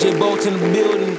[0.00, 1.12] DJ Bolt in the building.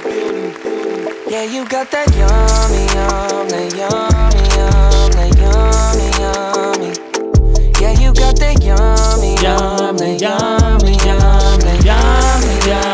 [1.30, 6.90] Yeah, you got that yummy, yum, that yummy, yum, that yummy, yummy.
[7.80, 12.90] Yeah, you got that yummy, yum, that yummy, yum, that yummy, yum.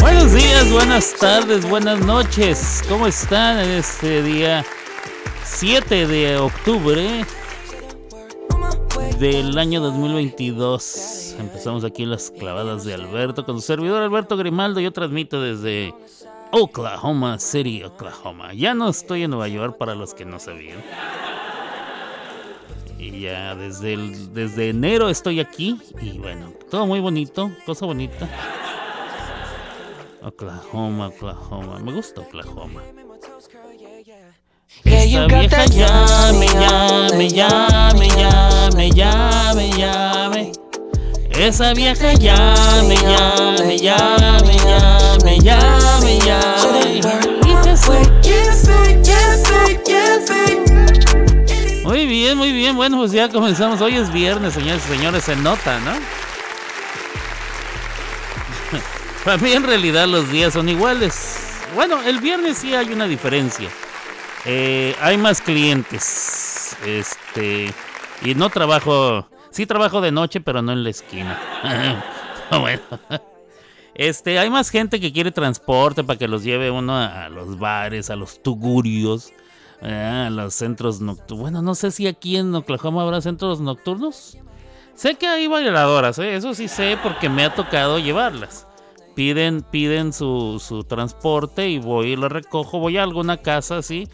[0.00, 2.82] Buenos días, buenas tardes, buenas noches.
[2.90, 4.66] ¿Cómo están en este día
[5.44, 7.24] 7 de octubre
[9.22, 11.36] del año 2022?
[11.38, 14.80] Empezamos aquí las clavadas de Alberto con su servidor Alberto Grimaldo.
[14.80, 15.94] Yo transmito desde
[16.50, 18.52] Oklahoma City, Oklahoma.
[18.52, 20.82] Ya no estoy en Nueva York para los que no sabían.
[22.98, 23.96] Y ya desde,
[24.32, 25.80] desde enero estoy aquí.
[26.00, 28.28] Y bueno, todo muy bonito, cosa bonita.
[30.20, 31.78] Oklahoma, Oklahoma.
[31.78, 32.82] Me gusta Oklahoma.
[34.84, 40.52] Esta vieja llame, llame, llame, llame, llame, llame.
[41.30, 47.00] Esa vieja llame, llame, llame, llame, llame, llame.
[51.84, 52.76] Muy bien, muy bien.
[52.76, 53.80] Bueno, pues ya comenzamos.
[53.80, 55.24] Hoy es viernes, señores y señores.
[55.24, 55.92] Se nota, ¿no?
[59.24, 61.38] Para mí en realidad los días son iguales.
[61.74, 63.68] Bueno, el viernes sí hay una diferencia.
[64.44, 66.76] Eh, hay más clientes.
[66.84, 67.72] Este.
[68.22, 69.26] Y no trabajo.
[69.50, 71.38] Sí trabajo de noche, pero no en la esquina.
[72.50, 72.82] bueno.
[73.94, 78.08] Este, hay más gente que quiere transporte para que los lleve uno a los bares,
[78.08, 79.32] a los tugurios,
[79.82, 81.42] a los centros nocturnos.
[81.42, 84.38] Bueno, no sé si aquí en Oklahoma habrá centros nocturnos.
[84.94, 86.36] Sé que hay bailadoras, ¿eh?
[86.36, 88.66] eso sí sé porque me ha tocado llevarlas.
[89.14, 92.78] Piden, piden su, su transporte y voy y lo recojo.
[92.78, 94.08] Voy a alguna casa así.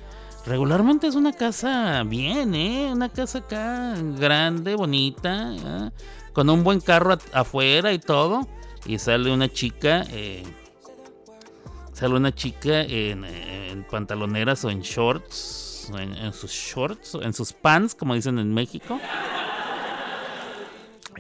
[0.49, 2.91] Regularmente es una casa bien, ¿eh?
[2.91, 5.91] Una casa acá grande, bonita, ¿eh?
[6.33, 8.49] con un buen carro afuera y todo.
[8.87, 10.43] Y sale una chica, eh,
[11.93, 13.27] sale una chica en,
[13.91, 18.99] pantaloneras o en shorts, en, sus shorts, en sus pants, como dicen en México.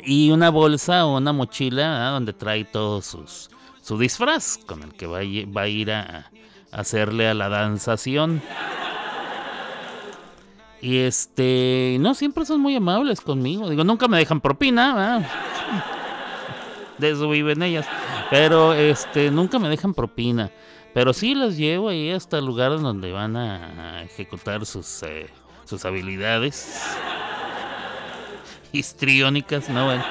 [0.05, 3.51] Y una bolsa o una mochila donde trae todos sus
[3.83, 6.31] su disfraz con el que va a, ir a,
[6.73, 8.43] hacerle a la danzación.
[10.81, 13.69] Y este, no siempre son muy amables conmigo.
[13.69, 15.27] Digo, nunca me dejan propina.
[16.99, 17.87] De eso viven ellas.
[18.31, 20.51] Pero este, nunca me dejan propina.
[20.95, 25.29] Pero sí las llevo ahí hasta el lugar donde van a ejecutar sus, eh,
[25.65, 26.83] sus habilidades
[28.73, 29.87] histriónicas, ¿no?
[29.87, 30.05] Bueno.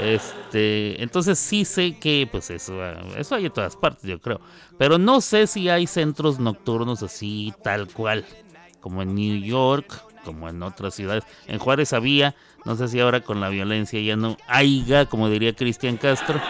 [0.00, 2.74] Este, entonces sí sé que pues eso,
[3.16, 4.40] eso hay en todas partes, yo creo.
[4.78, 8.24] Pero no sé si hay centros nocturnos así tal cual,
[8.80, 11.24] como en New York, como en otras ciudades.
[11.46, 15.54] En Juárez había, no sé si ahora con la violencia ya no haya, como diría
[15.54, 16.40] Cristian Castro.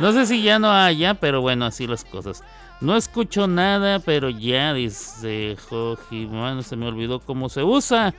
[0.00, 2.42] No sé si ya no haya, pero bueno, así las cosas.
[2.80, 8.12] No escucho nada, pero ya dice Jojimano, se me olvidó cómo se usa.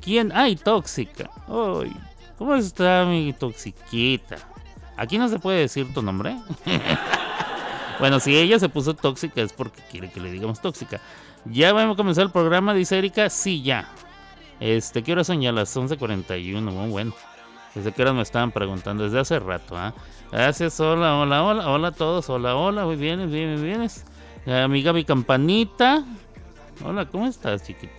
[0.00, 0.32] ¿Quién?
[0.34, 1.30] ¡Ay, tóxica!
[1.46, 1.92] ¡Ay!
[2.36, 4.36] ¿Cómo está mi toxiquita?
[4.96, 6.36] Aquí no se puede decir tu nombre.
[8.00, 11.00] bueno, si ella se puso tóxica es porque quiere que le digamos tóxica.
[11.50, 13.30] Ya vamos a comenzar el programa, dice Erika.
[13.30, 13.88] Sí, ya.
[14.60, 15.52] Este, ¿qué hora son ya?
[15.52, 16.60] Las 11.41.
[16.60, 17.14] Muy bueno.
[17.74, 19.94] Desde qué horas me estaban preguntando, desde hace rato, ¿ah?
[20.32, 24.04] Gracias, hola, hola, hola, hola a todos, hola, hola, muy bien, bien, bien, vienes.
[24.68, 26.04] Mi Gaby Campanita.
[26.84, 27.92] Hola, ¿cómo estás, chiquito?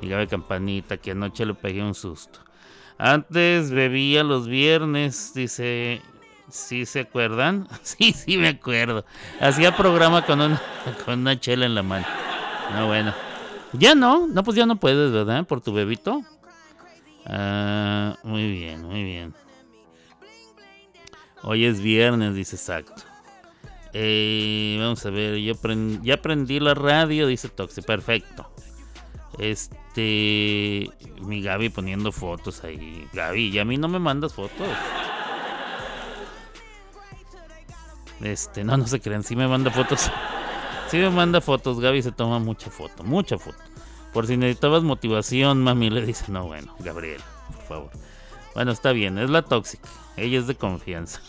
[0.00, 2.38] Mi Gaby Campanita, que anoche le pegué un susto.
[2.98, 6.02] Antes bebía los viernes, dice.
[6.48, 7.66] ¿Sí se acuerdan?
[7.82, 9.04] Sí, sí me acuerdo.
[9.40, 10.62] Hacía programa con una,
[11.04, 12.06] con una chela en la mano.
[12.74, 13.14] No, bueno.
[13.72, 15.46] Ya no, no, pues ya no puedes, ¿verdad?
[15.46, 16.22] Por tu bebito.
[17.26, 19.34] Ah, muy bien, muy bien.
[21.42, 23.02] Hoy es viernes, dice exacto.
[23.92, 27.82] Eh, vamos a ver, yo aprendí, ya aprendí la radio, dice Toxi.
[27.82, 28.50] Perfecto.
[29.38, 30.90] Este.
[31.22, 33.08] Mi Gaby poniendo fotos ahí.
[33.12, 34.68] Gaby, y a mí no me mandas fotos.
[38.20, 40.10] Este, no, no se crean, sí me manda fotos.
[40.88, 43.58] Sí me manda fotos, Gaby se toma mucha foto, mucha foto.
[44.12, 47.90] Por si necesitabas motivación, mami le dice, no, bueno, Gabriel, por favor.
[48.54, 49.88] Bueno, está bien, es la tóxica.
[50.16, 51.20] Ella es de confianza.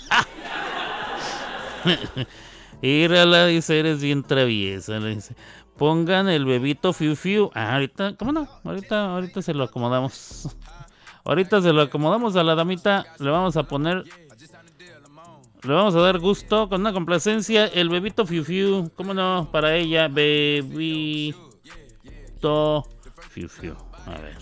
[2.82, 5.00] Írala, dice, eres bien traviesa.
[5.00, 5.36] Le dice,
[5.76, 7.52] pongan el bebito fiu fiu.
[7.54, 8.48] Ah, ahorita, ¿cómo no?
[8.64, 10.56] Ahorita, ahorita se lo acomodamos.
[11.26, 13.06] Ahorita se lo acomodamos a la damita.
[13.20, 14.06] Le vamos a poner.
[15.68, 17.66] Le vamos a dar gusto con una complacencia.
[17.68, 18.90] El bebito fiu fiu.
[18.96, 19.50] ¿Cómo no?
[19.52, 21.36] Para ella, bebito
[23.30, 23.76] fiu fiu.
[24.06, 24.38] A ver.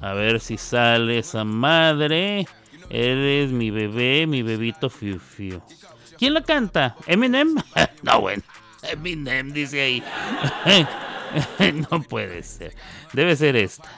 [0.00, 2.46] A ver si sale esa madre.
[2.90, 5.60] Eres mi bebé, mi bebito Fiu Fiu.
[6.18, 6.96] ¿Quién la canta?
[7.06, 7.56] ¿Eminem?
[8.02, 8.42] no, bueno.
[8.82, 10.04] Eminem dice ahí.
[11.90, 12.74] no puede ser.
[13.12, 13.90] Debe ser esta.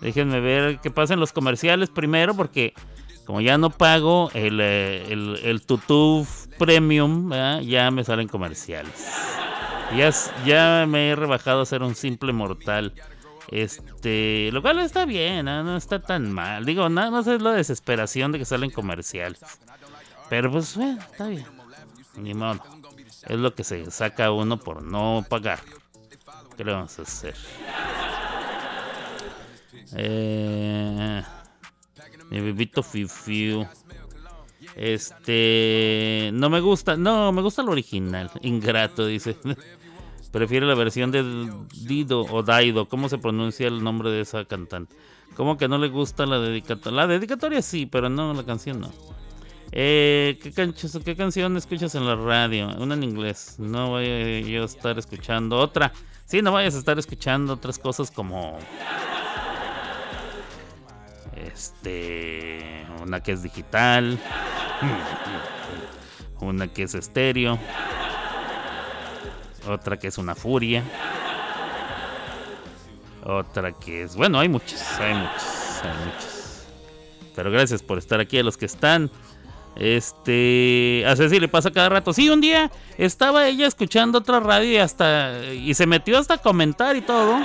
[0.00, 2.74] Déjenme ver que pasen los comerciales primero porque
[3.28, 5.62] como ya no pago el, eh, el,
[6.56, 7.30] Premium,
[7.60, 9.06] ya me salen comerciales.
[9.94, 10.10] Ya,
[10.46, 12.94] ya me he rebajado a ser un simple mortal.
[13.48, 16.64] Este, lo cual está bien, no, está tan mal.
[16.64, 19.40] Digo, nada más es la desesperación de que salen comerciales.
[20.30, 21.44] Pero pues, bueno, está bien.
[22.16, 22.64] Ni modo.
[23.26, 25.60] Es lo que se saca uno por no pagar.
[26.56, 27.34] ¿Qué le vamos a hacer?
[29.96, 31.22] Eh,
[32.30, 33.66] mi bebito Fiu
[34.76, 36.30] Este.
[36.32, 36.96] No me gusta.
[36.96, 38.30] No, me gusta el original.
[38.42, 39.36] Ingrato, dice.
[40.32, 41.50] Prefiero la versión de
[41.86, 42.86] Dido o Daido.
[42.86, 44.94] ¿Cómo se pronuncia el nombre de esa cantante?
[45.36, 46.96] ¿Cómo que no le gusta la dedicatoria?
[46.96, 48.92] La dedicatoria sí, pero no, la canción no.
[49.72, 52.68] Eh, ¿qué, ¿Qué canción escuchas en la radio?
[52.78, 53.56] Una en inglés.
[53.58, 55.92] No voy a estar escuchando otra.
[56.24, 58.58] Sí, no vayas a estar escuchando otras cosas como.
[61.46, 62.86] Este.
[63.02, 64.18] Una que es digital.
[66.40, 67.58] Una que es estéreo.
[69.68, 70.82] Otra que es una furia.
[73.24, 74.16] Otra que es.
[74.16, 74.98] Bueno, hay muchas.
[74.98, 75.82] Hay muchas.
[75.84, 76.66] Hay muchas.
[77.34, 79.10] Pero gracias por estar aquí a los que están.
[79.76, 82.12] Este, a Ceci le pasa cada rato.
[82.12, 86.96] Sí, un día estaba ella escuchando otra radio y hasta y se metió hasta comentar
[86.96, 87.38] y todo.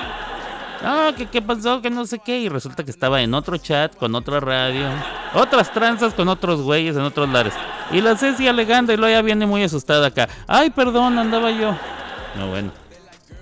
[0.84, 2.40] Ah, que qué pasó, que no sé qué.
[2.40, 4.90] Y resulta que estaba en otro chat con otra radio.
[5.34, 7.54] Otras tranzas con otros güeyes en otros lares.
[7.92, 10.28] Y la Ceci alegando y luego ya viene muy asustada acá.
[10.46, 11.76] Ay, perdón, andaba yo.
[12.36, 12.72] No, bueno.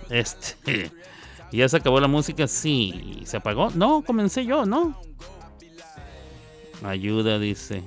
[0.09, 0.91] Este.
[1.51, 2.47] ¿Ya se acabó la música?
[2.47, 3.23] Sí.
[3.25, 3.71] ¿Se apagó?
[3.73, 4.95] No, comencé yo, ¿no?
[6.83, 7.83] Ayuda, dice.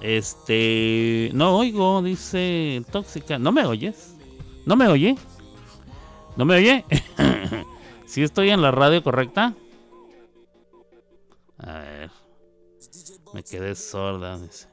[0.00, 1.30] Este.
[1.34, 3.38] No oigo, dice Tóxica.
[3.38, 4.14] ¿No me oyes?
[4.64, 5.16] ¿No me oye?
[6.36, 6.84] ¿No me oye?
[8.06, 9.54] ¿Sí estoy en la radio correcta?
[11.58, 12.10] A ver.
[13.32, 14.68] Me quedé sorda, dice.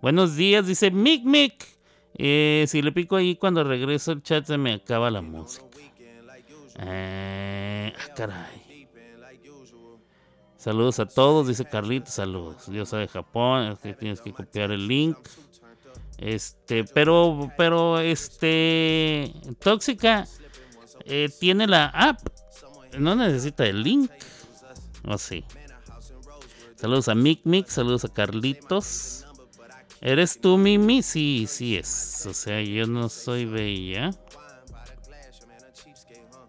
[0.00, 1.66] Buenos días, dice Mic Mic.
[2.14, 5.66] Eh, si le pico ahí cuando regreso el chat se me acaba la música.
[6.80, 8.68] Eh, ah, caray.
[10.56, 12.68] Saludos a todos, dice Carlitos, saludos.
[12.68, 15.16] Dios de Japón, es que tienes que copiar el link.
[16.18, 20.26] Este, pero, pero, este, Tóxica
[21.08, 22.20] eh, tiene la app,
[22.98, 24.10] no necesita el link.
[25.04, 25.44] ¿O sí?
[26.76, 29.26] Saludos a Mic Mic, saludos a Carlitos.
[30.00, 31.02] ¿Eres tú, Mimi?
[31.02, 32.24] Sí, sí es.
[32.26, 34.10] O sea, yo no soy bella.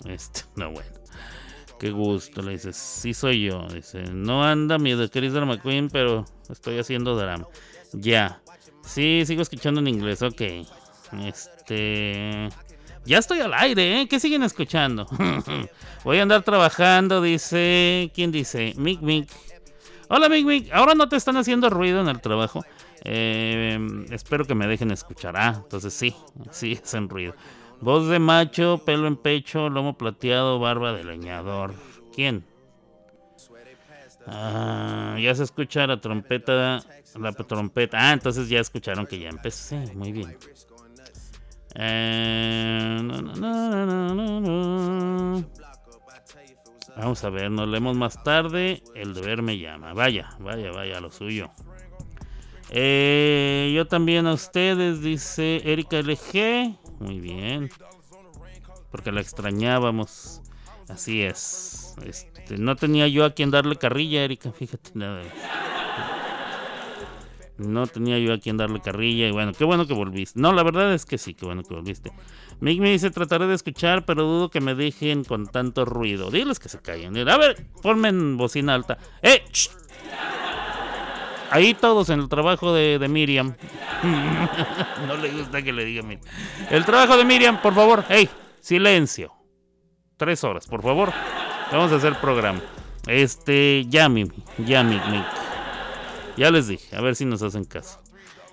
[0.06, 0.92] Este, no, bueno.
[1.80, 2.74] Qué gusto, le dice.
[2.74, 3.66] Sí soy yo.
[3.74, 7.48] Dice, no anda mi Chris Drama Queen, pero estoy haciendo drama.
[7.94, 8.42] Ya.
[8.86, 10.42] Sí, sigo escuchando en inglés, ok.
[11.24, 12.50] Este...
[13.06, 14.08] Ya estoy al aire, ¿eh?
[14.08, 15.08] ¿Qué siguen escuchando?
[16.04, 18.12] Voy a andar trabajando, dice...
[18.14, 18.74] ¿Quién dice?
[18.78, 19.30] Mick Mick.
[20.10, 20.72] Hola Mick Mick.
[20.72, 22.64] Ahora no te están haciendo ruido en el trabajo.
[23.04, 25.36] Eh, espero que me dejen escuchar.
[25.38, 26.16] Ah, entonces sí,
[26.52, 27.34] sí, hacen ruido.
[27.82, 31.74] Voz de macho, pelo en pecho, lomo plateado, barba de leñador.
[32.14, 32.46] ¿Quién?
[34.28, 36.84] Ah, ya se escucha la trompeta,
[37.16, 37.98] la trompeta.
[38.00, 39.78] Ah, entonces ya escucharon que ya empecé.
[39.96, 40.38] Muy bien.
[41.76, 42.98] Eh,
[46.98, 48.84] Vamos a ver, nos leemos más tarde.
[48.94, 49.94] El deber me llama.
[49.94, 51.50] Vaya, vaya, vaya, lo suyo.
[52.72, 56.76] Eh, yo también a ustedes, dice Erika LG.
[57.00, 57.70] Muy bien.
[58.92, 60.42] Porque la extrañábamos.
[60.90, 61.96] Así es.
[62.04, 64.52] Este, no tenía yo a quien darle carrilla, Erika.
[64.52, 65.22] Fíjate nada.
[67.60, 69.28] No tenía yo a quien darle carrilla.
[69.28, 70.40] Y bueno, qué bueno que volviste.
[70.40, 72.12] No, la verdad es que sí, qué bueno que volviste.
[72.62, 76.32] Mick me dice: Trataré de escuchar, pero dudo que me dejen con tanto ruido.
[76.32, 77.18] Diles que se callen.
[77.28, 78.98] A ver, ponme en bocina alta.
[79.22, 79.44] ¡Eh!
[81.52, 83.56] Ahí todos en el trabajo de, Miriam.
[85.08, 86.26] no le gusta que le diga Miriam.
[86.70, 88.06] El trabajo de Miriam, por favor.
[88.08, 88.30] ¡Hey!
[88.60, 89.34] Silencio.
[90.18, 91.12] Tres horas, por favor.
[91.72, 92.62] Vamos a hacer programa.
[93.08, 94.44] Este, ya, Mimi.
[94.60, 95.24] Ya, Mimi.
[96.40, 96.96] Ya les dije.
[96.96, 98.00] A ver si nos hacen caso.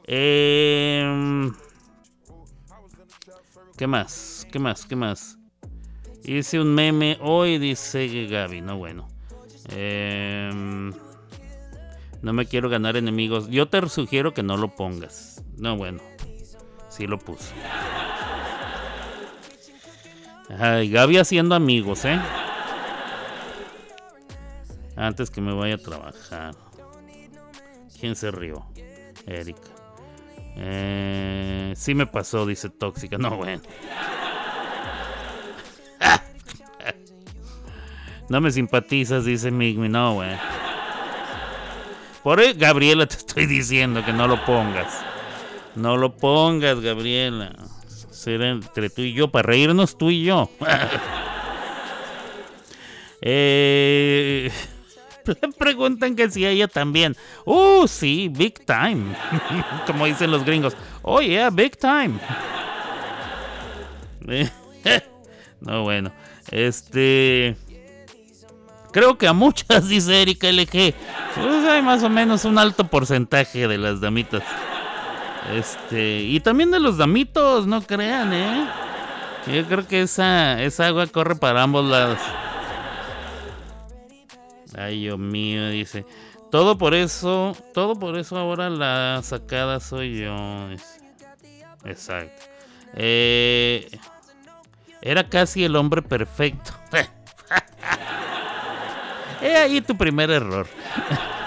[0.09, 1.55] Em,
[3.77, 4.45] ¿Qué más?
[4.51, 4.85] ¿Qué más?
[4.85, 5.39] ¿Qué más?
[6.25, 8.61] Hice un meme hoy, dice Gaby.
[8.61, 9.07] No, bueno.
[9.71, 10.51] Eh,
[12.23, 13.49] no me quiero ganar enemigos.
[13.51, 15.45] Yo te sugiero que no lo pongas.
[15.57, 16.01] No, bueno.
[16.89, 17.55] Sí lo puse.
[20.59, 22.19] Ay, Gaby haciendo amigos, ¿eh?
[24.97, 26.66] Antes que me vaya a trabajar.
[28.07, 28.65] ¿Quién se rió?
[29.27, 29.69] Erika.
[30.59, 33.19] Eh, sí me pasó, dice Tóxica.
[33.19, 33.63] No, bueno.
[38.29, 39.89] No me simpatizas, dice Migmi.
[39.89, 40.37] No, güey.
[42.23, 45.03] Por eso, Gabriela, te estoy diciendo que no lo pongas.
[45.75, 47.57] No lo pongas, Gabriela.
[48.13, 50.49] Será entre tú y yo, para reírnos tú y yo.
[53.21, 54.53] eh,
[55.59, 57.17] preguntan que si ella también.
[57.45, 59.15] Uh, sí, big time.
[59.87, 60.77] Como dicen los gringos.
[61.03, 62.19] Oh, yeah, big time.
[65.61, 66.13] no, bueno.
[66.51, 67.57] Este.
[68.93, 70.95] Creo que a muchas, dice Erika LG.
[71.35, 74.43] Pues hay más o menos un alto porcentaje de las damitas.
[75.55, 78.67] Este, y también de los damitos, no crean, ¿eh?
[79.53, 82.19] Yo creo que esa, esa agua corre para ambos lados.
[84.77, 86.05] Ay, Dios mío, dice.
[86.51, 90.37] Todo por eso, todo por eso ahora la sacada soy yo.
[91.85, 92.45] Exacto.
[92.95, 93.89] Eh,
[95.01, 96.73] era casi el hombre perfecto.
[99.43, 100.67] He ahí tu primer error.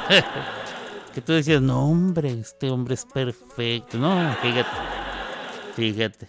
[1.14, 3.98] que tú decías, no hombre, este hombre es perfecto.
[3.98, 4.70] No, fíjate,
[5.76, 6.28] fíjate.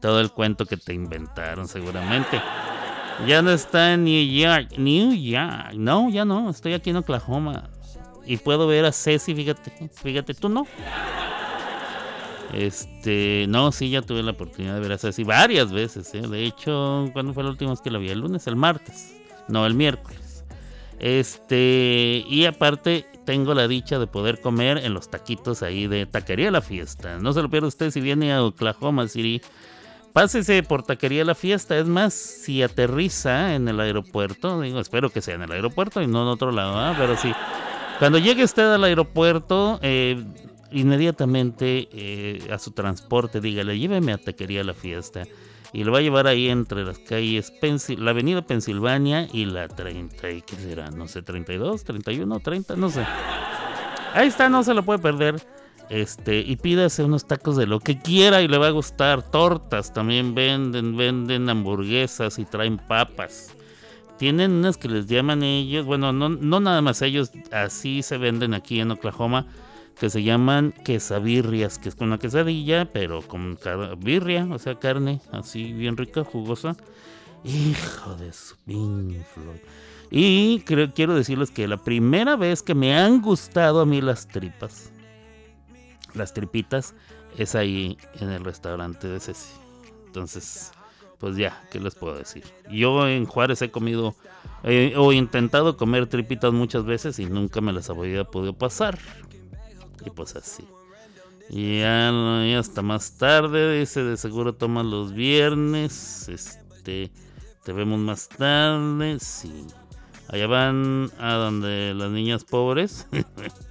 [0.00, 2.40] Todo el cuento que te inventaron seguramente.
[3.26, 4.78] Ya no está en New York.
[4.78, 5.72] New York.
[5.74, 6.50] No, ya no.
[6.50, 7.68] Estoy aquí en Oklahoma.
[8.24, 9.90] Y puedo ver a Ceci, fíjate.
[9.94, 10.66] Fíjate, tú no.
[12.52, 16.14] Este, no, sí, ya tuve la oportunidad de ver a Ceci varias veces.
[16.14, 16.22] ¿eh?
[16.22, 18.10] De hecho, ¿cuándo fue la última vez que la vi?
[18.10, 18.46] ¿El lunes?
[18.46, 19.16] ¿El martes?
[19.48, 20.44] No, el miércoles.
[20.98, 26.50] Este, y aparte tengo la dicha de poder comer en los taquitos ahí de Taquería
[26.50, 27.18] La Fiesta.
[27.18, 29.40] No se lo pierda usted si viene a Oklahoma City.
[30.18, 31.78] Pásese por Taquería La Fiesta.
[31.78, 36.08] Es más, si aterriza en el aeropuerto, digo, espero que sea en el aeropuerto y
[36.08, 36.92] no en otro lado, ¿ah?
[36.98, 37.32] pero sí.
[38.00, 40.20] Cuando llegue usted al aeropuerto, eh,
[40.72, 45.22] inmediatamente eh, a su transporte, dígale, lléveme a Taquería La Fiesta
[45.72, 47.52] y lo va a llevar ahí entre las calles,
[47.96, 50.90] la avenida Pensilvania y la 30, ¿qué será?
[50.90, 53.06] No sé, 32, 31, 30, no sé.
[54.14, 55.36] Ahí está, no se lo puede perder.
[55.90, 59.22] Este, y pídase unos tacos de lo que quiera y le va a gustar.
[59.22, 63.54] Tortas también venden, venden hamburguesas y traen papas.
[64.18, 66.28] Tienen unas que les llaman ellos, bueno, no,
[66.60, 69.46] nada más ellos, así se venden aquí en Oklahoma
[69.98, 73.58] que se llaman quesabirrias, que es con una quesadilla, pero con
[73.98, 76.76] birria, o sea, carne así bien rica, jugosa.
[77.44, 78.56] Hijo de su
[80.10, 84.92] Y quiero decirles que la primera vez que me han gustado a mí las tripas,
[86.18, 86.94] las tripitas,
[87.36, 89.52] es ahí en el restaurante de Ceci.
[90.06, 90.72] Entonces,
[91.18, 92.44] pues ya, ¿qué les puedo decir?
[92.70, 94.14] Yo en Juárez he comido
[94.64, 98.98] eh, o intentado comer tripitas muchas veces y nunca me las había podido pasar.
[100.04, 100.64] Y pues así.
[101.50, 106.28] Y ya, hasta más tarde, dice, de seguro toma los viernes.
[106.28, 107.10] Este,
[107.64, 109.18] te vemos más tarde.
[109.18, 109.66] Sí.
[110.28, 113.06] Allá van a donde las niñas pobres.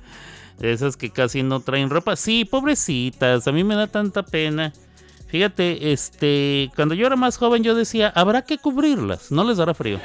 [0.61, 2.15] Esas que casi no traen ropa.
[2.15, 3.47] Sí, pobrecitas.
[3.47, 4.73] A mí me da tanta pena.
[5.27, 9.73] Fíjate, este, cuando yo era más joven yo decía, habrá que cubrirlas, no les dará
[9.73, 9.99] frío.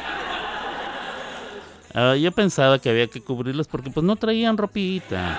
[1.95, 5.39] Ah, yo pensaba que había que cubrirlas porque pues no traían ropita.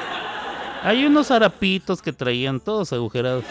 [0.84, 3.44] Hay unos harapitos que traían todos agujerados.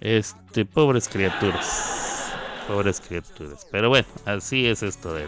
[0.00, 2.32] Este, pobres criaturas.
[2.68, 3.66] Pobres criaturas.
[3.70, 5.26] Pero bueno, así es esto de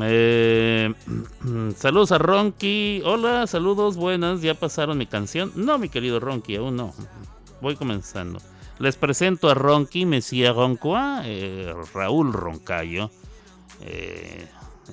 [0.00, 0.92] eh,
[1.76, 3.02] saludos a Ronky.
[3.04, 4.42] Hola, saludos, buenas.
[4.42, 5.52] ¿Ya pasaron mi canción?
[5.54, 6.94] No, mi querido Ronky, aún no.
[7.60, 8.40] Voy comenzando.
[8.78, 13.10] Les presento a Ronky, Mesía Roncoa, eh, Raúl Roncayo.
[13.80, 14.46] Eh,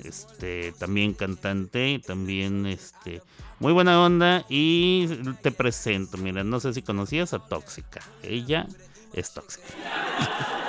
[0.04, 3.22] este, también cantante, también este,
[3.58, 5.06] muy buena onda y
[5.42, 8.66] te presento, mira, no sé si conocías a Tóxica, ella
[9.12, 9.66] es tóxica.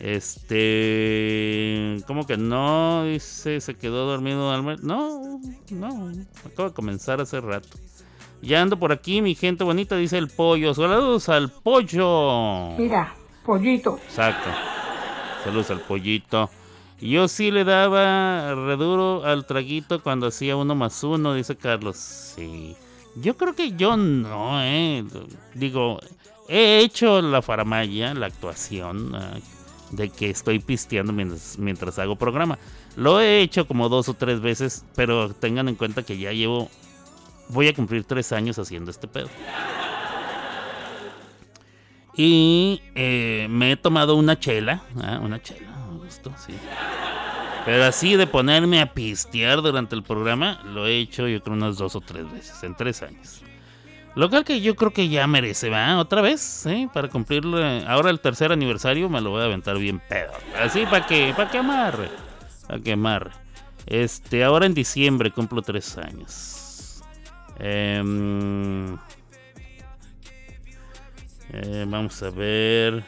[0.00, 3.04] este, ¿cómo que no?
[3.04, 6.12] Dice, se quedó dormido al No, no,
[6.44, 7.78] acabo de comenzar hace rato.
[8.42, 10.74] Ya ando por aquí, mi gente bonita, dice el pollo.
[10.74, 12.76] Saludos al pollo.
[12.76, 13.98] Mira, pollito.
[14.04, 14.50] Exacto.
[15.44, 16.50] Saludos al pollito.
[17.00, 21.96] Yo sí le daba reduro al traguito cuando hacía uno más uno, dice Carlos.
[21.96, 22.76] Sí.
[23.16, 25.04] Yo creo que yo no, eh.
[25.54, 26.00] Digo,
[26.48, 29.38] he hecho la faramaya, la actuación, ah,
[29.96, 32.58] de que estoy pisteando mientras, mientras hago programa.
[32.96, 36.70] Lo he hecho como dos o tres veces, pero tengan en cuenta que ya llevo.
[37.48, 39.28] Voy a cumplir tres años haciendo este pedo.
[42.16, 45.74] Y eh, me he tomado una chela, ah, una chela,
[46.46, 46.54] sí.
[47.64, 51.78] Pero así de ponerme a pistear durante el programa, lo he hecho yo creo unas
[51.78, 53.43] dos o tres veces en tres años.
[54.14, 55.98] Lo cual que yo creo que ya merece, ¿va?
[55.98, 56.88] Otra vez, ¿eh?
[56.92, 57.44] Para cumplir
[57.86, 60.32] ahora el tercer aniversario me lo voy a aventar bien pedo.
[60.60, 62.08] Así para que, para que amarre.
[62.68, 63.30] Para que amarre.
[63.86, 67.02] Este, ahora en diciembre cumplo tres años.
[67.58, 68.94] Em,
[71.52, 73.04] eh, vamos a ver.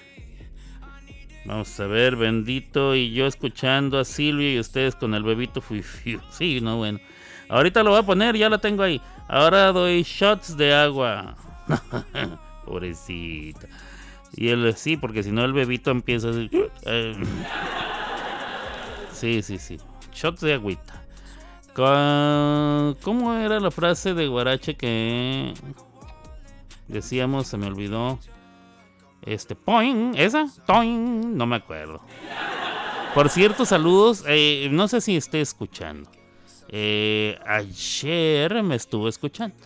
[1.44, 2.96] Vamos a ver, bendito.
[2.96, 5.84] Y yo escuchando a Silvia y ustedes con el bebito fui.
[6.30, 6.98] Sí, no, bueno.
[7.48, 9.00] Ahorita lo voy a poner, ya lo tengo ahí.
[9.28, 11.36] Ahora doy shots de agua.
[12.64, 13.68] Pobrecita.
[14.34, 16.32] Y él sí, porque si no el bebito empieza a
[16.86, 17.14] eh.
[19.12, 19.78] Sí, sí, sí.
[20.12, 21.02] Shots de agüita.
[21.74, 25.52] ¿Cómo era la frase de Guarache que
[26.88, 27.46] decíamos?
[27.48, 28.18] Se me olvidó.
[29.22, 32.00] Este, poing, esa, toing, no me acuerdo.
[33.14, 34.24] Por cierto, saludos.
[34.26, 36.10] Eh, no sé si esté escuchando.
[36.68, 39.56] Eh, ayer me estuvo escuchando.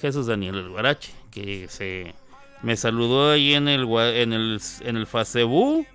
[0.00, 2.14] Jesús Daniel El Guarache, que se
[2.62, 5.86] me saludó ahí en el en el en el Facebook.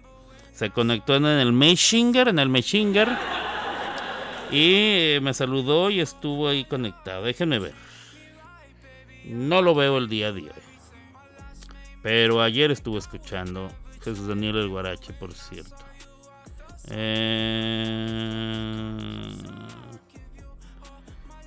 [0.53, 3.07] Se conectó en el Messenger, en el Messenger.
[4.51, 7.23] Y me saludó y estuvo ahí conectado.
[7.23, 7.73] Déjenme ver.
[9.25, 10.51] No lo veo el día a día.
[12.01, 13.69] Pero ayer estuve escuchando
[14.03, 15.75] Jesús Daniel el Guarache, por cierto.
[16.89, 18.09] Eh...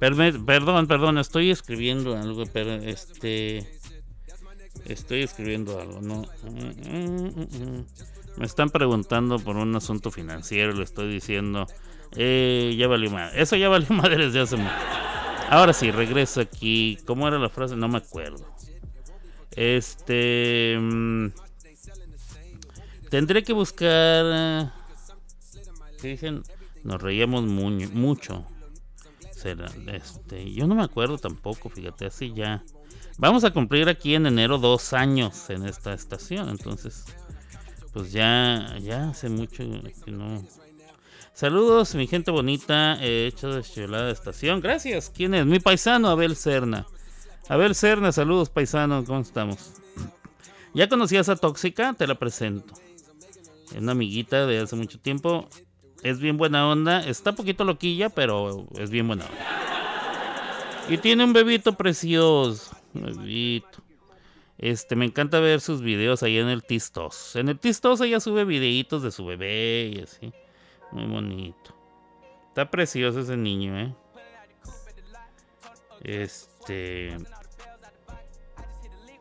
[0.00, 0.44] Vamos a ver.
[0.44, 3.58] Perdón, perdón, estoy escribiendo algo, pero este.
[4.84, 6.24] Estoy escribiendo algo, no.
[8.36, 11.66] Me están preguntando por un asunto financiero, le estoy diciendo.
[12.12, 13.30] Eh, ya.
[13.30, 14.74] Eso ya valió madre desde hace mucho.
[15.48, 16.98] Ahora sí, regreso aquí.
[17.06, 17.76] ¿Cómo era la frase?
[17.76, 18.46] No me acuerdo.
[19.52, 20.76] Este.
[20.80, 21.28] Mm,
[23.10, 24.72] tendré que buscar.
[26.00, 26.42] ¿Qué dicen?
[26.84, 28.46] Nos reíamos mucho.
[29.92, 32.64] Este, yo no me acuerdo tampoco, fíjate, así ya.
[33.18, 37.04] Vamos a cumplir aquí en enero dos años en esta estación, entonces,
[37.92, 39.64] pues ya, ya hace mucho
[40.04, 40.44] que no.
[41.36, 44.62] Saludos, mi gente bonita, eh, hecho de chulada estación.
[44.62, 45.12] Gracias.
[45.14, 45.44] ¿Quién es?
[45.44, 46.86] Mi paisano Abel Serna.
[47.50, 49.74] Abel Serna, saludos paisano, ¿cómo estamos?
[50.72, 51.92] ¿Ya conocías a Tóxica?
[51.92, 52.72] Te la presento.
[53.70, 55.46] Es una amiguita de hace mucho tiempo
[56.02, 57.06] es bien buena onda.
[57.06, 60.86] Está poquito loquilla, pero es bien buena onda.
[60.88, 62.74] Y tiene un bebito precioso.
[62.94, 63.82] Bebito.
[64.56, 67.36] Este, me encanta ver sus videos ahí en el Tistos.
[67.36, 70.32] En el Tistos ella sube videitos de su bebé y así.
[70.92, 71.74] Muy bonito.
[72.48, 73.94] Está precioso ese niño, ¿eh?
[76.02, 77.16] Este.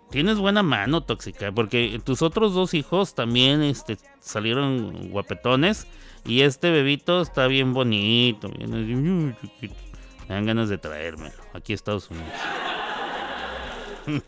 [0.10, 5.88] Tienes buena mano, tóxica, porque tus otros dos hijos también este, salieron guapetones.
[6.26, 8.50] Y este bebito está bien bonito.
[8.50, 9.36] Me
[10.28, 12.32] dan ganas de traérmelo aquí a Estados Unidos.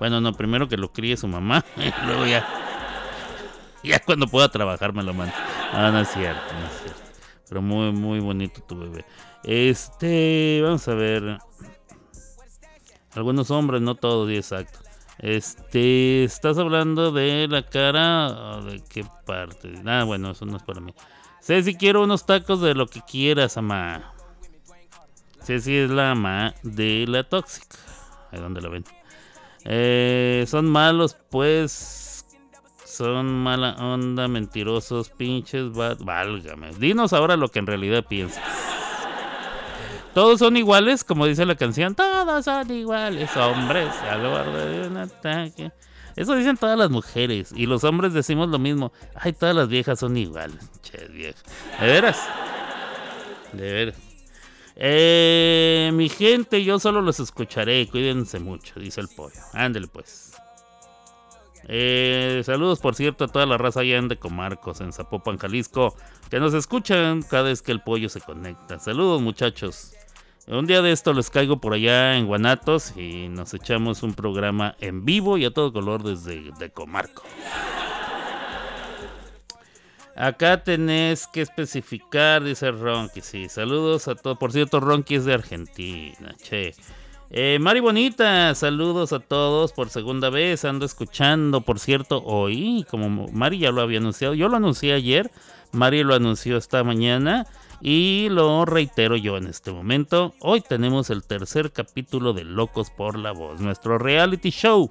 [0.00, 1.64] bueno, no, primero que lo críe su mamá.
[2.06, 2.67] Luego ya.
[3.88, 5.32] Ya cuando pueda trabajar me lo mando.
[5.72, 7.00] Ah, no es cierto, no es cierto.
[7.48, 9.06] Pero muy, muy bonito tu bebé.
[9.44, 11.38] Este, vamos a ver.
[13.14, 14.80] Algunos hombres, no todos, exacto.
[15.18, 19.72] Este, ¿estás hablando de la cara de qué parte?
[19.86, 20.92] Ah, bueno, eso no es para mí.
[21.40, 24.12] Ceci, quiero unos tacos de lo que quieras, ama.
[25.42, 27.78] Ceci es la ama de la tóxica.
[28.30, 28.84] Ahí donde la ven.
[29.64, 32.07] Eh, son malos, pues.
[32.98, 36.72] Son mala onda, mentirosos, pinches, válgame.
[36.80, 38.42] Dinos ahora lo que en realidad piensas.
[40.14, 41.94] Todos son iguales, como dice la canción.
[41.94, 44.20] Todos son iguales, hombres, al
[44.52, 45.70] de un ataque.
[46.16, 47.52] Eso dicen todas las mujeres.
[47.54, 48.90] Y los hombres decimos lo mismo.
[49.14, 50.68] Ay, todas las viejas son iguales.
[50.82, 51.38] Che, vieja.
[51.80, 52.28] De veras.
[53.52, 53.96] De veras.
[54.74, 57.86] Eh, mi gente, yo solo los escucharé.
[57.86, 59.38] Cuídense mucho, dice el pollo.
[59.52, 60.32] Ándele pues.
[61.70, 65.94] Eh, saludos, por cierto, a toda la raza allá en Decomarcos, en Zapopan, Jalisco,
[66.30, 68.78] que nos escuchan cada vez que el pollo se conecta.
[68.78, 69.92] Saludos, muchachos.
[70.46, 74.76] Un día de esto les caigo por allá en Guanatos y nos echamos un programa
[74.80, 77.22] en vivo y a todo color desde de Comarco.
[80.16, 83.20] Acá tenés que especificar, dice Ronky.
[83.20, 84.38] Sí, saludos a todos.
[84.38, 86.74] Por cierto, Ronky es de Argentina, che.
[87.30, 90.64] Eh, Mari Bonita, saludos a todos por segunda vez.
[90.64, 95.30] Ando escuchando, por cierto, hoy, como Mari ya lo había anunciado, yo lo anuncié ayer,
[95.72, 97.46] Mari lo anunció esta mañana
[97.82, 100.34] y lo reitero yo en este momento.
[100.40, 104.90] Hoy tenemos el tercer capítulo de Locos por la Voz, nuestro reality show.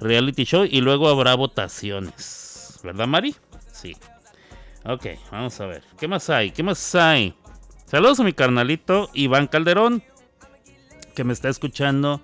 [0.00, 2.78] Reality show y luego habrá votaciones.
[2.82, 3.34] ¿Verdad, Mari?
[3.72, 3.96] Sí.
[4.84, 5.82] Ok, vamos a ver.
[5.98, 6.50] ¿Qué más hay?
[6.50, 7.34] ¿Qué más hay?
[7.86, 10.02] Saludos a mi carnalito Iván Calderón,
[11.10, 12.20] que me está escuchando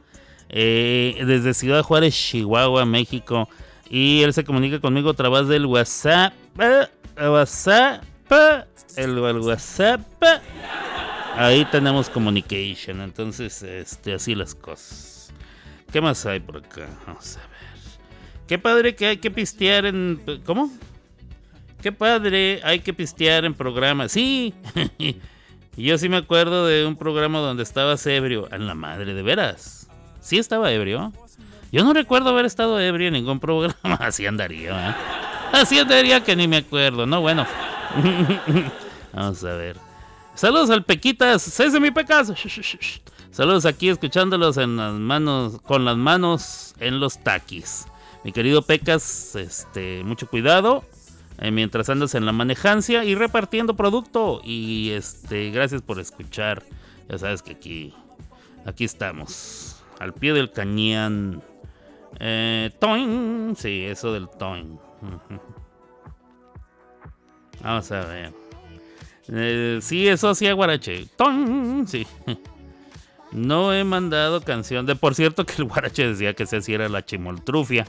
[0.48, 3.48] eh, desde Ciudad Juárez, Chihuahua, México.
[3.88, 6.32] Y él se comunica conmigo a través del WhatsApp.
[6.58, 6.86] Eh,
[7.28, 8.02] WhatsApp.
[8.96, 10.00] El, WhatsApp.
[11.36, 13.00] Ahí tenemos communication.
[13.00, 15.32] Entonces, este, así las cosas.
[15.92, 16.88] ¿Qué más hay por acá?
[17.06, 17.48] Vamos a ver.
[18.46, 20.20] Qué padre que hay que pistear en.
[20.44, 20.70] ¿Cómo?
[21.82, 24.12] Qué padre, hay que pistear en programas.
[24.12, 24.54] Sí,
[25.84, 28.48] yo sí me acuerdo de un programa donde estabas ebrio.
[28.50, 29.88] A la madre, de veras.
[30.20, 31.12] Sí estaba ebrio.
[31.70, 33.96] Yo no recuerdo haber estado ebrio en ningún programa.
[34.00, 34.94] Así andaría, ¿eh?
[35.52, 37.06] Así andaría que ni me acuerdo.
[37.06, 37.46] No, bueno.
[39.12, 39.76] Vamos a ver.
[40.34, 41.42] Saludos al Pequitas.
[41.42, 42.32] Cese mi Pecas.
[43.30, 47.86] Saludos aquí escuchándolos en las manos, con las manos en los taquis.
[48.24, 50.84] Mi querido Pecas, este, mucho cuidado.
[51.38, 54.40] Eh, mientras andas en la manejancia y repartiendo producto.
[54.44, 56.62] Y este, gracias por escuchar.
[57.08, 57.94] Ya sabes que aquí,
[58.64, 61.42] aquí estamos, al pie del cañón.
[62.18, 64.78] Eh, toin, sí, eso del toin.
[67.62, 68.32] Vamos a ver.
[69.28, 71.06] Eh, sí, eso hacía Guarache.
[71.16, 72.06] Toin, sí.
[73.32, 74.86] No he mandado canción.
[74.86, 77.86] De por cierto que el Guarache decía que se hacía la chimoltrufia.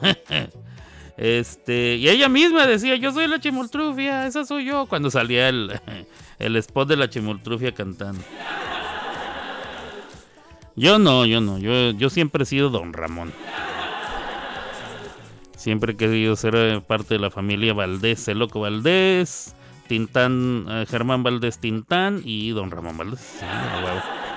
[1.16, 5.80] Este, y ella misma decía, yo soy la chimoltrufia, esa soy yo, cuando salía el,
[6.38, 8.22] el spot de la chimoltrufia cantando.
[10.76, 13.32] Yo no, yo no, yo, yo siempre he sido don Ramón.
[15.56, 19.54] Siempre he querido ser eh, parte de la familia Valdés, el loco Valdés,
[19.88, 23.40] Tintán, eh, Germán Valdés Tintán y don Ramón Valdés.
[23.42, 24.29] Ah,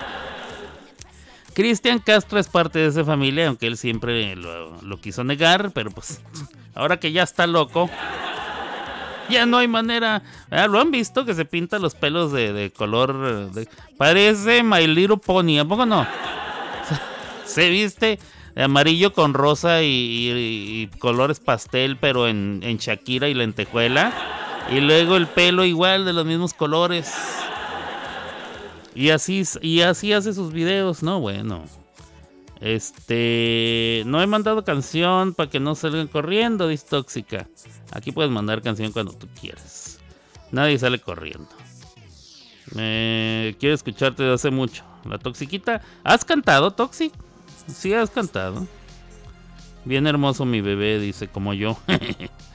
[1.53, 6.21] Cristian Castro es parte de esa familia, aunque él siempre lo, quiso negar, pero pues
[6.75, 7.89] Ahora que ya está loco.
[9.29, 10.21] Ya no hay manera.
[10.49, 13.51] Ah, Lo han visto que se pinta los pelos de, color.
[13.97, 15.59] parece My Little Pony.
[15.59, 16.05] ¿A poco no?
[17.45, 18.19] se viste
[18.55, 24.11] amarillo con rosa y, colores pastel, pero en, en Shakira y lentejuela.
[24.71, 27.13] Y luego el pelo igual de los mismos colores.
[28.95, 31.19] Y así, y así hace sus videos, ¿no?
[31.19, 31.65] Bueno.
[32.59, 37.47] Este, no he mandado canción para que no salgan corriendo, dice Tóxica.
[37.91, 39.99] Aquí puedes mandar canción cuando tú quieras.
[40.51, 41.49] Nadie sale corriendo.
[42.73, 44.83] Me quiero escucharte de hace mucho.
[45.03, 45.81] La toxiquita.
[46.03, 47.11] ¿Has cantado, Toxic?
[47.67, 48.65] Sí, has cantado.
[49.85, 51.77] Bien hermoso mi bebé, dice, como yo.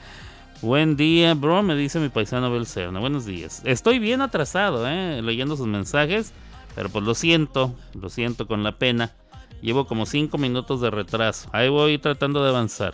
[0.61, 2.99] Buen día, bro, me dice mi paisano Belcerna.
[2.99, 3.61] Buenos días.
[3.63, 6.33] Estoy bien atrasado, eh, leyendo sus mensajes.
[6.75, 9.13] Pero pues lo siento, lo siento con la pena.
[9.61, 11.49] Llevo como 5 minutos de retraso.
[11.53, 12.93] Ahí voy tratando de avanzar.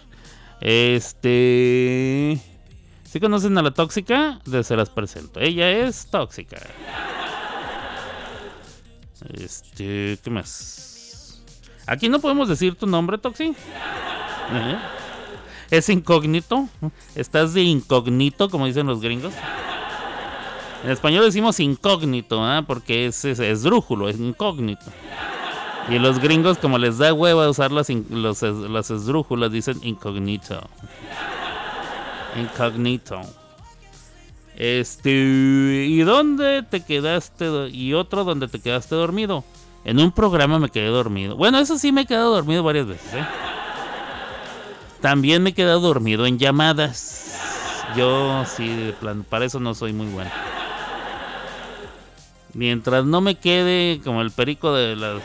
[0.62, 2.40] Este.
[3.04, 5.40] Si conocen a la tóxica, se las presento.
[5.40, 6.58] Ella es tóxica.
[9.34, 11.44] Este, ¿qué más?
[11.88, 13.46] Aquí no podemos decir tu nombre, Toxi.
[13.46, 14.78] ¿Eh?
[15.72, 16.68] Es incógnito.
[17.16, 19.34] Estás de incógnito, como dicen los gringos.
[20.84, 24.86] En español decimos incógnito, porque es, es, es incógnito.
[25.90, 30.62] Y los gringos, como les da hueva usar las, las esdrújulas, dicen incognito.
[32.40, 33.22] Incognito.
[34.56, 35.12] Este.
[35.12, 37.70] ¿Y dónde te quedaste?
[37.70, 39.44] Y otro donde te quedaste dormido.
[39.84, 41.36] En un programa me quedé dormido.
[41.36, 43.26] Bueno, eso sí me he quedado dormido varias veces, ¿eh?
[45.02, 47.38] También me he quedado dormido en llamadas.
[47.96, 48.94] Yo sí,
[49.30, 50.32] para eso no soy muy bueno.
[52.54, 55.22] Mientras no me quede como el perico de las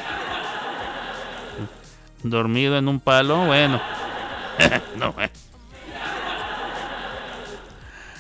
[2.22, 3.80] dormido en un palo, bueno.
[4.96, 5.14] no,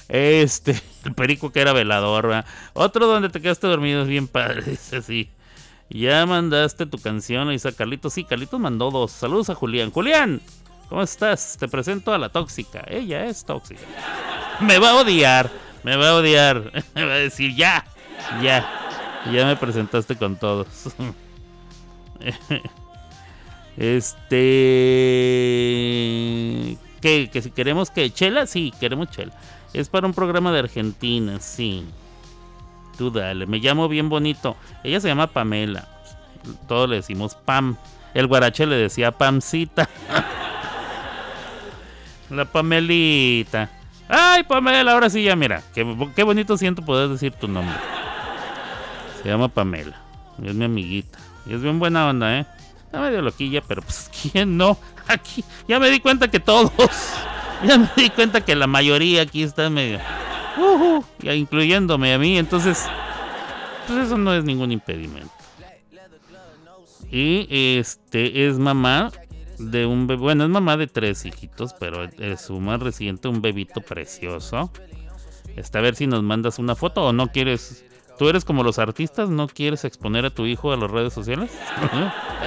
[0.08, 4.98] Este, el perico que era velador, Otro donde te quedaste dormido es bien padre, dice
[4.98, 5.30] así.
[5.88, 8.12] Ya mandaste tu canción, dice Carlitos.
[8.12, 9.10] Sí, Carlitos mandó dos.
[9.10, 9.90] Saludos a Julián.
[9.90, 10.40] Julián,
[10.90, 11.56] ¿cómo estás?
[11.58, 12.84] Te presento a la tóxica.
[12.86, 13.80] Ella es tóxica.
[14.60, 15.50] Me va a odiar,
[15.84, 16.70] me va a odiar.
[16.94, 17.86] Me va a decir, ya,
[18.42, 18.68] ya.
[19.32, 20.66] Ya me presentaste con todos.
[23.76, 24.36] Este.
[27.00, 29.32] Que, que si queremos que chela, sí, queremos chela.
[29.72, 31.86] Es para un programa de Argentina, sí.
[32.98, 34.56] Tú dale, me llamo bien bonito.
[34.84, 35.88] Ella se llama Pamela.
[36.68, 37.76] Todos le decimos Pam.
[38.12, 39.88] El guarache le decía Pamcita.
[42.30, 43.68] La Pamelita.
[44.08, 45.62] Ay, Pamela, ahora sí ya, mira.
[45.72, 47.76] Qué, bonito siento poder decir tu nombre.
[49.22, 50.00] Se llama Pamela.
[50.42, 51.18] Es mi amiguita.
[51.46, 52.46] Y es bien buena onda, ¿eh?
[52.84, 54.76] Está medio loquilla, pero pues ¿quién no?
[55.06, 56.72] Aquí ya me di cuenta que todos.
[57.62, 59.98] Ya me di cuenta que la mayoría aquí está medio.
[60.56, 62.38] Uh ya incluyéndome a mí.
[62.38, 62.86] Entonces,
[63.86, 65.30] pues eso no es ningún impedimento.
[67.12, 69.12] Y este es mamá
[69.60, 70.22] de un bebé.
[70.22, 74.72] Bueno, es mamá de tres hijitos, pero es su más reciente, un bebito precioso.
[75.56, 77.84] Está a ver si nos mandas una foto o no quieres.
[78.18, 79.30] ¿Tú eres como los artistas?
[79.30, 81.50] ¿No quieres exponer a tu hijo a las redes sociales?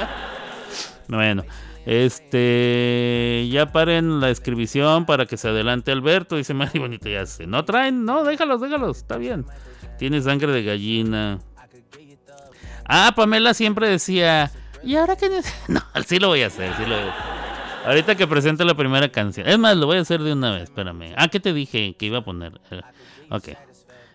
[1.07, 1.43] bueno,
[1.85, 3.47] este.
[3.51, 6.37] Ya paren la escribición para que se adelante Alberto.
[6.37, 7.47] Dice Mari Bonito, ya sé.
[7.47, 9.45] No traen, no, déjalos, déjalos, está bien.
[9.97, 11.39] Tiene sangre de gallina.
[12.85, 14.51] Ah, Pamela siempre decía.
[14.83, 15.29] ¿Y ahora qué?
[15.67, 17.33] No, sí lo voy a hacer, sí lo voy a.
[17.85, 19.47] Ahorita que presente la primera canción.
[19.47, 21.13] Es más, lo voy a hacer de una vez, espérame.
[21.17, 22.61] Ah, ¿qué te dije que iba a poner?
[22.71, 22.81] Eh,
[23.29, 23.49] ok.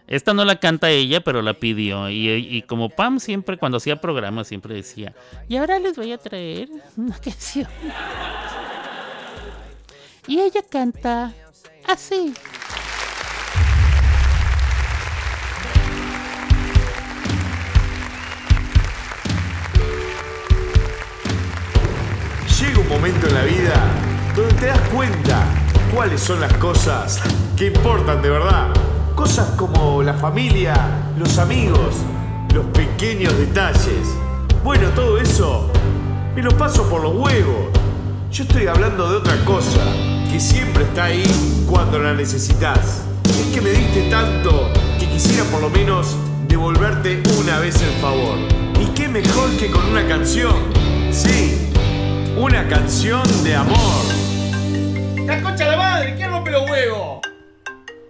[0.07, 2.09] Esta no la canta ella, pero la pidió.
[2.09, 5.15] Y, y, como Pam siempre, cuando hacía programas, siempre decía,
[5.49, 7.69] y ahora les voy a traer una canción.
[10.27, 11.35] Y ella canta
[11.87, 12.33] así.
[22.79, 23.75] Un momento en la vida
[24.37, 25.45] donde te das cuenta
[25.93, 27.21] cuáles son las cosas
[27.57, 28.69] que importan de verdad.
[29.15, 30.75] Cosas como la familia,
[31.19, 31.97] los amigos,
[32.55, 34.15] los pequeños detalles.
[34.63, 35.71] Bueno, todo eso
[36.37, 37.69] me lo paso por los huevos.
[38.31, 39.81] Yo estoy hablando de otra cosa
[40.31, 41.25] que siempre está ahí
[41.69, 43.03] cuando la necesitas.
[43.25, 48.39] Es que me diste tanto que quisiera por lo menos devolverte una vez el favor.
[48.81, 50.55] ¿Y qué mejor que con una canción?
[51.11, 51.68] Sí,
[52.39, 54.05] una canción de amor.
[55.27, 56.15] ¡La concha de la madre!
[56.15, 57.21] ¿Quién rompe los huevos?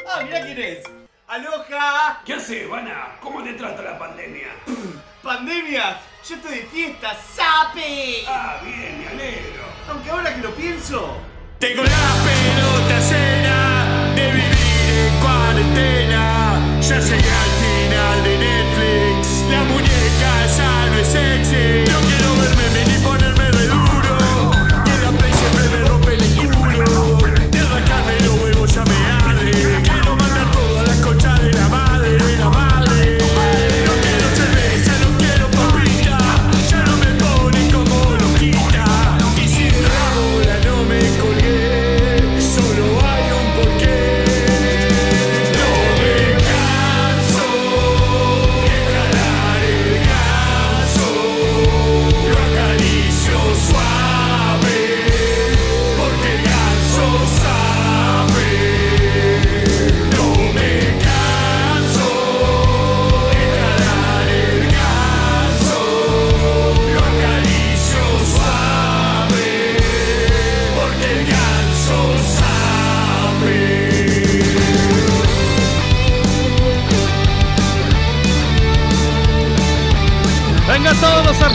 [0.07, 0.79] Ah, mirá quién es.
[1.27, 2.21] ¡Aloja!
[2.27, 3.17] ¿Qué haces, Vana?
[3.23, 4.49] ¿Cómo te trata la pandemia?
[5.23, 5.99] ¡Pandemia!
[6.29, 8.25] Yo estoy de fiesta, ¡sape!
[8.29, 9.62] Ah, bien, me alegro.
[9.88, 11.17] Aunque ahora que lo pienso.
[11.59, 16.81] Tengo la pelota llena de vivir en cuarentena.
[16.83, 19.51] Ya llegué al final de Netflix.
[19.51, 21.98] La muñeca ya no es sexy.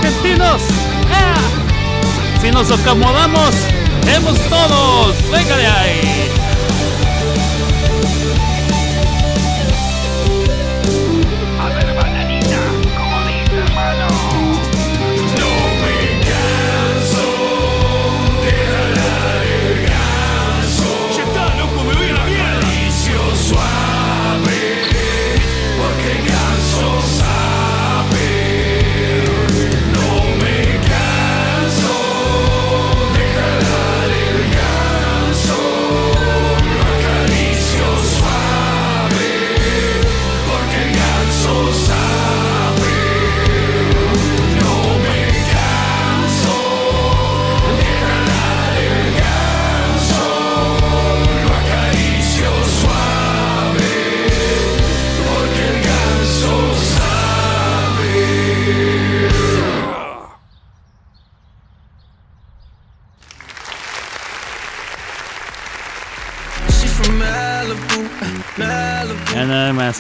[0.03, 0.61] Argentinos!
[1.11, 1.35] ¡Ah!
[2.41, 3.55] Si nos acomodamos,
[4.07, 5.15] hemos todos.
[5.31, 6.12] ¡Venga de ahí!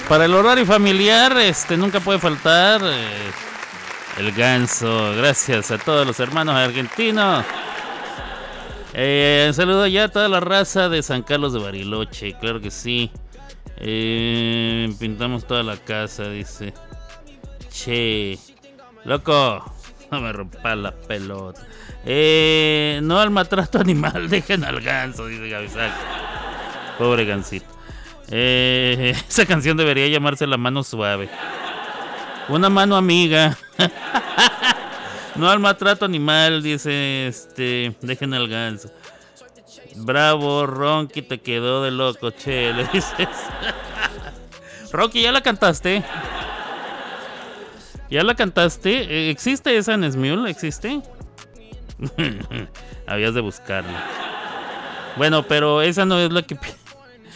[0.09, 3.31] Para el horario familiar, este nunca puede faltar eh,
[4.17, 5.13] el ganso.
[5.15, 7.45] Gracias a todos los hermanos argentinos.
[8.93, 13.11] Eh, saludo ya a toda la raza de San Carlos de Bariloche, claro que sí.
[13.77, 16.73] Eh, pintamos toda la casa, dice.
[17.71, 18.37] Che,
[19.05, 19.65] loco,
[20.11, 21.65] no me rompa la pelota.
[22.05, 25.91] Eh, no al maltrato animal, dejen al ganso, dice Gavisac.
[26.99, 27.72] Pobre gansito.
[28.35, 31.29] Eh, esa canción debería llamarse La mano suave.
[32.49, 33.55] Una mano amiga.
[35.35, 37.95] no al maltrato animal, dice este.
[38.01, 38.89] Dejen al ganso.
[39.97, 43.27] Bravo, Ronky, te quedó de loco, che, le dices.
[44.91, 46.03] Ronky, ¿ya la cantaste?
[48.09, 49.03] ¿Ya la cantaste?
[49.03, 50.49] Eh, ¿Existe esa en Smule?
[50.49, 51.01] ¿Existe?
[53.05, 54.03] Habías de buscarla.
[55.17, 56.57] Bueno, pero esa no es la que...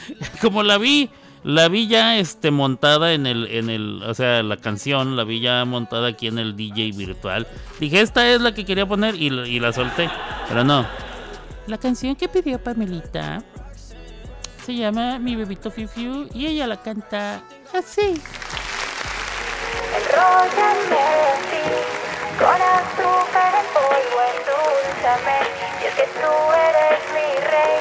[0.42, 1.10] Como la vi,
[1.44, 5.40] la vi ya este, montada en el, en el, o sea, la canción, la vi
[5.40, 7.48] ya montada aquí en el DJ virtual.
[7.80, 10.10] Dije, esta es la que quería poner y, y la solté,
[10.48, 10.86] pero no.
[11.68, 13.44] La canción que pidió Pamelita
[14.66, 17.42] se llama Mi Bebito Fiu Fiu y ella la canta
[17.74, 18.22] así.
[19.96, 21.64] Enróllame así,
[22.38, 25.40] con azúcar en polvo, endulzame.
[25.82, 26.34] Y es que tú
[26.68, 27.80] eres mi rey,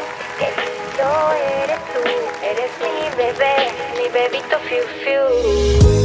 [0.96, 1.32] lindo
[1.62, 2.00] eres tú.
[2.42, 3.54] Eres mi bebé,
[3.96, 5.95] mi bebito fiu fiu.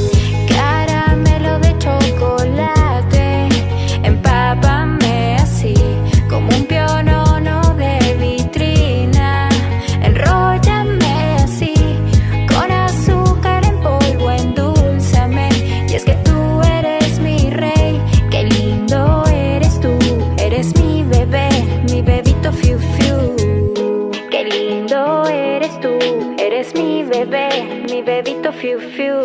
[27.26, 29.22] Bebé, mi bebito fiu fiu.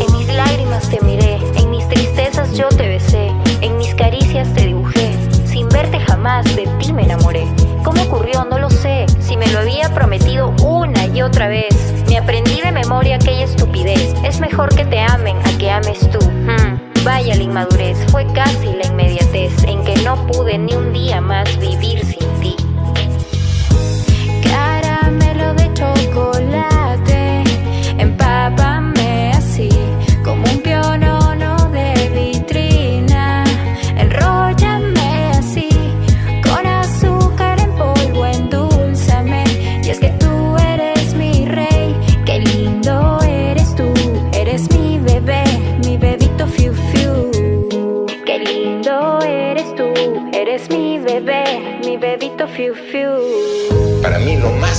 [0.00, 4.66] En mis lágrimas te miré, en mis tristezas yo te besé, en mis caricias te
[4.66, 5.14] dibujé.
[5.46, 7.46] Sin verte jamás de ti me enamoré.
[7.84, 8.44] ¿Cómo ocurrió?
[8.44, 9.06] No lo sé.
[9.20, 11.74] Si me lo había prometido una y otra vez.
[12.08, 14.14] Me aprendí de memoria aquella estupidez.
[14.22, 16.18] Es mejor que te amen a que ames tú.
[16.18, 16.78] Hmm.
[17.04, 21.56] Vaya la inmadurez, fue casi la inmediatez en que no pude ni un día más
[21.58, 22.25] vivir sin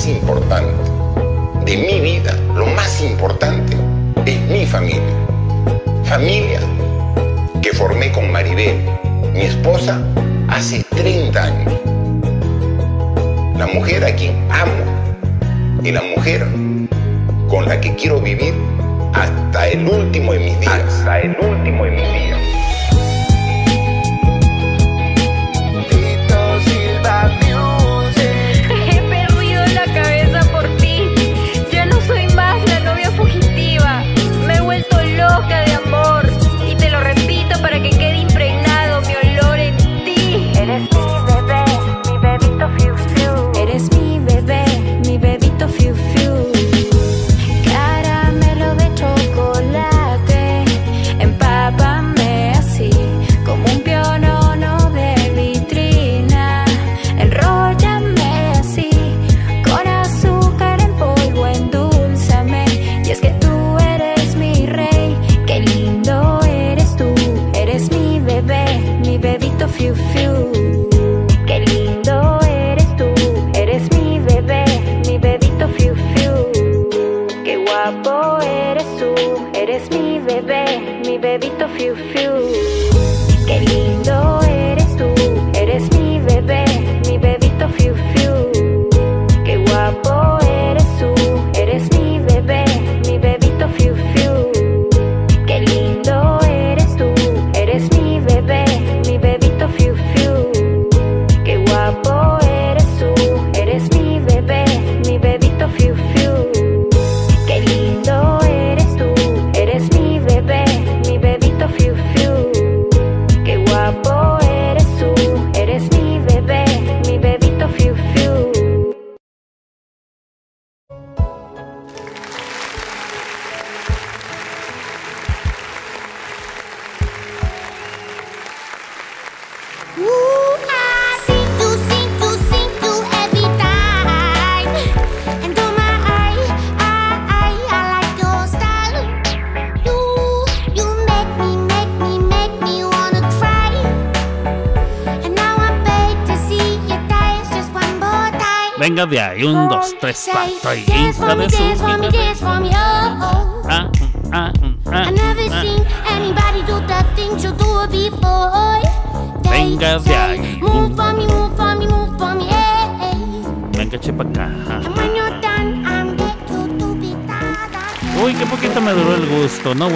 [0.06, 0.74] importante
[1.66, 3.76] de mi vida, lo más importante
[4.26, 5.02] es mi familia.
[6.04, 6.60] Familia
[7.62, 8.78] que formé con Maribel,
[9.34, 10.00] mi esposa,
[10.50, 11.74] hace 30 años.
[13.58, 16.46] La mujer a quien amo y la mujer
[17.50, 18.54] con la que quiero vivir
[19.14, 20.74] hasta el último de mis días.
[20.74, 22.67] Hasta el último de mis días.
[81.76, 82.34] fiu fiu.
[83.46, 84.47] Qué lindo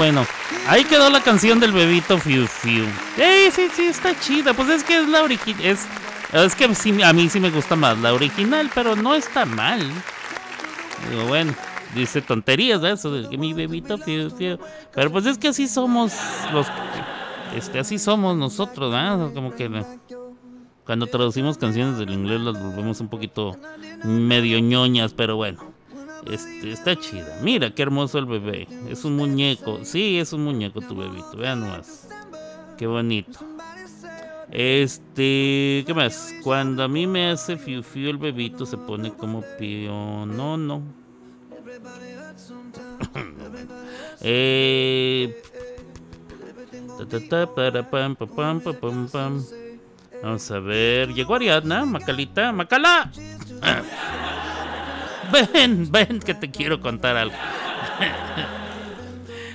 [0.01, 0.25] bueno.
[0.67, 2.85] Ahí quedó la canción del bebito Fiu Fiu.
[3.19, 4.51] Eh, sí, sí, está chida.
[4.55, 5.63] Pues es que es la original.
[5.63, 9.79] Es, que sí, a mí sí me gusta más la original, pero no está mal.
[11.07, 11.53] Digo, bueno,
[11.93, 12.97] dice tonterías, ¿verdad?
[12.97, 14.57] Eso de que mi bebito Fiu Fiu.
[14.91, 16.13] Pero pues es que así somos
[16.51, 16.65] los.
[17.55, 19.31] Este, así somos nosotros, ¿verdad?
[19.35, 19.69] Como que.
[20.83, 23.55] Cuando traducimos canciones del inglés las volvemos un poquito
[24.03, 25.70] medio ñoñas, pero bueno.
[26.25, 27.39] Este, está chida.
[27.41, 28.67] Mira qué hermoso el bebé.
[28.89, 29.79] Es un muñeco.
[29.83, 31.37] Sí, es un muñeco tu bebito.
[31.37, 32.07] Vean nomás.
[32.77, 33.39] Qué bonito.
[34.51, 36.33] Este, ¿qué más?
[36.43, 39.41] Cuando a mí me hace fiu fiu el bebito se pone como
[44.21, 45.41] eh,
[47.89, 49.43] pam, pa, pam, pam.
[50.21, 51.13] Vamos a ver.
[51.13, 53.09] Llegó Ariadna, Macalita, Macala.
[55.53, 57.35] Ven, ven, que te quiero contar algo.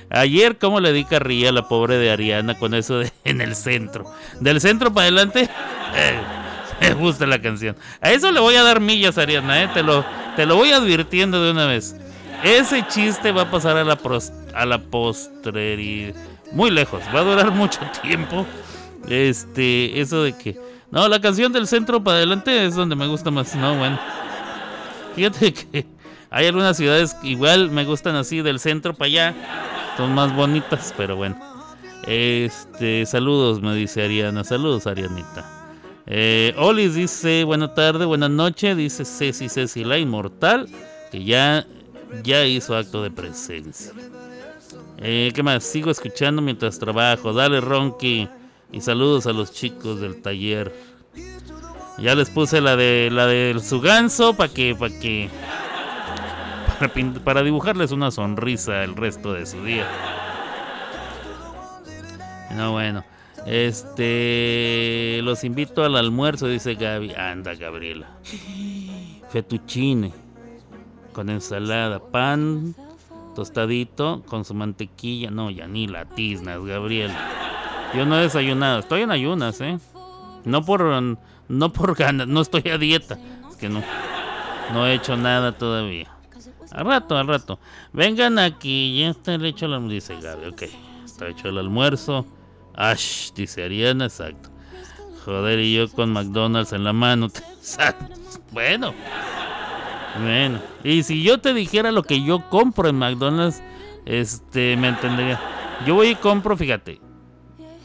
[0.09, 3.55] Ayer, ¿cómo le di carrilla a la pobre de Ariana con eso de en el
[3.55, 4.05] centro?
[4.39, 5.49] Del centro para adelante,
[5.95, 6.19] eh,
[6.79, 7.75] me gusta la canción.
[8.01, 10.05] A eso le voy a dar millas, Ariana, eh, te, lo,
[10.37, 11.95] te lo voy advirtiendo de una vez.
[12.43, 16.13] Ese chiste va a pasar a la, pros- a la postrería.
[16.53, 18.45] Muy lejos, va a durar mucho tiempo.
[19.09, 20.57] Este, eso de que.
[20.89, 23.53] No, la canción del centro para adelante es donde me gusta más.
[23.55, 23.99] No, bueno.
[25.17, 25.85] Fíjate que
[26.29, 29.35] hay algunas ciudades que igual me gustan así del centro para allá.
[29.97, 31.35] Son más bonitas, pero bueno.
[32.05, 34.43] Este, saludos, me dice Ariana.
[34.43, 35.73] Saludos, Arianita.
[36.05, 38.75] Eh, Olis dice, buena tarde, buena noche.
[38.75, 40.69] Dice Ceci Ceci la inmortal,
[41.11, 41.65] que ya,
[42.21, 43.93] ya hizo acto de presencia.
[44.99, 45.63] Eh, ¿Qué más?
[45.63, 47.33] Sigo escuchando mientras trabajo.
[47.33, 48.29] Dale, Ronky.
[48.71, 50.71] Y saludos a los chicos del taller.
[51.97, 55.29] Ya les puse la de la de su ganso para que para que
[56.79, 56.93] para,
[57.23, 59.87] para dibujarles una sonrisa el resto de su día.
[62.55, 63.03] No bueno.
[63.45, 67.13] Este los invito al almuerzo, dice Gaby.
[67.13, 68.07] Anda, Gabriela.
[69.29, 70.11] Fettuccine
[71.13, 72.75] con ensalada, pan
[73.35, 75.31] tostadito con su mantequilla.
[75.31, 77.11] No, ya ni la tiznas, Gabriel.
[77.95, 79.79] Yo no he desayunado, estoy en ayunas, ¿eh?
[80.43, 80.81] No por
[81.49, 83.17] no por ganas, no estoy a dieta.
[83.49, 83.81] Es que no
[84.73, 86.07] no he hecho nada todavía.
[86.71, 87.59] Al rato, al rato.
[87.93, 90.47] Vengan aquí, ya está hecho el almuerzo, dice Gaby.
[90.47, 90.63] Ok,
[91.05, 92.25] está hecho el almuerzo.
[92.75, 94.49] Ash, dice Ariana, exacto.
[95.25, 97.29] Joder, y yo con McDonald's en la mano.
[98.51, 98.93] bueno.
[100.19, 103.61] Bueno, y si yo te dijera lo que yo compro en McDonald's,
[104.05, 105.39] este, me entendería.
[105.85, 106.99] Yo voy y compro, fíjate,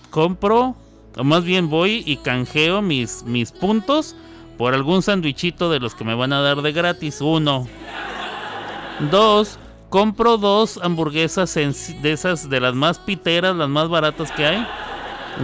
[0.09, 0.75] compro,
[1.17, 4.17] o más bien voy y canjeo mis, mis puntos
[4.57, 7.21] por algún sandwichito de los que me van a dar de gratis.
[7.21, 7.67] Uno.
[9.11, 9.59] Dos,
[9.89, 14.67] compro dos hamburguesas de esas, de las más piteras, las más baratas que hay.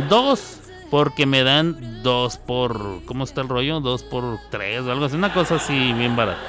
[0.08, 0.60] Dos,
[0.90, 3.80] porque me dan dos por, ¿cómo está el rollo?
[3.80, 6.40] Dos por tres o algo así, una cosa así bien barata.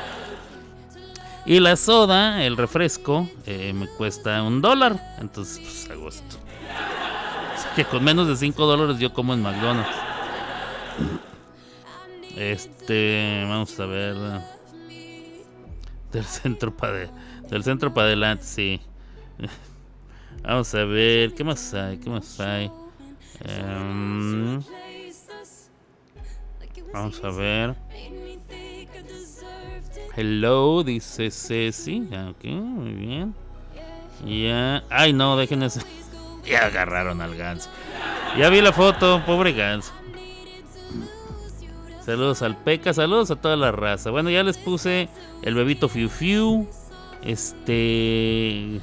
[1.46, 5.16] Y la soda, el refresco, eh, me cuesta un dólar.
[5.20, 6.38] Entonces, pues a gusto.
[7.76, 9.90] Que con menos de 5 dólares yo como en McDonald's.
[12.36, 14.16] Este, vamos a ver.
[16.12, 17.10] Del centro para
[17.50, 18.82] del centro para adelante, sí.
[20.44, 21.98] Vamos a ver, ¿qué más hay?
[21.98, 22.72] ¿Qué más hay?
[23.42, 24.62] Em,
[26.94, 27.76] vamos a ver.
[30.16, 32.08] Hello, dice Ceci.
[32.12, 33.36] Ah, Ok, muy bien.
[34.26, 34.84] Ya.
[34.90, 35.64] Ay, no, dejen
[36.46, 37.70] Ya agarraron al ganso.
[38.38, 39.92] Ya vi la foto, pobre ganso.
[42.06, 44.10] Saludos al Peca, saludos a toda la raza.
[44.10, 45.10] Bueno, ya les puse
[45.44, 46.68] el bebito Fiu Fiu.
[47.24, 48.80] Este.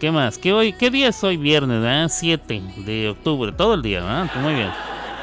[0.00, 0.36] ¿Qué más?
[0.38, 1.36] ¿Qué, hoy, ¿Qué día es hoy?
[1.36, 2.08] Viernes, ¿verdad?
[2.10, 4.30] 7 de octubre, todo el día, ¿verdad?
[4.42, 4.70] Muy bien.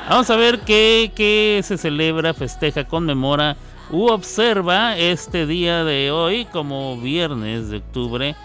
[0.09, 3.55] Vamos a ver qué, qué se celebra, festeja, conmemora
[3.91, 8.35] u observa este día de hoy como viernes de octubre.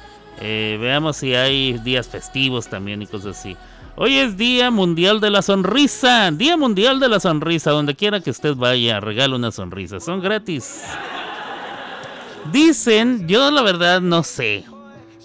[0.40, 3.56] Eh, veamos si hay días festivos también y cosas así.
[3.96, 6.30] Hoy es Día Mundial de la Sonrisa.
[6.30, 7.72] Día Mundial de la Sonrisa.
[7.72, 9.98] Donde quiera que usted vaya, regala una sonrisa.
[9.98, 10.84] Son gratis.
[12.52, 14.64] Dicen, yo la verdad no sé.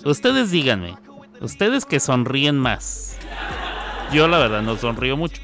[0.04, 0.98] Ustedes díganme.
[1.40, 3.18] Ustedes que sonríen más.
[4.12, 5.42] Yo la verdad no sonrío mucho.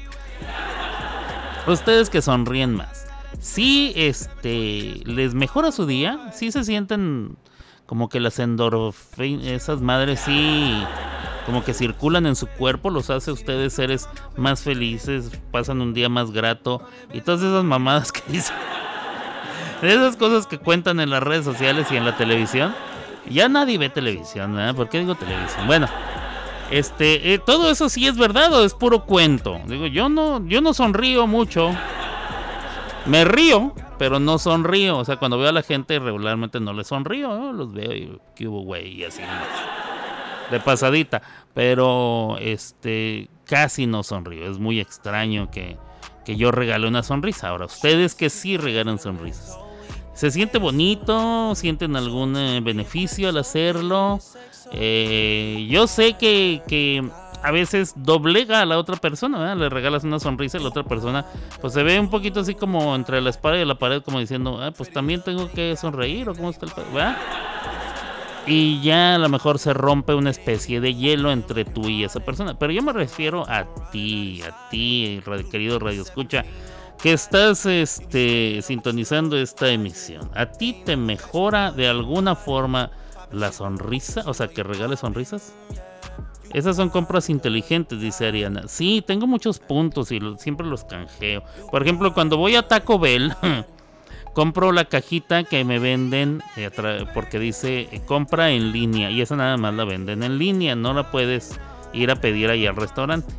[1.66, 3.06] Ustedes que sonríen más.
[3.38, 7.36] sí este, les mejora su día, sí se sienten
[7.90, 10.80] como que las endorfinas, esas madres sí,
[11.44, 15.92] como que circulan en su cuerpo, los hace a ustedes seres más felices, pasan un
[15.92, 16.80] día más grato
[17.12, 18.54] y todas esas mamadas que dicen,
[19.82, 22.76] esas cosas que cuentan en las redes sociales y en la televisión.
[23.28, 24.76] Ya nadie ve televisión, ¿verdad?
[24.76, 25.66] ¿Por qué digo televisión?
[25.66, 25.88] Bueno,
[26.70, 29.60] este, eh, todo eso sí es verdad o es puro cuento.
[29.66, 31.74] Digo, yo no, yo no sonrío mucho.
[33.06, 34.98] Me río, pero no sonrío.
[34.98, 37.52] O sea, cuando veo a la gente regularmente no les sonrío.
[37.52, 39.22] Los veo y que hubo güey y así.
[40.50, 41.22] De pasadita.
[41.54, 44.50] Pero este casi no sonrío.
[44.50, 45.76] Es muy extraño que,
[46.24, 47.48] que yo regale una sonrisa.
[47.48, 49.58] Ahora, ustedes que sí regalan sonrisas.
[50.14, 51.54] ¿Se siente bonito?
[51.54, 54.18] ¿Sienten algún eh, beneficio al hacerlo?
[54.72, 57.08] Eh, yo sé que, que
[57.42, 59.56] a veces doblega a la otra persona, ¿verdad?
[59.56, 61.24] le regalas una sonrisa y la otra persona
[61.60, 64.58] pues se ve un poquito así como entre la espada y la pared como diciendo,
[64.62, 67.16] ah, pues también tengo que sonreír o cómo está el ¿verdad?
[68.46, 72.20] Y ya a lo mejor se rompe una especie de hielo entre tú y esa
[72.20, 72.58] persona.
[72.58, 76.44] Pero yo me refiero a ti, a ti, querido Radio Escucha,
[77.02, 80.30] que estás este, sintonizando esta emisión.
[80.34, 82.90] ¿A ti te mejora de alguna forma
[83.30, 84.22] la sonrisa?
[84.26, 85.54] O sea, que regales sonrisas.
[86.52, 88.66] Esas son compras inteligentes, dice Ariana.
[88.66, 91.42] Sí, tengo muchos puntos y siempre los canjeo.
[91.70, 93.32] Por ejemplo, cuando voy a Taco Bell,
[94.34, 96.70] compro la cajita que me venden eh,
[97.14, 100.92] porque dice eh, compra en línea y esa nada más la venden en línea, no
[100.92, 101.58] la puedes
[101.92, 103.32] ir a pedir ahí al restaurante.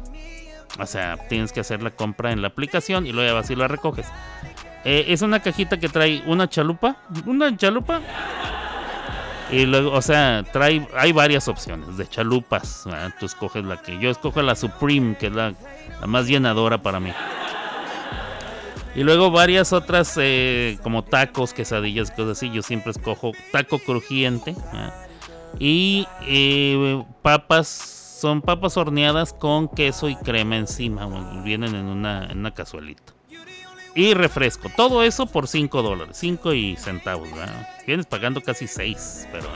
[0.80, 3.68] O sea, tienes que hacer la compra en la aplicación y luego vas y la
[3.68, 4.08] recoges.
[4.84, 6.96] Eh, es una cajita que trae una chalupa,
[7.26, 8.02] una chalupa.
[9.52, 12.86] Y luego, o sea, trae, hay varias opciones de chalupas.
[13.20, 15.54] Tú escoges la que yo escojo la Supreme, que es la,
[16.08, 17.12] más llenadora para mí.
[18.96, 22.50] Y luego varias otras eh, como tacos, quesadillas, cosas así.
[22.52, 24.56] Yo siempre escojo taco crujiente.
[25.60, 31.42] Y eh, papas, son papas horneadas con queso y crema encima.
[31.44, 33.14] Vienen en una, en una cazuelita.
[33.96, 34.70] Y refresco.
[34.76, 36.18] Todo eso por 5 dólares.
[36.18, 37.30] 5 y centavos.
[37.32, 37.68] ¿verdad?
[37.86, 39.28] Vienes pagando casi 6.
[39.32, 39.48] Pero.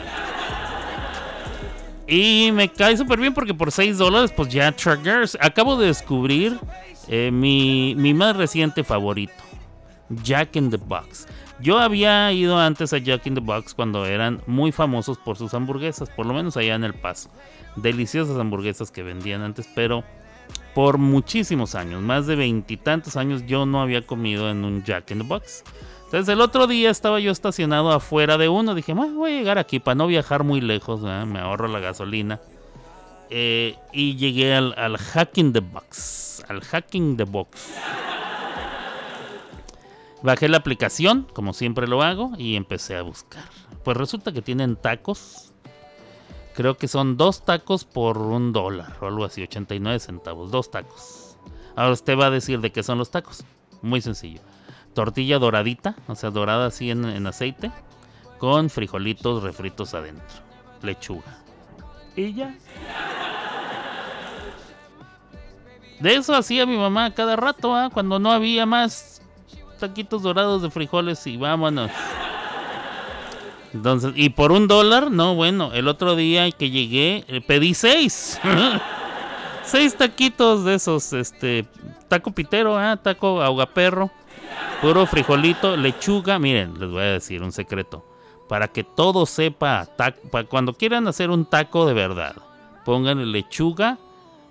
[2.08, 5.38] Y me cae súper bien porque por 6 dólares, pues ya Traggers.
[5.42, 6.60] Acabo de descubrir
[7.08, 9.34] eh, mi, mi más reciente favorito:
[10.10, 11.28] Jack in the Box.
[11.62, 15.54] Yo había ido antes a Jack in the Box cuando eran muy famosos por sus
[15.54, 17.30] hamburguesas, por lo menos allá en El Paso.
[17.78, 20.04] Deliciosas hamburguesas que vendían antes, pero
[20.76, 25.20] por muchísimos años, más de veintitantos años, yo no había comido en un Jack in
[25.20, 25.64] the Box.
[26.04, 28.76] Entonces el otro día estaba yo estacionado afuera de uno.
[28.76, 32.40] Dije, "Ah, voy a llegar aquí para no viajar muy lejos, me ahorro la gasolina.
[33.30, 36.44] Eh, y llegué al, al Hack in the Box.
[36.48, 37.74] Al Hacking the Box.
[40.22, 43.44] Bajé la aplicación, como siempre lo hago, y empecé a buscar.
[43.84, 45.45] Pues resulta que tienen tacos.
[46.56, 50.52] Creo que son dos tacos por un dólar o algo así, 89 centavos.
[50.52, 51.38] Dos tacos.
[51.76, 53.44] Ahora usted va a decir de qué son los tacos.
[53.82, 54.40] Muy sencillo.
[54.94, 57.72] Tortilla doradita, o sea, dorada así en, en aceite,
[58.40, 60.38] con frijolitos refritos adentro.
[60.82, 61.40] Lechuga.
[62.16, 62.56] Y ya.
[66.00, 67.90] De eso hacía mi mamá cada rato, ¿ah?
[67.92, 69.22] cuando no había más
[69.80, 71.92] taquitos dorados de frijoles y vámonos.
[73.76, 78.40] Entonces, y por un dólar, no, bueno, el otro día que llegué, eh, pedí seis.
[79.64, 81.66] seis taquitos de esos, este,
[82.08, 84.12] taco pitero, ah, taco ahogaperro,
[84.82, 86.40] puro frijolito, lechuga.
[86.40, 88.06] Miren, les voy a decir un secreto.
[88.48, 92.36] Para que todo sepa, a tac- para cuando quieran hacer un taco de verdad,
[92.86, 93.98] pongan lechuga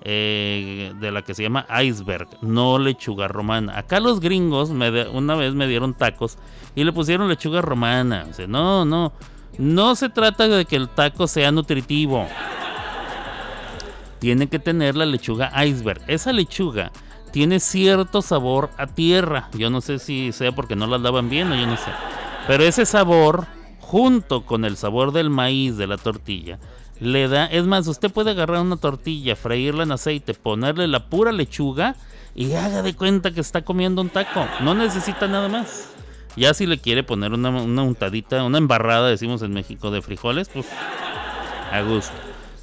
[0.07, 3.79] eh, de la que se llama iceberg, no lechuga romana.
[3.79, 6.37] Acá los gringos me una vez me dieron tacos
[6.75, 8.27] y le pusieron lechuga romana.
[8.39, 9.13] O no, no,
[9.57, 12.27] no se trata de que el taco sea nutritivo.
[14.19, 16.03] Tiene que tener la lechuga iceberg.
[16.07, 16.93] Esa lechuga
[17.31, 19.49] tiene cierto sabor a tierra.
[19.55, 21.91] Yo no sé si sea porque no la lavan bien o yo no sé.
[22.47, 23.47] Pero ese sabor,
[23.81, 26.59] junto con el sabor del maíz de la tortilla,
[27.05, 27.47] le da.
[27.47, 31.97] Es más, usted puede agarrar una tortilla, freírla en aceite, ponerle la pura lechuga
[32.35, 34.47] y haga de cuenta que está comiendo un taco.
[34.61, 35.91] No necesita nada más.
[36.37, 40.49] Ya si le quiere poner una, una untadita, una embarrada, decimos en México, de frijoles,
[40.49, 40.67] pues
[41.71, 42.13] a gusto.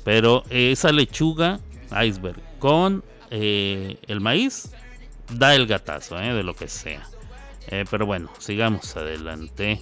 [0.03, 1.59] Pero esa lechuga
[2.03, 4.71] iceberg con eh, el maíz
[5.29, 7.03] da el gatazo, eh, de lo que sea.
[7.67, 9.81] Eh, pero bueno, sigamos adelante.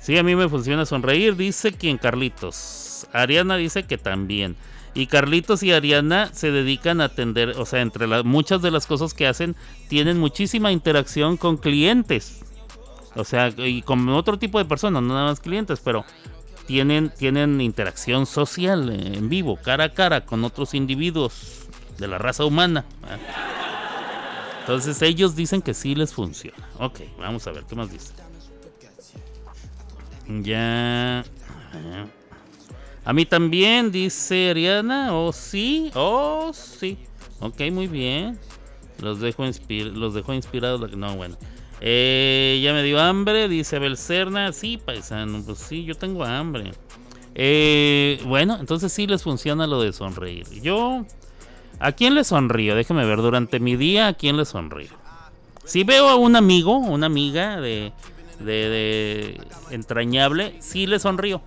[0.00, 2.85] Sí, a mí me funciona sonreír, dice quien Carlitos.
[3.12, 4.56] Ariana dice que también.
[4.94, 9.12] Y Carlitos y Ariana se dedican a atender, o sea, entre muchas de las cosas
[9.12, 9.54] que hacen,
[9.88, 12.40] tienen muchísima interacción con clientes.
[13.14, 16.04] O sea, y con otro tipo de personas, no nada más clientes, pero
[16.66, 21.66] tienen, tienen interacción social eh, en vivo, cara a cara, con otros individuos
[21.98, 22.84] de la raza humana.
[23.04, 23.18] ¿eh?
[24.60, 26.68] Entonces ellos dicen que sí les funciona.
[26.78, 28.12] Ok, vamos a ver, ¿qué más dice?
[30.42, 31.24] Ya.
[33.06, 35.14] A mí también, dice Ariana.
[35.14, 35.92] Oh, sí.
[35.94, 36.98] Oh, sí.
[37.38, 38.36] Ok, muy bien.
[39.00, 40.96] Los dejo, inspir los dejo inspirados.
[40.96, 41.36] No, bueno.
[41.80, 44.52] Eh, ya me dio hambre, dice Abel Cerna.
[44.52, 46.72] Sí, paisano, pues sí, yo tengo hambre.
[47.36, 50.48] Eh, bueno, entonces sí les funciona lo de sonreír.
[50.60, 51.06] Yo,
[51.78, 52.74] ¿a quién le sonrío?
[52.74, 54.90] Déjeme ver, durante mi día, ¿a quién le sonrío?
[55.64, 57.92] Si veo a un amigo, una amiga de,
[58.40, 59.40] de, de
[59.70, 61.40] entrañable, sí le sonrío.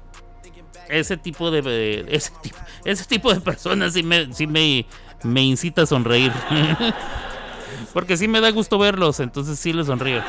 [0.89, 4.85] Ese tipo de, ese, tipo, ese tipo de personas sí me, sí me,
[5.23, 6.31] me incita a sonreír.
[7.93, 10.21] Porque sí me da gusto verlos, entonces sí les sonrío.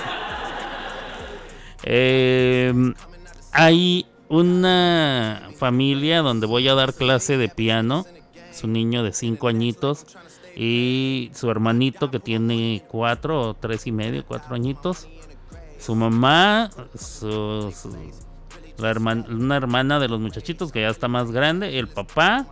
[1.82, 2.72] Eh,
[3.52, 8.06] hay una familia donde voy a dar clase de piano.
[8.50, 10.06] Es un niño de 5 añitos.
[10.56, 15.08] Y su hermanito que tiene 4 o 3 y medio, 4 añitos.
[15.78, 17.96] Su mamá, su- su-
[18.82, 22.46] una hermana de los muchachitos que ya está más grande, el papá,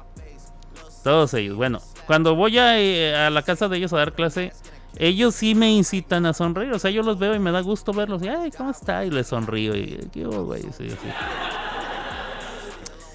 [1.05, 1.57] todos ellos.
[1.57, 4.53] Bueno, cuando voy a, eh, a la casa de ellos a dar clase,
[4.97, 6.73] ellos sí me incitan a sonreír.
[6.73, 8.23] O sea, yo los veo y me da gusto verlos.
[8.23, 9.05] Ay, ¿cómo está?
[9.05, 9.77] Y les sonrío.
[9.77, 10.09] Y,
[10.77, 10.89] sí.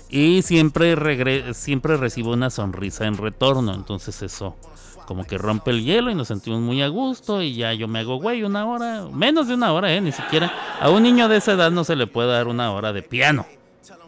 [0.09, 3.73] Y siempre, regre- siempre recibo una sonrisa en retorno.
[3.73, 4.55] Entonces eso
[5.03, 7.41] como que rompe el hielo y nos sentimos muy a gusto.
[7.41, 10.01] Y ya yo me hago, güey, una hora, menos de una hora, ¿eh?
[10.01, 12.93] Ni siquiera a un niño de esa edad no se le puede dar una hora
[12.93, 13.45] de piano.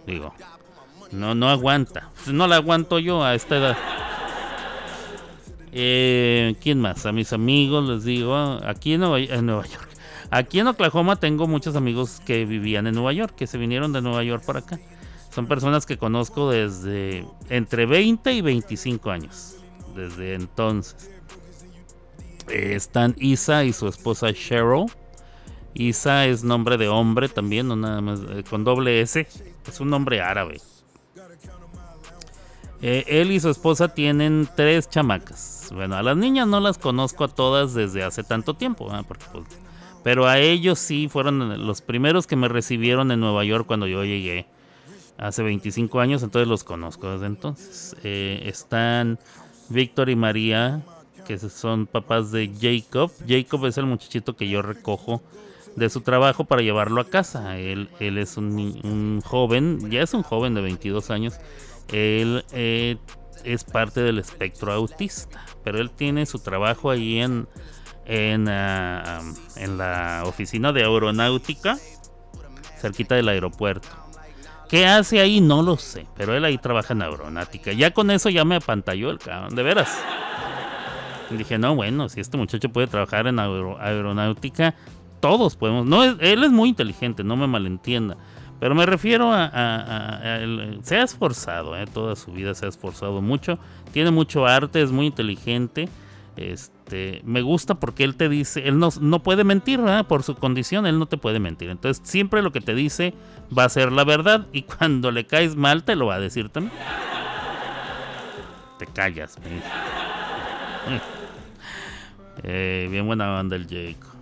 [0.05, 0.33] Digo,
[1.11, 2.09] no, no aguanta.
[2.27, 3.77] No la aguanto yo a esta edad.
[5.71, 7.05] Eh, ¿Quién más?
[7.05, 8.35] A mis amigos les digo,
[8.65, 9.89] aquí en Nueva, en Nueva York.
[10.31, 14.01] Aquí en Oklahoma tengo muchos amigos que vivían en Nueva York, que se vinieron de
[14.01, 14.79] Nueva York para acá.
[15.33, 19.54] Son personas que conozco desde entre 20 y 25 años.
[19.95, 21.09] Desde entonces.
[22.49, 24.85] Eh, están Isa y su esposa Cheryl.
[25.73, 29.27] Isa es nombre de hombre también, no nada más eh, con doble S.
[29.67, 30.61] Es un nombre árabe.
[32.81, 35.69] Eh, él y su esposa tienen tres chamacas.
[35.73, 39.05] Bueno, a las niñas no las conozco a todas desde hace tanto tiempo, ¿verdad?
[39.07, 39.45] Porque, pues,
[40.03, 44.03] pero a ellos sí fueron los primeros que me recibieron en Nueva York cuando yo
[44.03, 44.45] llegué
[45.17, 47.95] hace 25 años, entonces los conozco desde entonces.
[48.03, 49.17] Eh, están
[49.69, 50.81] Víctor y María,
[51.25, 53.11] que son papás de Jacob.
[53.27, 55.21] Jacob es el muchachito que yo recojo
[55.75, 57.57] de su trabajo para llevarlo a casa.
[57.57, 61.35] Él, él es un, un joven, ya es un joven de 22 años.
[61.91, 62.97] Él eh,
[63.43, 67.47] es parte del espectro autista, pero él tiene su trabajo ahí en,
[68.05, 69.21] en, ah,
[69.57, 71.77] en la oficina de aeronáutica,
[72.79, 74.04] cerquita del aeropuerto.
[74.69, 75.41] ¿Qué hace ahí?
[75.41, 77.71] No lo sé, pero él ahí trabaja en aeronáutica.
[77.73, 79.97] Ya con eso ya me apantalló el cabrón, de veras.
[81.31, 84.75] Y Dije, no, bueno, si este muchacho puede trabajar en aero- aeronáutica,
[85.19, 85.85] todos podemos.
[85.85, 88.17] No, él es muy inteligente, no me malentienda.
[88.59, 89.49] Pero me refiero a,
[90.83, 93.59] se ha esforzado, eh, toda su vida se ha esforzado mucho.
[93.91, 95.89] Tiene mucho arte, es muy inteligente.
[96.37, 96.74] Este,
[97.23, 100.05] me gusta porque él te dice, él no, no puede mentir, ¿verdad?
[100.05, 101.69] Por su condición, él no te puede mentir.
[101.69, 103.13] Entonces, siempre lo que te dice
[103.55, 106.49] va a ser la verdad y cuando le caes mal te lo va a decir
[106.49, 106.73] también.
[108.79, 109.37] Te callas.
[112.43, 114.13] Eh, bien buena banda el Jacob.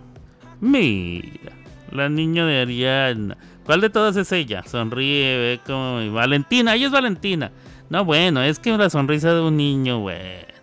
[0.60, 1.52] Mira,
[1.90, 3.36] la niña de Ariana.
[3.66, 4.62] ¿Cuál de todas es ella?
[4.62, 7.50] Sonríe, ve como Valentina, ella es Valentina.
[7.90, 10.54] No, bueno, es que una sonrisa de un niño, bueno.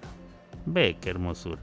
[0.66, 1.62] Ve qué hermosura.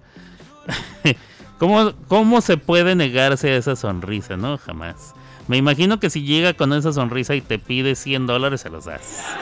[1.59, 4.37] ¿Cómo, ¿Cómo se puede negarse a esa sonrisa?
[4.37, 5.15] No, jamás.
[5.49, 8.85] Me imagino que si llega con esa sonrisa y te pide 100 dólares, se los
[8.85, 9.25] das.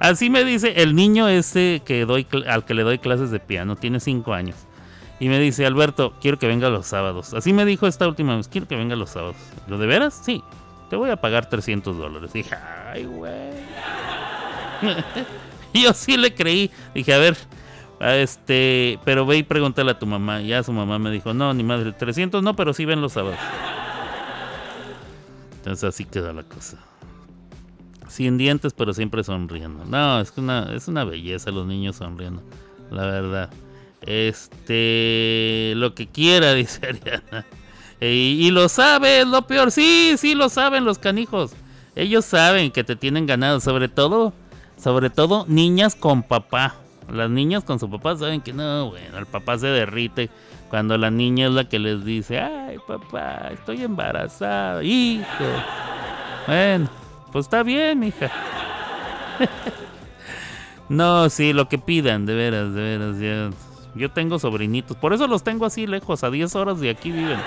[0.00, 3.76] Así me dice el niño ese que doy, al que le doy clases de piano,
[3.76, 4.56] tiene 5 años.
[5.20, 7.34] Y me dice, Alberto, quiero que venga los sábados.
[7.34, 9.36] Así me dijo esta última vez, quiero que venga los sábados.
[9.68, 10.18] ¿Lo de veras?
[10.24, 10.42] Sí.
[10.88, 12.32] Te voy a pagar 300 dólares.
[12.32, 12.56] Dije,
[12.90, 13.32] ay, güey.
[15.74, 16.70] Yo sí le creí.
[16.94, 17.36] Dije, a ver,
[18.00, 20.40] este, pero ve y pregúntale a tu mamá.
[20.40, 23.38] Ya su mamá me dijo, no, ni madre, 300 no, pero sí ven los sábados.
[25.56, 26.78] Entonces así quedó la cosa.
[28.08, 29.84] Sin dientes, pero siempre sonriendo.
[29.84, 32.42] No, es una, es una belleza los niños sonriendo.
[32.90, 33.50] La verdad.
[34.00, 37.46] Este, lo que quiera, dice Ariana.
[38.00, 39.70] Y lo sabe, es lo peor.
[39.70, 41.52] Sí, sí, lo saben los canijos.
[41.94, 44.32] Ellos saben que te tienen ganado, sobre todo
[44.82, 46.76] Sobre todo niñas con papá.
[47.12, 50.30] Las niñas con su papá saben que no, bueno, el papá se derrite
[50.68, 55.44] cuando la niña es la que les dice, ay papá, estoy embarazada, hijo.
[56.46, 56.88] Bueno,
[57.32, 58.30] pues está bien, mija.
[60.88, 63.18] no, sí, lo que pidan, de veras, de veras.
[63.18, 63.50] Ya.
[63.94, 67.40] Yo tengo sobrinitos, por eso los tengo así lejos, a 10 horas de aquí viven.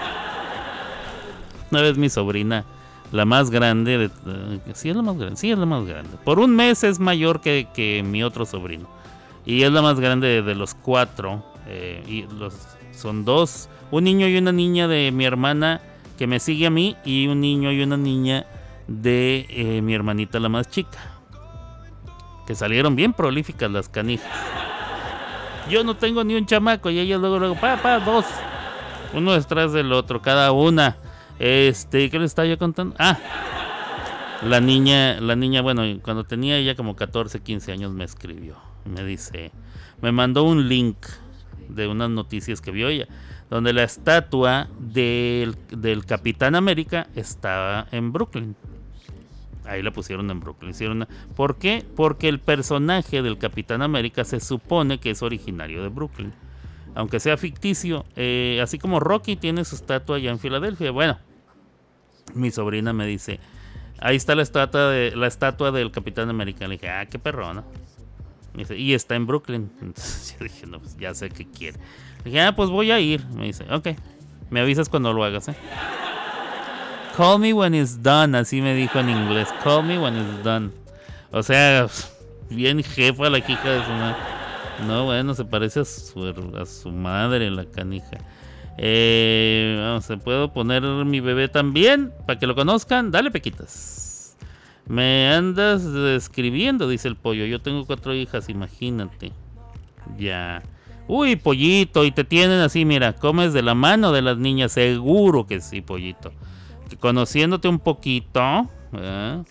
[1.72, 2.66] Una vez mi sobrina,
[3.14, 6.18] la más grande, de, eh, sí es la más grande, sí es la más grande.
[6.26, 8.88] Por un mes es mayor que, que mi otro sobrino.
[9.45, 11.43] Y es la más grande de, los cuatro.
[11.67, 12.55] eh, y los,
[12.91, 15.81] son dos, un niño y una niña de mi hermana
[16.17, 18.45] que me sigue a mí y un niño y una niña
[18.87, 20.99] de eh, mi hermanita la más chica.
[22.45, 24.31] Que salieron bien prolíficas las canijas.
[25.69, 28.25] Yo no tengo ni un chamaco y ella luego, luego, pa, pa, dos.
[29.13, 30.97] Uno detrás del otro, cada una.
[31.39, 32.95] Este, ¿qué le estaba yo contando?
[32.99, 33.17] Ah,
[34.43, 38.72] la niña, la niña, bueno, cuando tenía ella como 14, 15 años me escribió.
[38.86, 39.51] Me dice,
[40.01, 40.97] me mandó un link
[41.69, 43.07] de unas noticias que vio ella,
[43.49, 48.55] donde la estatua del, del Capitán América estaba en Brooklyn.
[49.65, 50.71] Ahí la pusieron en Brooklyn.
[50.71, 51.86] Hicieron ¿Por qué?
[51.95, 56.34] Porque el personaje del Capitán América se supone que es originario de Brooklyn.
[56.95, 58.05] Aunque sea ficticio.
[58.15, 60.91] eh, así como Rocky tiene su estatua allá en Filadelfia.
[60.91, 61.17] Bueno,
[62.34, 63.39] mi sobrina me dice,
[63.99, 66.67] ahí está la estatua, de, la estatua del Capitán América.
[66.67, 67.63] Le dije, ah, qué perrona.
[68.53, 69.71] Me dice, y está en Brooklyn.
[69.81, 71.79] Entonces yo dije, no, pues ya sé qué quiere.
[72.23, 73.25] Dije, ah, pues voy a ir.
[73.27, 73.89] Me dice, ok.
[74.49, 75.55] Me avisas cuando lo hagas, ¿eh?
[77.17, 79.49] Call me when it's done, así me dijo en inglés.
[79.63, 80.71] Call me when it's done.
[81.31, 81.87] O sea,
[82.49, 84.15] bien jefa la hija de su madre.
[84.87, 88.17] No, bueno, se parece a su, a su madre la canija.
[88.77, 92.11] Eh, vamos, ¿se puedo poner mi bebé también?
[92.25, 93.11] Para que lo conozcan.
[93.11, 94.12] Dale, Pequitas.
[94.88, 97.45] Me andas escribiendo, dice el pollo.
[97.45, 99.31] Yo tengo cuatro hijas, imagínate.
[100.17, 100.61] Ya.
[101.07, 105.45] Uy, pollito, y te tienen así, mira, comes de la mano de las niñas, seguro
[105.45, 106.31] que sí, pollito.
[106.89, 109.45] Que conociéndote un poquito, ¿verdad?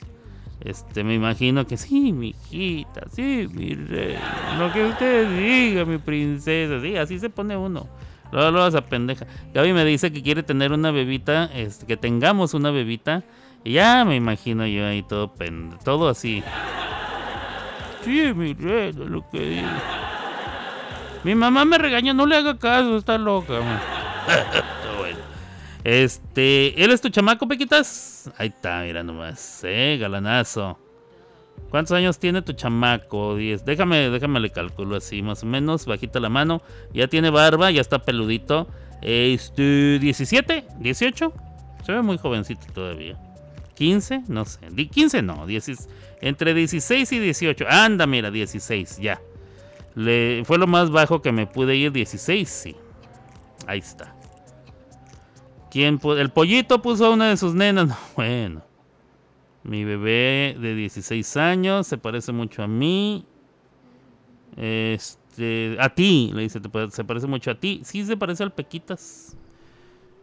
[0.64, 4.16] este, me imagino que sí, mi hijita, sí, mi rey,
[4.59, 7.89] lo que usted diga, mi princesa, sí, así se pone uno.
[8.30, 9.26] Luego, luego esa pendeja.
[9.53, 13.24] Gaby me dice que quiere tener una bebita, este, que tengamos una bebita,
[13.65, 16.43] ya me imagino yo ahí todo pende, todo así.
[18.05, 19.83] Sí, mi rey, lo que diga.
[21.25, 23.55] Mi mamá me regaña, no le haga caso, está loca.
[24.99, 25.19] bueno.
[25.85, 28.31] Este, ¿él es tu chamaco, Pequitas?
[28.39, 30.79] Ahí está, mira nomás, eh, galanazo.
[31.71, 33.37] ¿Cuántos años tiene tu chamaco?
[33.37, 33.65] 10.
[33.65, 36.61] Déjame, déjame le calculo así, más o menos, bajita la mano.
[36.93, 38.69] Ya tiene barba, ya está peludito.
[39.01, 41.33] Este, 17, 18.
[41.87, 43.17] Se ve muy jovencito todavía.
[43.83, 44.61] 15, no sé.
[44.70, 45.89] Di- 15 no, 10
[46.20, 47.64] entre 16 y 18.
[47.68, 49.20] Anda, mira, 16, ya.
[49.97, 52.76] Le, fue lo más bajo que me pude ir, 16, sí.
[53.66, 54.14] Ahí está.
[55.68, 57.89] ¿Quién el pollito puso a una de sus nenas.
[57.89, 58.62] No, bueno.
[59.64, 63.24] Mi bebé de 16 años se parece mucho a mí.
[64.57, 67.80] Este, a ti, le dice, "te pa- se parece mucho a ti.
[67.85, 69.37] Sí, se parece al Pequitas.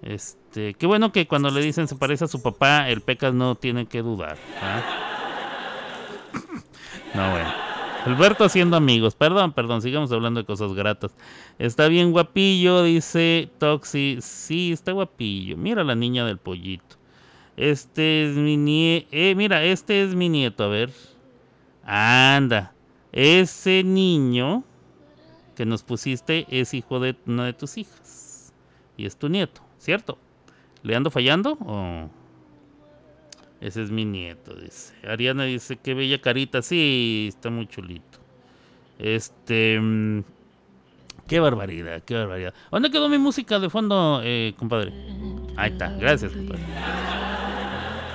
[0.01, 3.55] Este, qué bueno que cuando le dicen se parece a su papá, el Pecas no
[3.55, 4.37] tiene que dudar.
[4.61, 4.81] ¿ah?
[7.13, 7.49] No, bueno.
[8.05, 9.15] Alberto haciendo amigos.
[9.15, 11.11] Perdón, perdón, sigamos hablando de cosas gratas.
[11.57, 14.19] Está bien guapillo, dice Toxi.
[14.21, 15.57] Sí, está guapillo.
[15.57, 16.95] Mira la niña del pollito.
[17.57, 19.07] Este es mi nieto.
[19.11, 20.63] Eh, mira, este es mi nieto.
[20.63, 20.91] A ver.
[21.83, 22.73] Anda.
[23.11, 24.63] Ese niño
[25.55, 28.53] que nos pusiste es hijo de una de tus hijas.
[28.95, 30.17] Y es tu nieto, ¿cierto?
[30.83, 31.57] ¿Le ando fallando?
[31.61, 32.09] o...?
[33.61, 34.93] Ese es mi nieto, dice.
[35.05, 36.61] Ariana dice, qué bella carita.
[36.61, 38.19] Sí, está muy chulito.
[38.97, 39.79] Este...
[39.79, 40.21] mm,
[41.29, 42.55] Qué barbaridad, qué barbaridad.
[42.71, 44.91] ¿Dónde quedó mi música de fondo, eh, compadre?
[45.57, 46.63] Ahí está, gracias, compadre.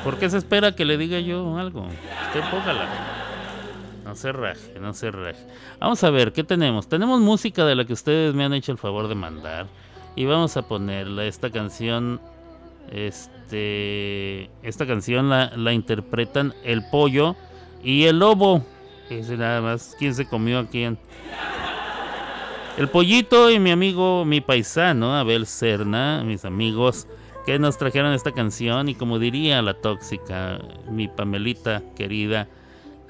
[0.03, 1.87] ¿Por qué se espera que le diga yo algo?
[2.51, 2.89] Póngala.
[4.05, 5.47] No se raje, no se raje.
[5.79, 6.89] Vamos a ver, ¿qué tenemos?
[6.89, 9.69] Tenemos música de la que ustedes me han hecho el favor de mandar.
[10.17, 12.21] Y vamos a ponerla, esta canción.
[12.91, 14.51] Este.
[14.63, 17.37] Esta canción la, interpretan el pollo
[17.83, 18.65] y el lobo.
[19.11, 19.95] Ese nada más.
[19.99, 20.99] ¿Quién se comió a quién?
[22.77, 27.07] El pollito y mi amigo, mi paisano, Abel Serna, mis amigos,
[27.47, 28.89] que nos trajeron esta canción.
[28.89, 30.59] Y como diría la tóxica,
[30.91, 32.49] mi Pamelita querida.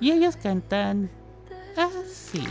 [0.01, 1.09] Y ellos cantan
[1.77, 2.45] así.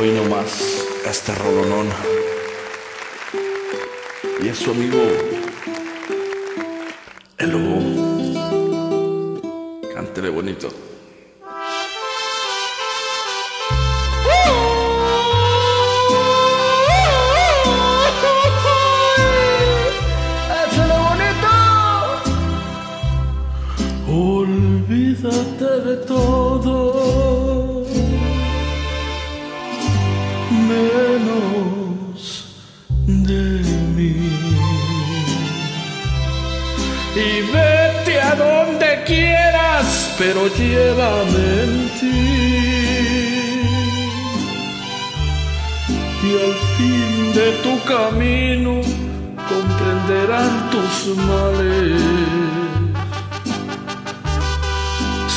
[0.00, 1.88] Hoy nomás este rolonón.
[4.42, 4.98] Y es su amigo
[7.36, 7.82] El lobo.
[9.94, 10.70] Cántele bonito.
[24.08, 27.29] Olvídate de todo,
[30.70, 32.18] menos
[33.06, 33.42] de
[33.96, 34.14] mí.
[37.16, 42.20] Y vete a donde quieras, pero llévame en ti.
[46.22, 48.80] Y al fin de tu camino
[49.48, 52.40] comprenderán tus males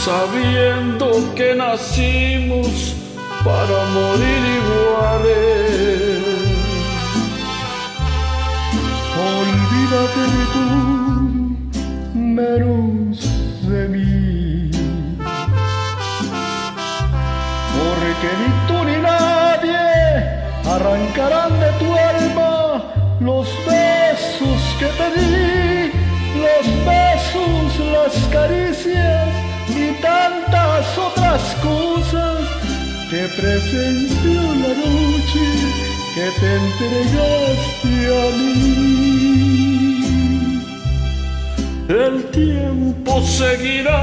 [0.04, 2.93] sabiendo que nacimos
[3.44, 6.24] para morir iguales.
[9.38, 10.68] Olvídate de tú,
[12.14, 13.18] menos
[13.68, 14.72] de mí.
[17.78, 19.84] Porque ni tú ni nadie
[20.74, 22.84] arrancarán de tu alma
[23.20, 25.91] los besos que te di,
[26.46, 29.28] los besos, las caricias
[29.70, 32.62] y tantas otras cosas
[33.14, 35.45] que presenció la noche
[36.16, 38.55] que te entregaste a mí.
[41.89, 44.01] El tiempo seguirá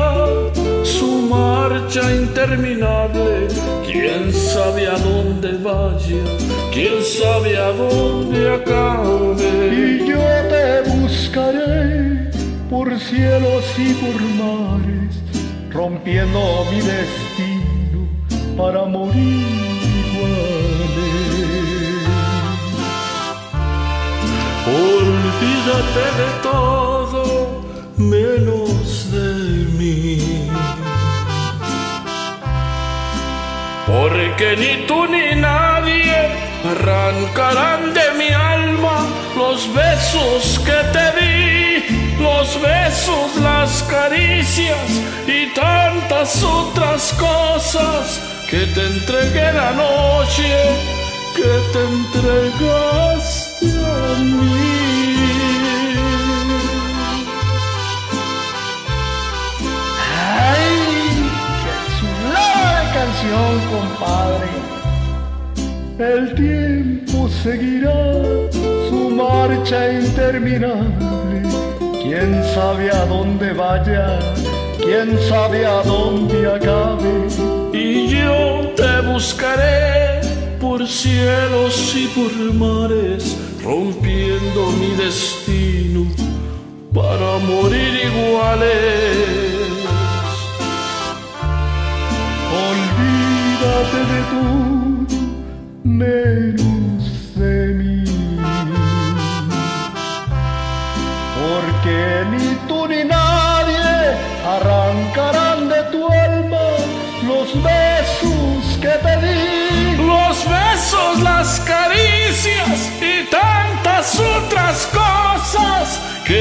[0.84, 3.48] su marcha interminable.
[3.90, 6.24] Quién sabe a dónde vaya,
[6.72, 9.50] quién sabe a dónde acabe.
[9.74, 12.30] Y yo te buscaré
[12.70, 15.12] por cielos y por mares,
[15.72, 17.49] rompiendo mi destino
[18.56, 19.46] para morir
[20.02, 20.70] iguales.
[24.66, 27.22] Olvídate de todo
[27.96, 29.28] menos de
[29.78, 30.50] mí.
[33.86, 36.14] Porque ni tú ni nadie
[36.72, 44.88] arrancarán de mi alma los besos que te di, los besos, las caricias
[45.26, 50.50] y tantas otras cosas que te entregué la noche
[51.36, 54.70] que te entregaste a mí.
[60.48, 60.68] ¡Ay!
[61.62, 64.50] ¡Qué chulada de canción, compadre!
[66.00, 68.00] El tiempo seguirá
[68.88, 71.42] su marcha interminable.
[72.02, 74.18] Quién sabe a dónde vaya,
[74.82, 77.59] quién sabe a dónde acabe.
[77.72, 80.20] Y yo te buscaré
[80.60, 86.06] por cielos y por mares, rompiendo mi destino
[86.92, 89.50] para morir iguales.
[92.68, 94.44] Olvídate de tú,
[95.84, 96.90] menos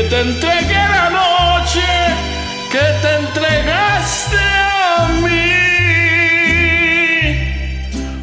[0.09, 1.87] te entregué la noche
[2.71, 5.49] que te entregaste a mí.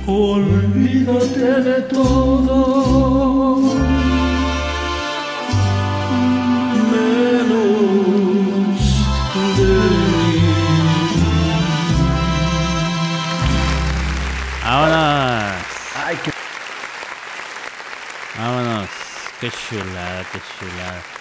[0.07, 2.57] Olvídate de todo.
[6.91, 7.57] Menos
[9.57, 9.71] de
[10.13, 10.37] mí.
[14.65, 15.55] Vámonos.
[16.05, 16.31] Ay, qué
[18.39, 18.89] Vámonos.
[19.41, 21.16] Qué chulada, qué chulada.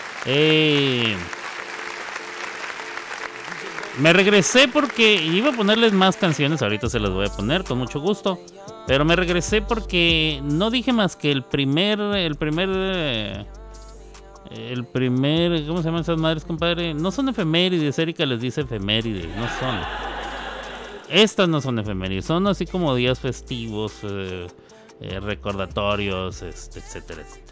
[4.00, 6.62] Me regresé porque iba a ponerles más canciones.
[6.62, 8.40] Ahorita se las voy a poner con mucho gusto.
[8.88, 12.00] Pero me regresé porque no dije más que el primer.
[12.00, 12.70] El primer.
[12.74, 13.46] eh,
[14.52, 15.66] El primer.
[15.66, 16.94] ¿Cómo se llaman esas madres, compadre?
[16.94, 17.98] No son efemérides.
[18.00, 19.28] Erika les dice efemérides.
[19.36, 19.80] No son.
[21.10, 22.26] Estas no son efemérides.
[22.26, 23.94] Son así como días festivos.
[24.04, 24.48] eh,
[25.02, 27.45] eh, recordatorios, este, etcétera, etcétera.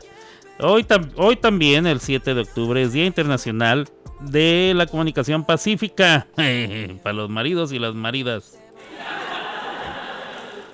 [0.59, 0.85] Hoy,
[1.15, 3.89] hoy también, el 7 de octubre, es Día Internacional
[4.19, 6.27] de la Comunicación Pacífica.
[7.03, 8.59] Para los maridos y las maridas.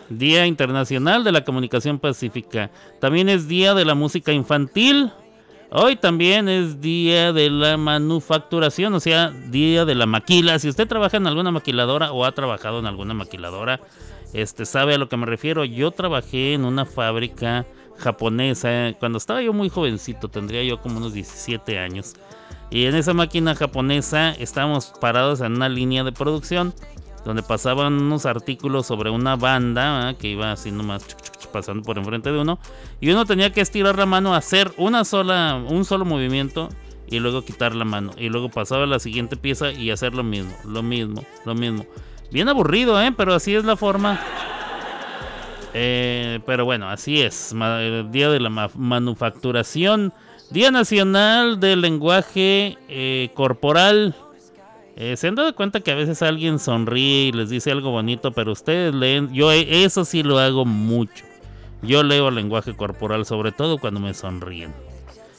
[0.10, 2.72] Día Internacional de la Comunicación Pacífica.
[3.00, 5.12] También es Día de la Música Infantil.
[5.72, 10.58] Hoy también es Día de la Manufacturación, o sea, Día de la Maquila.
[10.58, 13.80] Si usted trabaja en alguna maquiladora o ha trabajado en alguna maquiladora,
[14.34, 15.64] este sabe a lo que me refiero.
[15.64, 17.68] Yo trabajé en una fábrica
[18.00, 22.16] japonesa cuando estaba yo muy jovencito, tendría yo como unos 17 años.
[22.72, 26.74] Y en esa máquina japonesa estábamos parados en una línea de producción
[27.26, 31.06] donde pasaban unos artículos sobre una banda que iba así nomás
[31.52, 32.60] pasando por enfrente de uno
[33.02, 36.70] y uno tenía que estirar la mano, hacer una sola, un solo movimiento
[37.10, 40.24] y luego quitar la mano y luego pasaba a la siguiente pieza y hacer lo
[40.24, 41.86] mismo, lo mismo, lo mismo.
[42.32, 43.12] Bien aburrido, ¿eh?
[43.16, 44.20] Pero así es la forma.
[45.74, 47.54] Eh, pero bueno, así es.
[47.54, 50.14] El Día de la Manufacturación.
[50.50, 54.16] Día Nacional del Lenguaje eh, Corporal.
[54.96, 58.32] Eh, se han dado cuenta que a veces alguien sonríe y les dice algo bonito,
[58.32, 59.32] pero ustedes leen.
[59.34, 61.24] Yo eso sí lo hago mucho.
[61.82, 64.74] Yo leo lenguaje corporal, sobre todo cuando me sonríen.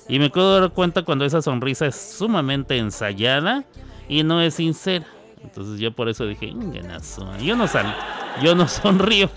[0.09, 3.65] Y me puedo dar cuenta cuando esa sonrisa es sumamente ensayada
[4.09, 5.07] y no es sincera.
[5.43, 7.67] Entonces yo por eso dije, yo no
[8.43, 9.29] yo no sonrío.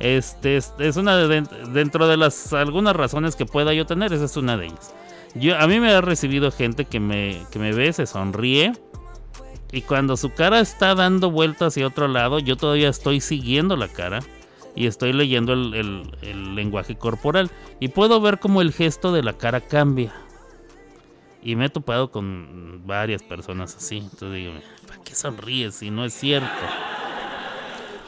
[0.00, 1.42] Este es, una de,
[1.72, 4.94] dentro de las algunas razones que pueda yo tener, esa es una de ellas.
[5.34, 8.72] Yo a mí me ha recibido gente que me que me ve, se sonríe
[9.72, 13.88] y cuando su cara está dando vueltas hacia otro lado, yo todavía estoy siguiendo la
[13.88, 14.20] cara
[14.74, 16.10] y estoy leyendo el,
[16.54, 17.50] lenguaje corporal.
[17.78, 20.12] Y puedo ver cómo el gesto de la cara cambia.
[21.42, 23.98] Y me he topado con varias personas así.
[23.98, 24.52] Entonces digo,
[24.86, 26.48] ¿para qué sonríes si no es cierto?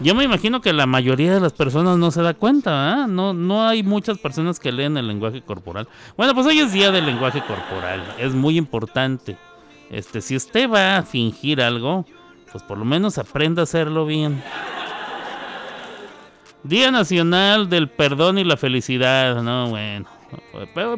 [0.00, 3.66] Yo me imagino que la mayoría de las personas no se da cuenta, No, no
[3.66, 5.88] hay muchas personas que leen el lenguaje corporal.
[6.16, 8.02] Bueno, pues hoy es día del lenguaje corporal.
[8.18, 9.36] Es muy importante.
[9.90, 12.06] Este, si usted va a fingir algo,
[12.50, 14.42] pues por lo menos aprenda a hacerlo bien.
[16.62, 19.42] Día Nacional del Perdón y la Felicidad.
[19.42, 20.06] No, bueno.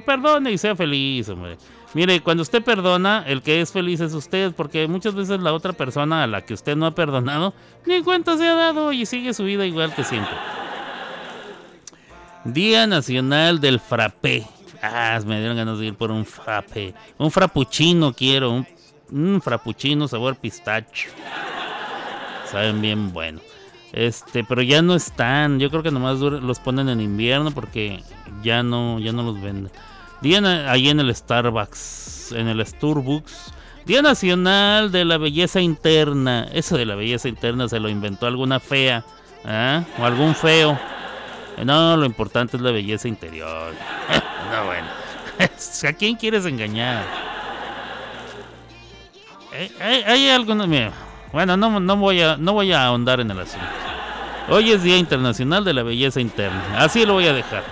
[0.07, 1.57] Perdone y sea feliz, hombre.
[1.95, 5.73] Mire, cuando usted perdona, el que es feliz es usted, porque muchas veces la otra
[5.73, 7.55] persona a la que usted no ha perdonado,
[7.87, 10.35] ni cuenta se ha dado y sigue su vida igual que siempre.
[12.45, 14.45] Día Nacional del Frappé.
[14.83, 16.93] Ah, me dieron ganas de ir por un frappé.
[17.17, 18.67] Un frappuccino quiero, un
[19.11, 21.09] un sabor pistacho.
[22.51, 23.41] Saben bien bueno.
[23.93, 25.59] Este, pero ya no están.
[25.59, 28.03] Yo creo que nomás los ponen en invierno porque
[28.43, 29.71] ya no, ya no los venden.
[30.21, 33.53] Día ahí en el Starbucks, en el Starbucks.
[33.85, 36.49] Día Nacional de la Belleza Interna.
[36.53, 39.05] Eso de la belleza interna se lo inventó alguna fea.
[39.45, 39.85] ¿ah?
[39.99, 40.79] O algún feo.
[41.63, 43.73] No, lo importante es la belleza interior.
[44.51, 44.89] no, bueno.
[45.89, 47.05] ¿A quién quieres engañar?
[49.81, 50.69] hay, algunos.
[51.33, 53.67] bueno, no, no, voy a, no voy a ahondar en el asunto.
[54.49, 56.63] Hoy es Día Internacional de la Belleza Interna.
[56.77, 57.63] Así lo voy a dejar.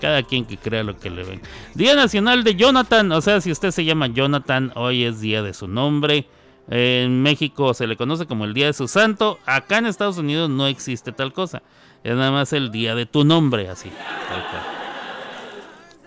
[0.00, 1.42] Cada quien que crea lo que le ven.
[1.74, 3.12] Día Nacional de Jonathan.
[3.12, 6.26] O sea, si usted se llama Jonathan, hoy es día de su nombre.
[6.68, 9.38] En México se le conoce como el Día de su Santo.
[9.44, 11.62] Acá en Estados Unidos no existe tal cosa.
[12.02, 13.90] Es nada más el día de tu nombre, así.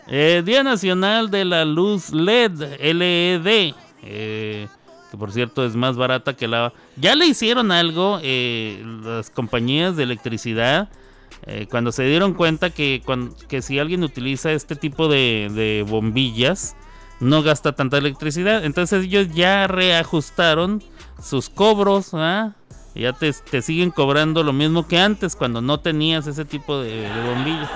[0.08, 3.74] Eh, día Nacional de la Luz LED, LED.
[4.04, 4.68] Eh,
[5.12, 6.74] que por cierto es más barata que la...
[6.96, 10.90] Ya le hicieron algo eh, las compañías de electricidad
[11.46, 13.02] eh, cuando se dieron cuenta que,
[13.48, 16.76] que si alguien utiliza este tipo de, bombillas
[17.20, 18.66] no gasta tanta electricidad.
[18.66, 20.84] Entonces ellos ya reajustaron
[21.22, 22.14] sus cobros.
[22.14, 22.56] ¿ah?
[22.96, 27.24] Ya te, siguen cobrando lo mismo que antes cuando no tenías ese tipo de, de
[27.24, 27.70] bombillas.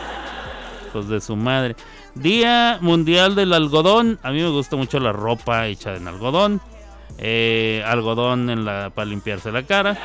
[0.91, 1.75] Pues de su madre.
[2.15, 4.19] Día Mundial del Algodón.
[4.23, 6.61] A mí me gusta mucho la ropa hecha en algodón.
[7.19, 9.97] Eh, algodón en la, para limpiarse la cara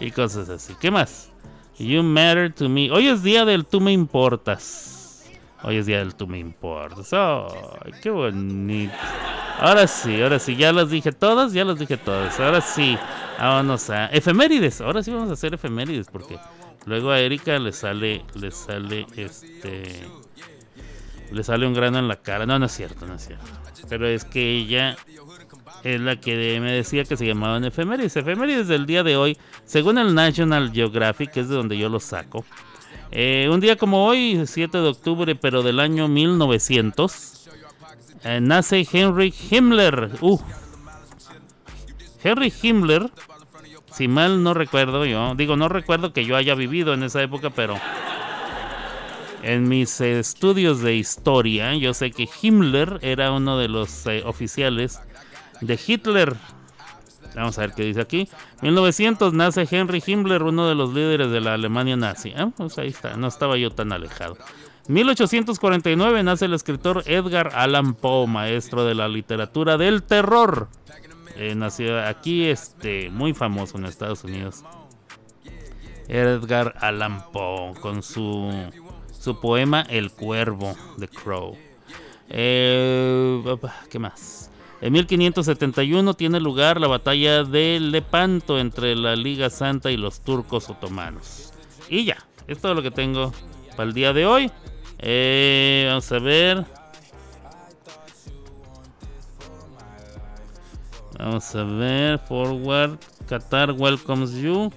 [0.00, 0.74] y cosas así.
[0.80, 1.33] ¿Qué más?
[1.78, 2.90] You matter to me.
[2.90, 5.24] Hoy es día del tú me importas.
[5.62, 7.12] Hoy es día del tú me importas.
[7.12, 8.94] Ay, qué bonito.
[9.58, 12.38] Ahora sí, ahora sí, ya las dije todas, ya las dije todas.
[12.38, 12.96] Ahora sí,
[13.38, 14.80] vámonos a efemérides.
[14.80, 16.38] Ahora sí vamos a hacer efemérides porque
[16.86, 20.06] luego a Erika le sale, le sale este,
[21.32, 22.46] le sale un grano en la cara.
[22.46, 23.46] No, no es cierto, no es cierto.
[23.88, 24.96] Pero es que ella
[25.84, 28.16] es la que me decía que se llamaban efemérides.
[28.16, 32.00] Efemérides del día de hoy, según el National Geographic, que es de donde yo lo
[32.00, 32.44] saco.
[33.10, 37.50] Eh, un día como hoy, 7 de octubre, pero del año 1900,
[38.24, 40.10] eh, nace Henry Himmler.
[40.22, 40.40] Uh.
[42.22, 43.10] Henry Himmler,
[43.92, 47.50] si mal no recuerdo yo, digo, no recuerdo que yo haya vivido en esa época,
[47.50, 47.78] pero
[49.42, 55.00] en mis estudios de historia, yo sé que Himmler era uno de los eh, oficiales
[55.60, 56.36] de Hitler.
[57.34, 58.28] Vamos a ver qué dice aquí.
[58.62, 62.32] 1900 nace Henry Himmler, uno de los líderes de la Alemania nazi.
[62.36, 64.36] Ah, pues ahí está, no estaba yo tan alejado.
[64.86, 70.68] 1849 nace el escritor Edgar Allan Poe, maestro de la literatura del terror.
[71.36, 74.62] Eh, nació aquí, este, muy famoso en Estados Unidos.
[76.06, 78.52] Edgar Allan Poe con su,
[79.10, 81.56] su poema El Cuervo, The Crow.
[82.28, 83.42] Eh,
[83.90, 84.50] ¿Qué más?
[84.84, 90.68] En 1571 tiene lugar la batalla de Lepanto entre la Liga Santa y los turcos
[90.68, 91.54] otomanos.
[91.88, 92.18] Y ya,
[92.48, 93.32] es todo lo que tengo
[93.78, 94.50] para el día de hoy.
[94.98, 96.66] Eh, vamos a ver.
[101.18, 102.18] Vamos a ver.
[102.18, 102.98] Forward.
[103.26, 104.70] Qatar welcomes you.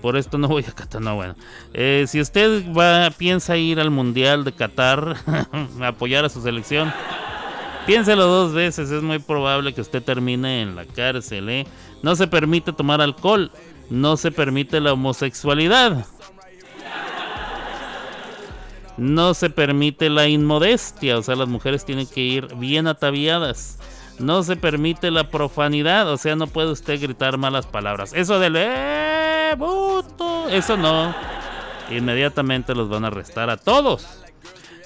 [0.00, 1.02] Por esto no voy a Qatar.
[1.02, 1.34] No, bueno.
[1.74, 5.16] Eh, si usted va, piensa ir al Mundial de Qatar,
[5.82, 6.92] apoyar a su selección,
[7.86, 8.90] piénselo dos veces.
[8.90, 11.48] Es muy probable que usted termine en la cárcel.
[11.48, 11.66] ¿eh?
[12.02, 13.50] No se permite tomar alcohol.
[13.90, 16.06] No se permite la homosexualidad.
[18.96, 21.18] No se permite la inmodestia.
[21.18, 23.78] O sea, las mujeres tienen que ir bien ataviadas.
[24.18, 28.12] No se permite la profanidad, o sea, no puede usted gritar malas palabras.
[28.14, 31.14] Eso del eh, puto, eso no.
[31.90, 34.06] Inmediatamente los van a arrestar a todos.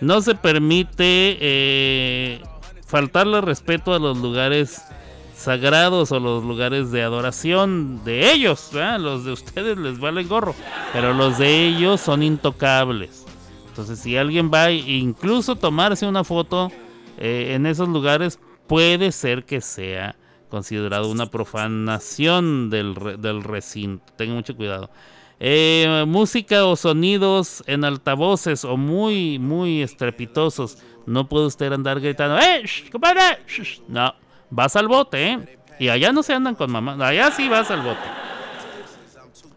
[0.00, 2.42] No se permite eh,
[2.90, 4.82] faltarle respeto a los lugares
[5.36, 8.70] sagrados o los lugares de adoración de ellos.
[8.72, 10.54] Los de ustedes les vale gorro,
[10.92, 13.24] pero los de ellos son intocables.
[13.68, 16.70] Entonces, si alguien va incluso tomarse una foto
[17.16, 20.16] eh, en esos lugares, puede ser que sea
[20.50, 24.12] considerado una profanación del, del recinto.
[24.16, 24.90] Tengan mucho cuidado.
[25.42, 30.76] Eh, música o sonidos en altavoces o muy, muy estrepitosos.
[31.06, 33.38] No puede usted andar gritando, ¡eh, compadre!
[33.88, 34.14] No,
[34.50, 35.58] vas al bote, ¿eh?
[35.78, 37.98] Y allá no se andan con mamá, allá sí vas al bote.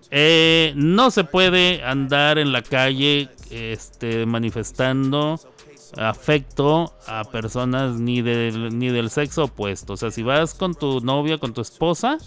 [0.10, 5.40] Eh, no se puede andar en la calle este, manifestando
[5.98, 9.94] afecto a personas ni del, ni del sexo opuesto.
[9.94, 12.18] O sea, si vas con tu novia, con tu esposa,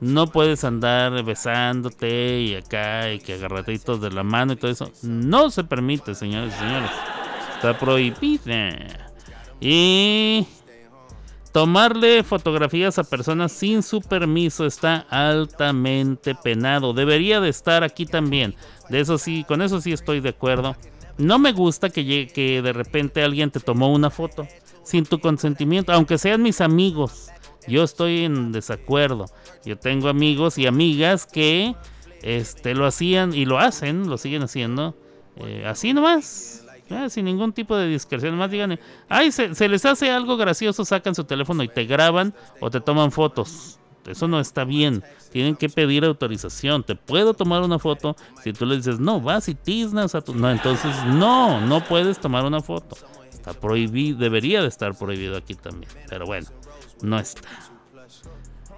[0.00, 4.90] no puedes andar besándote y acá y que agarraditos de la mano y todo eso.
[5.02, 6.90] No se permite, señores y señores.
[7.58, 8.54] Está prohibido.
[9.60, 10.46] Y
[11.50, 16.92] tomarle fotografías a personas sin su permiso está altamente penado.
[16.92, 18.54] Debería de estar aquí también.
[18.90, 20.76] De eso sí, con eso sí estoy de acuerdo.
[21.16, 24.46] No me gusta que, que de repente alguien te tomó una foto
[24.84, 27.28] sin tu consentimiento, aunque sean mis amigos.
[27.66, 29.24] Yo estoy en desacuerdo.
[29.64, 31.74] Yo tengo amigos y amigas que
[32.22, 34.96] este, lo hacían y lo hacen, lo siguen haciendo,
[35.38, 38.36] eh, así nomás, eh, sin ningún tipo de discreción.
[38.36, 38.78] Más digan,
[39.08, 42.80] ay, se, se les hace algo gracioso, sacan su teléfono y te graban o te
[42.80, 43.78] toman fotos.
[44.06, 45.04] Eso no está bien.
[45.30, 46.82] Tienen que pedir autorización.
[46.82, 48.16] Te puedo tomar una foto.
[48.42, 50.34] Si tú le dices, no, vas y tiznas a tu.
[50.34, 52.96] No, entonces no, no puedes tomar una foto.
[53.30, 55.92] Está prohibido, debería de estar prohibido aquí también.
[56.08, 56.48] Pero bueno,
[57.02, 57.48] no está.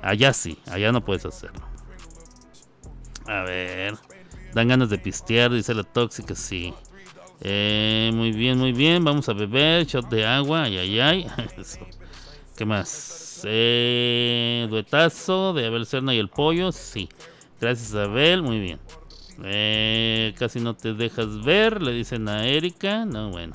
[0.02, 1.60] Allá sí, allá no puedes hacerlo.
[3.26, 3.94] A ver.
[4.52, 6.74] Dan ganas de pistear, dice la tóxica, sí.
[7.42, 9.04] Eh, muy bien, muy bien.
[9.04, 9.86] Vamos a beber.
[9.86, 10.64] Shot de agua.
[10.64, 11.26] Ay, ay, ay.
[12.56, 13.42] ¿Qué más?
[13.44, 16.72] Eh, duetazo de Abel Cerna y el pollo.
[16.72, 17.08] Sí.
[17.60, 18.42] Gracias, Abel.
[18.42, 18.78] Muy bien.
[19.44, 21.80] Eh, casi no te dejas ver.
[21.80, 23.04] Le dicen a Erika.
[23.04, 23.54] No, bueno.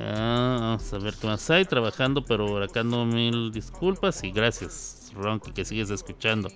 [0.00, 1.64] Ah, vamos a ver qué más hay.
[1.64, 4.22] Trabajando, pero no mil disculpas.
[4.24, 6.48] Y gracias, Ronky, que sigues escuchando.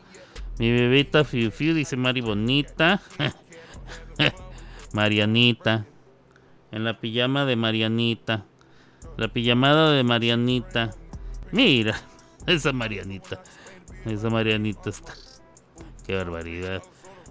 [0.59, 3.01] Mi bebita Fiu Fiu, dice Mari Bonita.
[4.93, 5.87] Marianita.
[6.73, 8.47] En la pijama de Marianita.
[9.17, 10.91] La pijamada de Marianita.
[11.53, 12.01] Mira,
[12.47, 13.43] esa Marianita.
[14.05, 15.15] Esa Marianita está.
[16.07, 16.83] Qué barbaridad.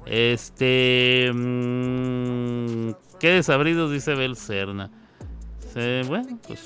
[0.05, 1.31] Este.
[1.33, 4.89] Mmm, qué desabridos, dice Belcerna.
[5.75, 6.63] Eh, bueno, pues.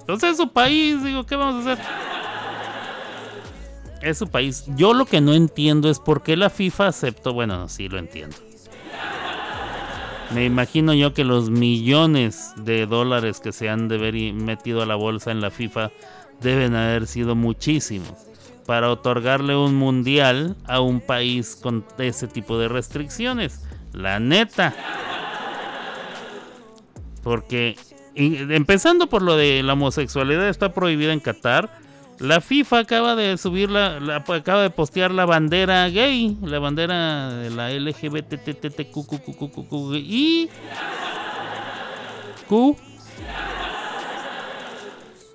[0.00, 1.84] Entonces es su país, digo, ¿qué vamos a hacer?
[4.02, 4.64] Es su país.
[4.76, 7.32] Yo lo que no entiendo es por qué la FIFA aceptó.
[7.32, 8.36] Bueno, no, sí lo entiendo.
[10.32, 14.86] Me imagino yo que los millones de dólares que se han de haber metido a
[14.86, 15.90] la bolsa en la FIFA
[16.40, 18.12] deben haber sido muchísimos
[18.66, 23.62] para otorgarle un mundial a un país con ese tipo de restricciones.
[23.92, 24.74] La neta.
[27.22, 27.76] Porque
[28.14, 31.83] empezando por lo de la homosexualidad está prohibida en Qatar.
[32.18, 37.50] La FIFA acaba de subir la, acaba de postear la bandera gay, la bandera de
[37.50, 40.48] la LGBTTTQQQQQ y
[42.48, 42.76] Q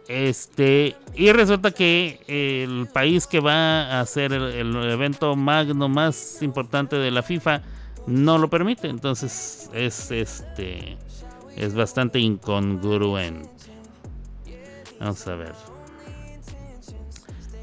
[0.09, 6.95] este, y resulta que el país que va a hacer el, evento magno más importante
[6.95, 7.61] de la FIFA
[8.07, 8.87] no lo permite.
[8.87, 10.97] Entonces es este
[11.55, 13.49] es bastante incongruente.
[14.99, 15.53] Vamos a ver.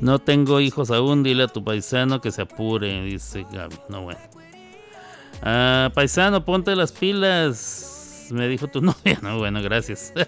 [0.00, 3.76] No tengo hijos aún, dile a tu paisano que se apure, dice Gaby.
[3.88, 4.20] No, bueno.
[5.42, 8.28] Ah, paisano, ponte las pilas.
[8.30, 9.18] Me dijo tu novia.
[9.22, 10.12] No, bueno, gracias.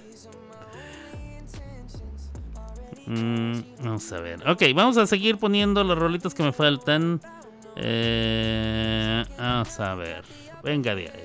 [3.10, 4.46] Mm, vamos a ver.
[4.46, 7.22] Ok, vamos a seguir poniendo los rolitos que me faltan.
[7.74, 10.24] Eh, vamos a ver.
[10.62, 11.24] Venga de ahí.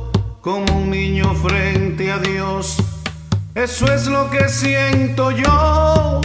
[0.41, 2.77] como un niño frente a Dios.
[3.53, 6.21] Eso es lo que siento yo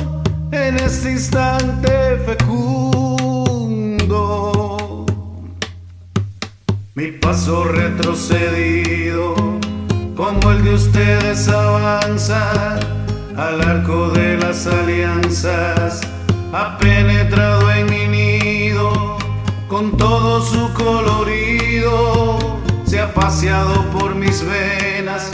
[0.52, 3.46] en este instante fecundo.
[6.94, 9.34] Mi paso retrocedido,
[10.16, 12.78] como el de ustedes avanza
[13.36, 16.00] al arco de las alianzas,
[16.54, 19.18] ha penetrado en mi nido
[19.68, 22.15] con todo su colorido,
[23.14, 25.30] paseado por mis venas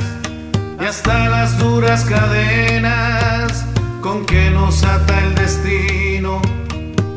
[0.81, 3.65] y hasta las duras cadenas
[4.01, 6.41] con que nos ata el destino.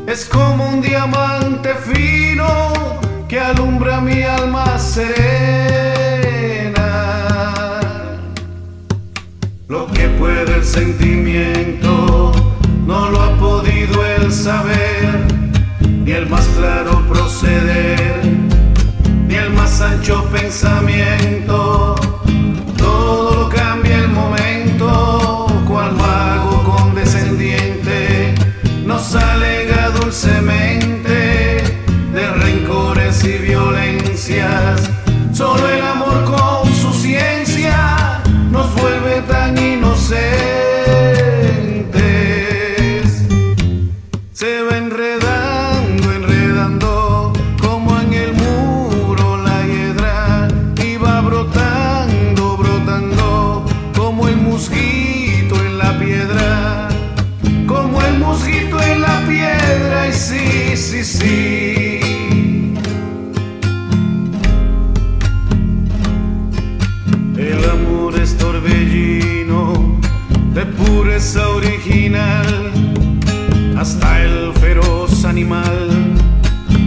[0.06, 2.46] Es como un diamante fino
[3.28, 5.16] que alumbra mi alma serena.
[9.68, 12.32] Lo que puede el sentimiento
[12.86, 15.26] no lo ha podido el saber,
[15.80, 18.35] ni el más claro proceder,
[19.76, 21.85] ni el más ancho pensamiento.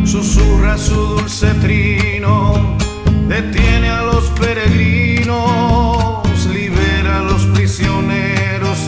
[0.05, 2.75] Susurra su dulce trino,
[3.27, 5.37] detiene a los peregrinos,
[6.51, 8.87] libera a los prisioneros,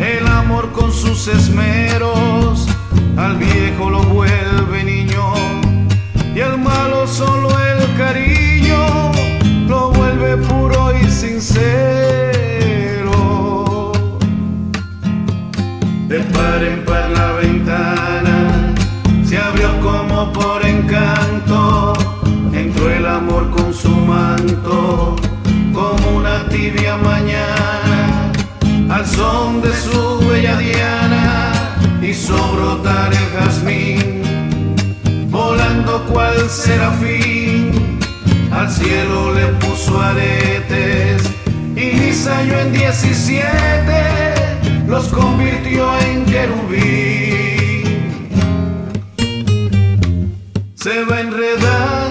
[0.00, 2.66] el amor con sus esmeros,
[3.16, 5.32] al viejo lo vuelve niño,
[6.34, 9.12] y al malo solo el cariño
[9.68, 12.32] lo vuelve puro y sincero.
[16.08, 17.91] De par en par la ventana
[26.52, 28.30] tibia mañana,
[28.90, 31.52] al son de su bella diana,
[32.02, 34.22] hizo brotar el jazmín,
[35.30, 37.98] volando cual serafín,
[38.52, 41.22] al cielo le puso aretes,
[41.74, 44.12] y Nisayo en 17
[44.86, 47.32] los convirtió en querubín.
[50.74, 52.01] Se va enredando, enredando,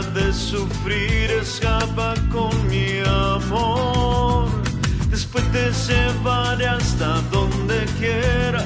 [0.00, 4.48] de sufrir, escapa con mi amor.
[5.10, 8.64] Después te llevaré hasta donde quieras,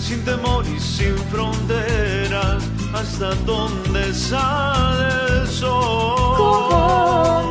[0.00, 2.62] sin temor y sin fronteras,
[2.94, 6.38] hasta donde sale el sol.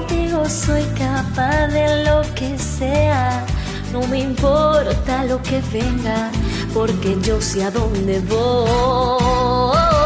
[0.07, 3.45] Contigo soy capaz de lo que sea.
[3.93, 6.31] No me importa lo que venga,
[6.73, 10.00] porque yo sé a dónde voy.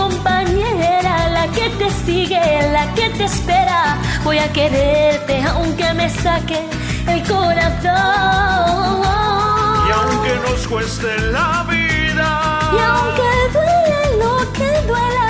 [0.00, 2.42] Compañera, la que te sigue,
[2.76, 3.80] la que te espera.
[4.24, 6.60] Voy a quererte aunque me saque
[7.12, 9.02] el corazón.
[9.88, 12.28] Y aunque nos cueste la vida,
[12.76, 15.29] Y aunque duele lo que duela,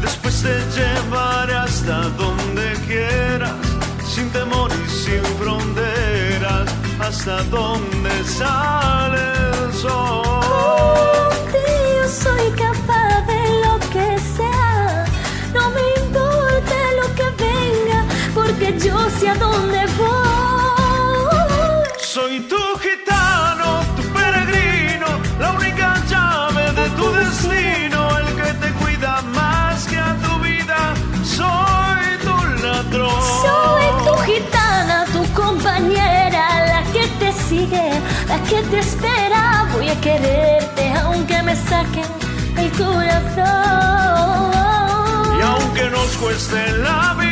[0.00, 3.64] Después te llevaré hasta donde quieras,
[4.12, 6.66] sin temor y sin fronteras,
[7.06, 10.22] hasta donde sale el sol.
[11.98, 15.04] Yo soy capaz de lo que sea.
[15.56, 17.98] No me importa lo que venga,
[18.34, 20.21] porque yo sé a dónde voy.
[38.52, 39.66] Que te espera.
[39.72, 42.04] Voy a quererte aunque me saquen
[42.58, 44.52] el corazón.
[45.38, 47.31] Y aunque nos cueste la vida,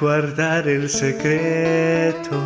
[0.00, 2.38] guardar el secreto.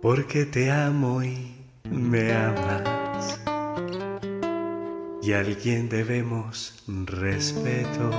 [0.00, 1.54] Porque te amo y
[1.90, 3.38] me amas.
[5.22, 8.10] Y a alguien debemos respeto.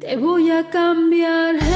[0.00, 1.69] Te voy a cambiar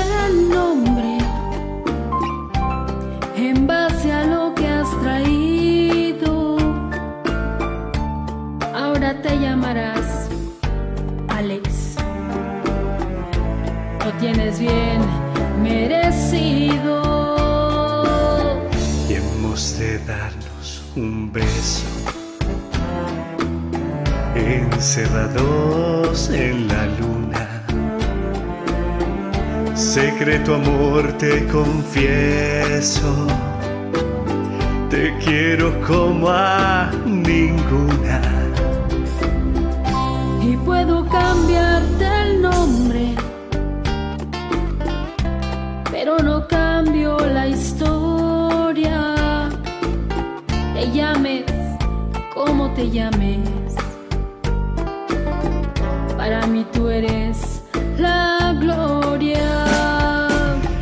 [14.25, 15.03] Lo tienes bien
[15.63, 17.03] merecido.
[19.07, 21.85] Y hemos de darnos un beso.
[24.35, 27.67] Encerrados en la luna.
[29.75, 33.27] Secreto amor te confieso.
[34.89, 38.44] Te quiero como a ninguna.
[46.05, 49.48] Pero no cambio la historia.
[50.74, 51.44] Te llames
[52.35, 53.48] como te llames.
[56.14, 57.62] Para mí tú eres
[57.97, 59.64] la gloria.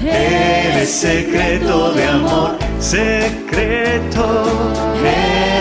[0.03, 4.27] Eres secreto de amor, secreto.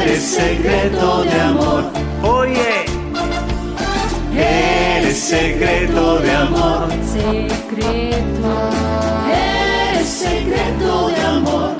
[0.02, 1.84] Eres secreto de amor.
[2.24, 2.86] Oye,
[4.36, 7.92] eres secreto, eres secreto
[10.20, 11.72] de amor.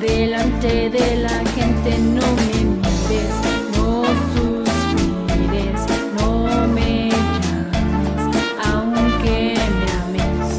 [0.00, 3.36] Delante de la gente no me mires,
[3.74, 4.04] no
[4.34, 5.82] suspires,
[6.18, 6.28] no
[6.68, 8.22] me llames,
[8.70, 10.50] aunque me ames.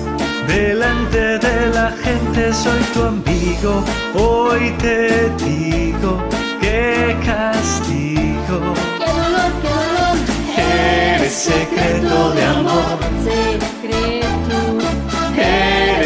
[0.47, 3.83] Delante de la gente soy tu amigo,
[4.15, 6.17] hoy te digo
[6.59, 8.57] que castigo.
[8.97, 10.17] Qué dolor, qué dolor.
[10.57, 14.48] Eres secreto de amor, Secreto,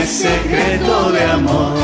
[0.03, 1.77] eres secreto de amor.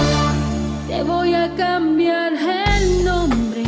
[0.88, 3.64] Te voy a cambiar el nombre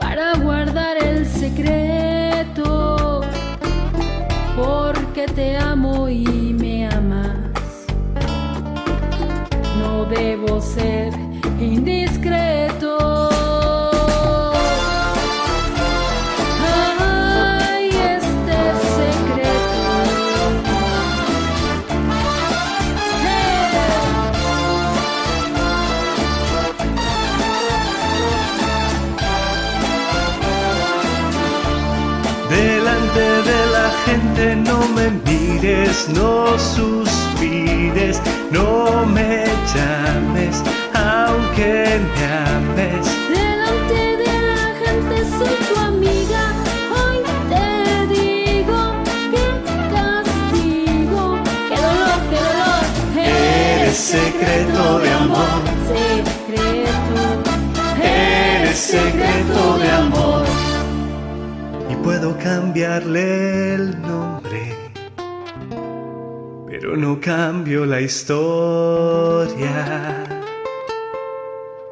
[0.00, 3.20] para guardar el secreto,
[4.56, 6.24] porque te amo y
[6.58, 7.86] me amas.
[9.78, 11.12] No debo ser
[11.60, 12.01] indiscreto.
[36.08, 38.20] Mires, no suspires,
[38.50, 40.62] no me llames,
[40.94, 43.06] aunque me ames.
[43.28, 46.44] Delante de la gente soy tu amiga.
[46.96, 47.18] Hoy
[47.50, 47.68] te
[48.14, 48.78] digo
[49.32, 49.46] que
[49.94, 51.22] castigo.
[51.68, 52.84] Qué dolor, qué dolor.
[53.16, 57.22] Eres secreto de amor, Secreto.
[58.02, 60.44] eres secreto de amor.
[61.90, 64.41] Y puedo cambiarle el nombre,
[66.96, 69.68] no cambio la historia.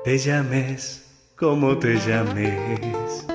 [0.05, 1.05] Te llames
[1.37, 3.27] como te llames.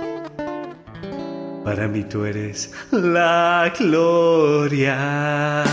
[1.64, 5.64] Para mí tú eres la gloria.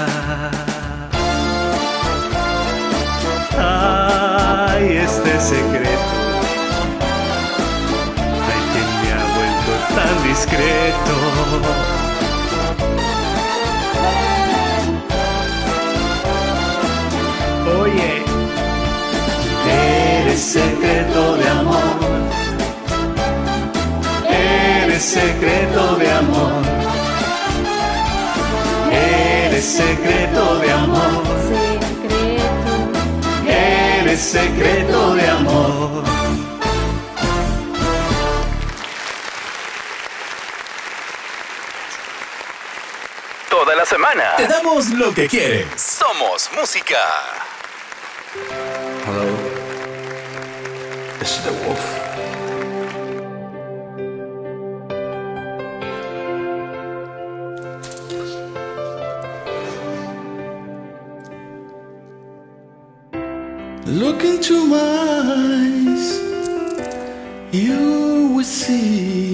[3.58, 6.16] Ay, este secreto.
[8.48, 12.01] Ay, que me ha vuelto tan discreto.
[20.32, 21.78] Eres secreto de amor.
[24.30, 26.62] Eres secreto de amor.
[28.90, 31.22] Eres secreto de amor.
[33.46, 36.04] Eres secreto de amor.
[43.50, 45.66] Toda la semana te damos lo que quieres.
[45.76, 46.96] Somos música.
[49.04, 49.31] Hello.
[51.42, 51.84] The wolf.
[63.86, 66.04] Look into my eyes,
[67.52, 69.31] you will see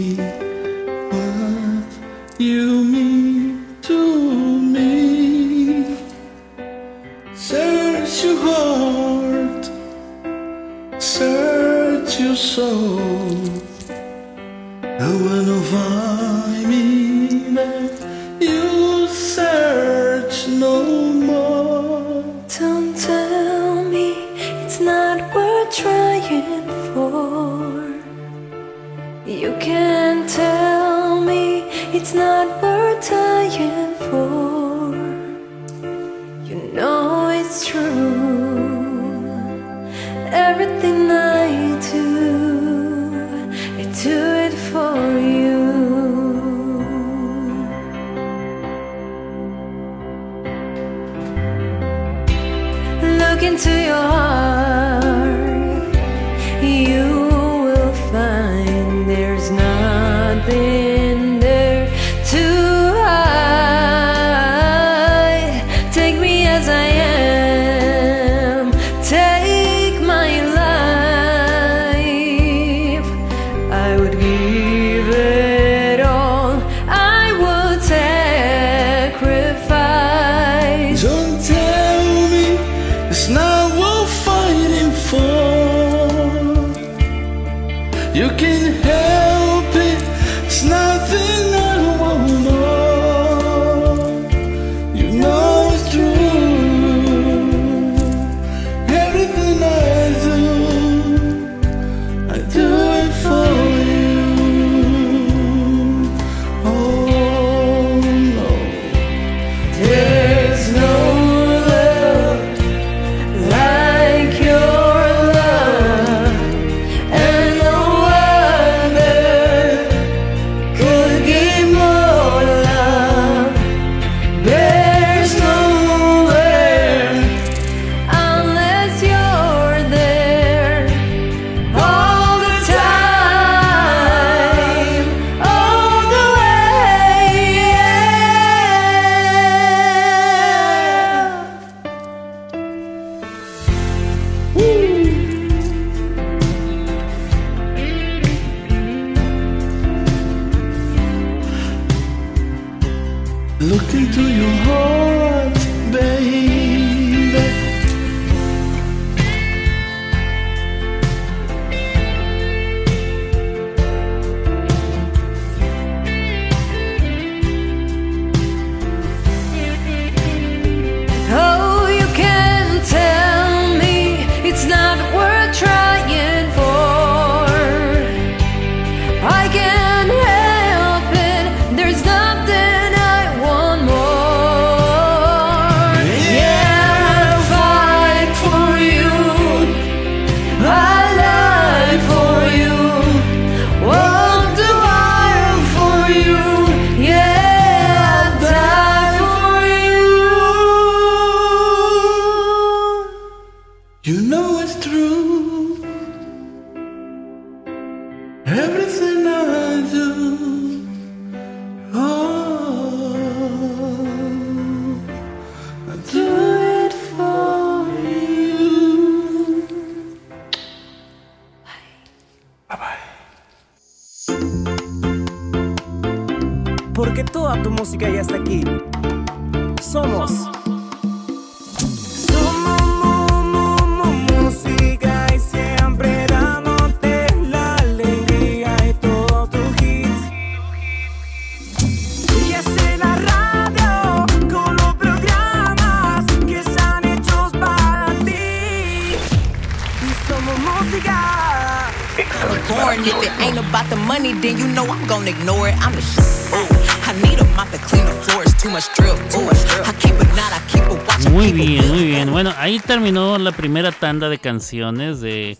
[262.99, 265.57] terminó la primera tanda de canciones de,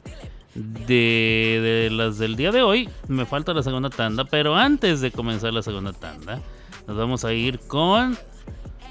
[0.57, 2.91] de, de las del día de hoy.
[3.07, 6.43] Me falta la segunda tanda, pero antes de comenzar la segunda tanda,
[6.89, 8.19] nos vamos a ir con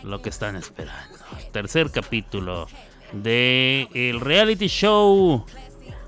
[0.01, 1.17] lo que están esperando.
[1.51, 2.67] Tercer capítulo
[3.11, 5.45] de el reality show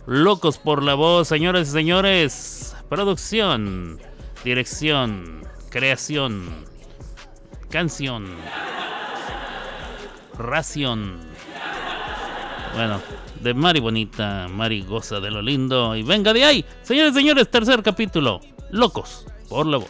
[0.05, 2.73] Locos por la Voz, señores y señores.
[2.87, 3.99] Producción,
[4.45, 6.63] dirección, creación,
[7.69, 8.27] canción,
[10.37, 11.28] ración.
[12.75, 13.01] Bueno,
[13.41, 15.95] de Mari Bonita, Mari goza de lo lindo.
[15.95, 18.39] Y venga de ahí, señores señores, tercer capítulo.
[18.71, 19.89] Locos por la Voz.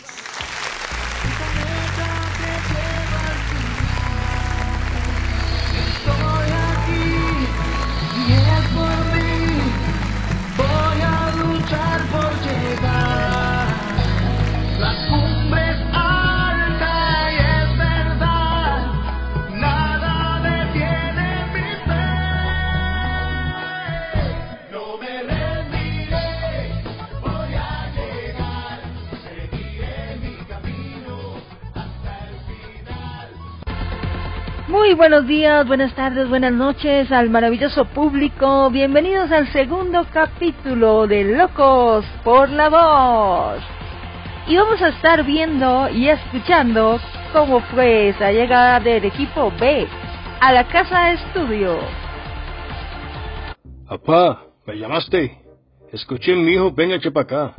[34.99, 38.69] Buenos días, buenas tardes, buenas noches al maravilloso público.
[38.69, 43.63] Bienvenidos al segundo capítulo de Locos por la Voz.
[44.45, 46.99] Y vamos a estar viendo y escuchando
[47.31, 49.87] cómo fue esa llegada del equipo B
[50.41, 51.79] a la casa estudio.
[53.87, 55.37] Apá, ¿me llamaste?
[55.93, 57.55] Escuché mi hijo, venga, para.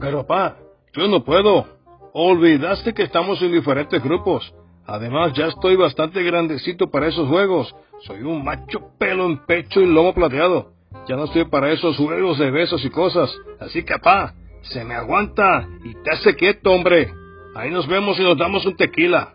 [0.00, 0.56] Pero, papá,
[0.92, 1.66] yo no puedo.
[2.12, 4.52] Olvidaste que estamos en diferentes grupos.
[4.90, 7.72] Además, ya estoy bastante grandecito para esos juegos.
[8.00, 10.72] Soy un macho pelo en pecho y lomo plateado.
[11.06, 13.32] Ya no estoy para esos juegos de besos y cosas.
[13.60, 17.08] Así que, papá, se me aguanta y te hace quieto, hombre.
[17.54, 19.34] Ahí nos vemos y nos damos un tequila.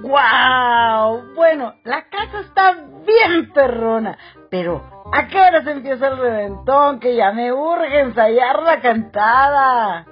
[0.00, 1.34] ¡Guau!
[1.34, 4.16] Bueno, la casa está bien perrona,
[4.50, 4.82] pero
[5.12, 6.98] ¿a qué hora se empieza el reventón?
[6.98, 10.06] Que ya me urge ensayar la cantada.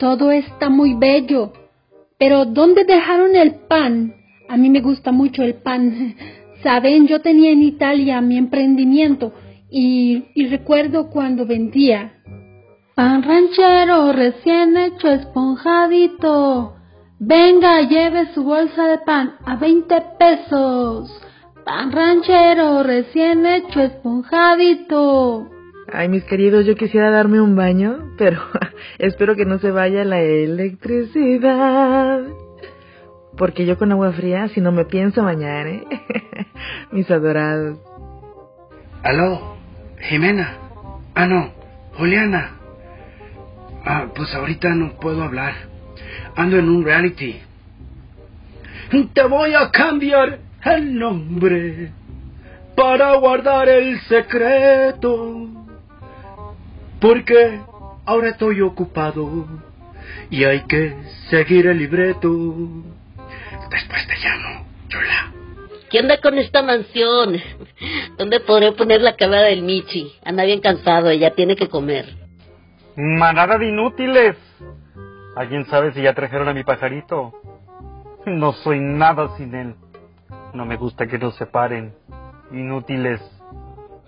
[0.00, 1.52] Todo está muy bello.
[2.18, 4.14] Pero ¿dónde dejaron el pan?
[4.48, 6.16] A mí me gusta mucho el pan.
[6.62, 9.34] Saben, yo tenía en Italia mi emprendimiento
[9.70, 12.14] y, recuerdo cuando vendía.
[12.94, 16.76] Pan ranchero recién hecho esponjadito.
[17.18, 21.10] Venga, lleve su bolsa de pan a 20 pesos.
[21.66, 25.59] Pan ranchero recién hecho esponjadito.
[25.92, 28.40] Ay, mis queridos, yo quisiera darme un baño, pero
[28.98, 32.22] espero que no se vaya la electricidad.
[33.36, 35.84] Porque yo con agua fría, si no me pienso bañar, ¿eh?
[36.92, 37.80] mis adorados.
[39.02, 39.56] Aló,
[40.00, 40.58] Jimena.
[41.14, 41.50] Ah, no,
[41.94, 42.52] Juliana.
[43.84, 45.54] Ah, pues ahorita no puedo hablar.
[46.36, 47.40] Ando en un reality.
[49.12, 51.90] Te voy a cambiar el nombre
[52.76, 55.59] para guardar el secreto.
[57.00, 57.60] Porque
[58.04, 59.46] ahora estoy ocupado
[60.30, 60.96] y hay que
[61.30, 62.28] seguir el libreto.
[63.70, 65.32] Después te llamo, Yola.
[65.90, 67.40] ¿Qué onda con esta mansión?
[68.16, 70.12] ¿Dónde podré poner la cama del Michi?
[70.24, 72.06] Anda bien cansado, ella tiene que comer.
[72.96, 74.36] Manada de inútiles.
[75.36, 77.32] ¿Alguien sabe si ya trajeron a mi pajarito?
[78.26, 79.74] No soy nada sin él.
[80.52, 81.94] No me gusta que nos separen.
[82.52, 83.20] Inútiles.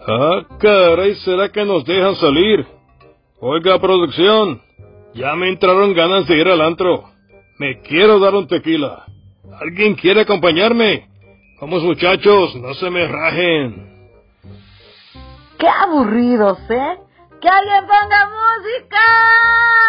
[0.07, 2.67] Ah, caray, ¿será que nos dejan salir?
[3.45, 4.63] Oiga, producción,
[5.15, 7.11] ya me entraron ganas de ir al antro.
[7.59, 9.05] Me quiero dar un tequila.
[9.61, 11.09] ¿Alguien quiere acompañarme?
[11.61, 14.11] Vamos muchachos, no se me rajen.
[15.59, 16.99] ¡Qué aburridos, eh!
[17.41, 19.01] ¡Que alguien ponga música!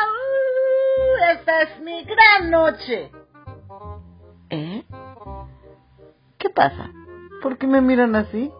[0.09, 1.34] ¡Uh!
[1.34, 3.11] esta es mi gran noche.
[4.49, 4.84] ¿Eh?
[6.39, 6.89] ¿Qué pasa?
[7.43, 8.51] ¿Por qué me miran así?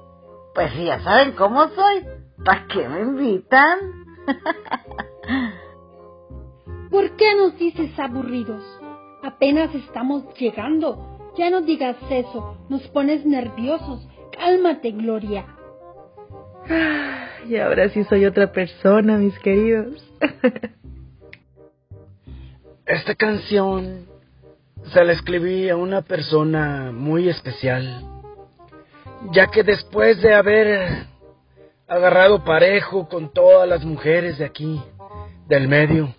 [0.54, 2.06] Pues ya saben cómo soy.
[2.46, 4.03] ¿Para qué me invitan?
[6.90, 8.64] ¿Por qué nos dices aburridos?
[9.24, 11.32] Apenas estamos llegando.
[11.38, 14.06] Ya no digas eso, nos pones nerviosos.
[14.32, 15.46] Cálmate, Gloria.
[17.46, 20.02] Y ahora sí soy otra persona, mis queridos.
[22.86, 24.08] Esta canción
[24.94, 28.06] se la escribí a una persona muy especial,
[29.32, 31.08] ya que después de haber
[31.94, 34.82] agarrado parejo con todas las mujeres de aquí,
[35.48, 36.14] del medio,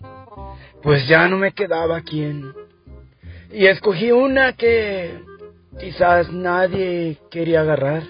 [0.83, 2.53] pues ya no me quedaba quien.
[3.51, 5.21] Y escogí una que
[5.79, 8.03] quizás nadie quería agarrar.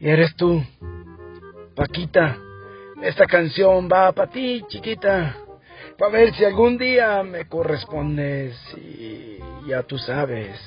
[0.00, 0.62] Y eres tú,
[1.74, 2.36] Paquita.
[3.02, 5.36] Esta canción va para ti, chiquita.
[5.96, 9.38] Para ver si algún día me correspondes y
[9.68, 10.58] ya tú sabes.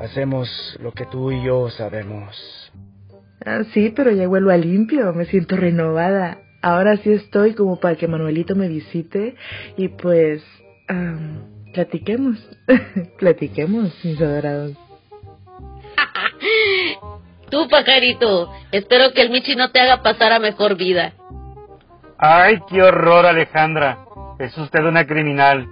[0.00, 0.48] Hacemos
[0.80, 2.62] lo que tú y yo sabemos.
[3.44, 6.38] Ah, sí, pero ya vuelvo a limpio, me siento renovada.
[6.62, 9.34] Ahora sí estoy como para que Manuelito me visite
[9.76, 10.42] y pues
[11.72, 12.38] platiquemos,
[13.18, 14.76] platiquemos, mis adorados.
[17.50, 21.12] Tú, pajarito, espero que el Michi no te haga pasar a mejor vida.
[22.18, 24.06] Ay, qué horror, Alejandra.
[24.38, 25.66] Es usted una criminal.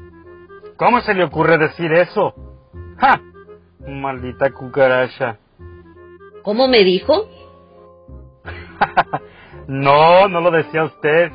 [0.77, 2.35] ¿Cómo se le ocurre decir eso?
[2.99, 3.21] ¡Ja!
[3.87, 5.39] Maldita cucaracha.
[6.43, 7.29] ¿Cómo me dijo?
[9.67, 11.33] no, no lo decía usted.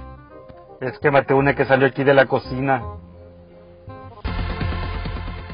[0.81, 2.81] Es que maté que salió aquí de la cocina.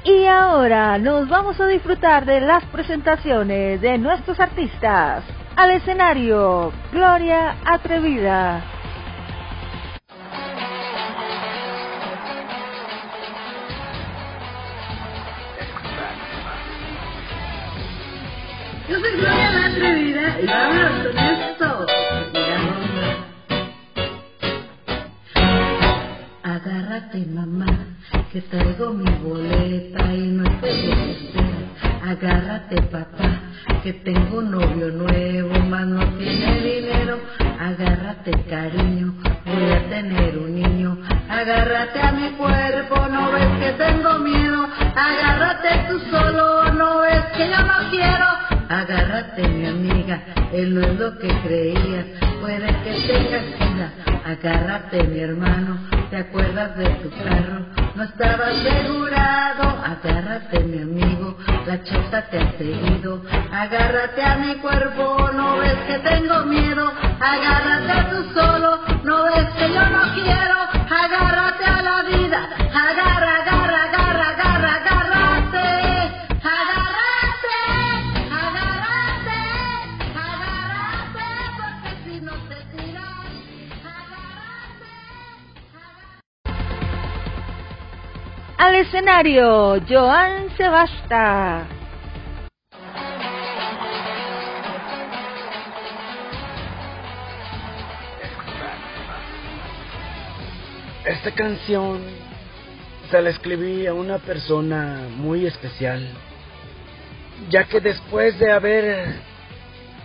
[0.04, 5.24] Y ahora nos vamos a disfrutar de las presentaciones de nuestros artistas.
[5.56, 8.71] Al escenario, Gloria Atrevida.
[18.92, 21.88] Yo soy Gloria Atrevida y vámonos con esto.
[26.44, 27.68] Agárrate mamá,
[28.34, 32.12] que traigo mi boleta y no estoy desesperada.
[32.12, 33.40] Agárrate papá,
[33.82, 37.18] que tengo novio nuevo, más no tiene dinero.
[37.62, 39.14] Agárrate cariño,
[39.46, 40.98] voy a tener un niño.
[41.30, 44.68] Agárrate a mi cuerpo, no ves que tengo miedo.
[44.98, 48.51] Agárrate tú solo, no ves que yo no quiero.
[48.72, 50.22] Agárrate mi amiga,
[50.54, 52.06] él no es lo que creías,
[52.40, 53.92] puede que tengas vida.
[54.24, 55.78] Agárrate mi hermano,
[56.10, 57.66] ¿te acuerdas de tu carro?
[57.96, 61.36] No estaba asegurado, agárrate mi amigo,
[61.68, 63.22] la chota te ha seguido.
[63.52, 66.94] Agárrate a mi cuerpo, no ves que tengo miedo.
[67.20, 70.58] Agárrate tú solo, no ves que yo no quiero.
[70.90, 73.81] Agárrate a la vida, agarra, agarra,
[88.62, 91.66] Al escenario, Joan Sebasta.
[101.04, 102.02] Esta canción
[103.10, 106.08] se la escribí a una persona muy especial,
[107.50, 109.16] ya que después de haber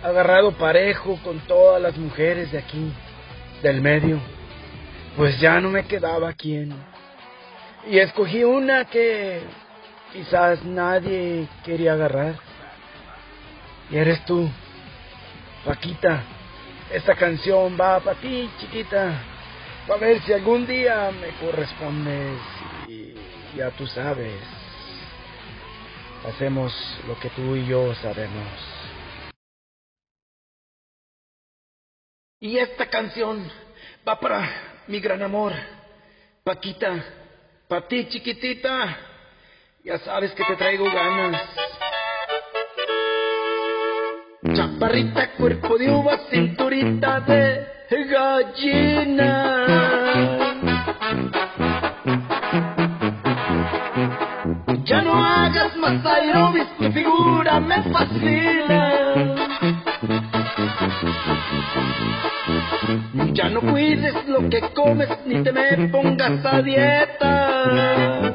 [0.01, 2.91] agarrado parejo con todas las mujeres de aquí,
[3.61, 4.19] del medio,
[5.15, 6.96] pues ya no me quedaba quien.
[7.89, 9.41] Y escogí una que
[10.11, 12.35] quizás nadie quería agarrar.
[13.89, 14.49] Y eres tú,
[15.63, 16.23] Paquita.
[16.91, 19.21] Esta canción va para ti, chiquita.
[19.87, 22.37] Para ver si algún día me correspondes
[22.89, 23.13] y
[23.55, 24.35] ya tú sabes.
[26.27, 26.73] Hacemos
[27.07, 28.47] lo que tú y yo sabemos.
[32.41, 33.49] Y esta canción
[34.05, 35.53] va para mi gran amor,
[36.43, 37.03] Paquita,
[37.67, 38.95] pa' ti chiquitita,
[39.83, 41.41] ya sabes que te traigo ganas.
[44.55, 47.67] Chaparrita, cuerpo de uva, cinturita de
[48.05, 49.65] gallina.
[54.85, 59.27] Ya no hagas más aerobis, tu figura me fascina.
[63.33, 68.33] Ya no cuides lo que comes ni te me pongas a dieta.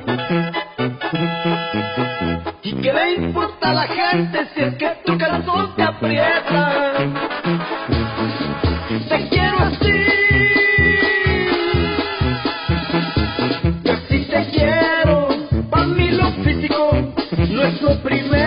[2.63, 6.93] ¿Y qué le importa a la gente si es que tu calzón te aprieta?
[9.09, 9.91] Te quiero así.
[13.83, 15.29] Y así te quiero.
[15.71, 16.91] Pa' mí lo físico
[17.51, 18.42] no es lo primero.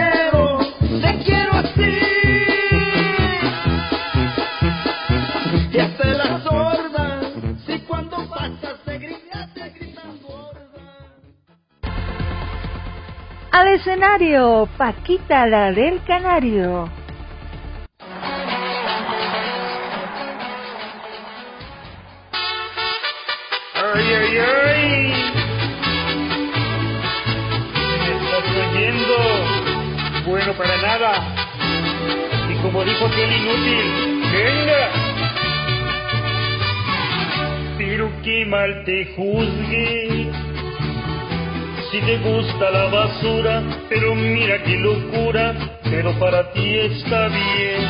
[13.55, 16.89] Al escenario, Paquita la del Canario.
[23.73, 25.13] Ay, ay, ay.
[28.01, 29.15] ¿Me estás oyendo?
[30.25, 31.23] Bueno, para nada.
[32.51, 34.89] Y como dijo aquel inútil, venga.
[37.77, 40.54] Pero qué mal te juzgue.
[41.91, 45.53] Si te gusta la basura, pero mira qué locura,
[45.83, 47.87] pero para ti está bien.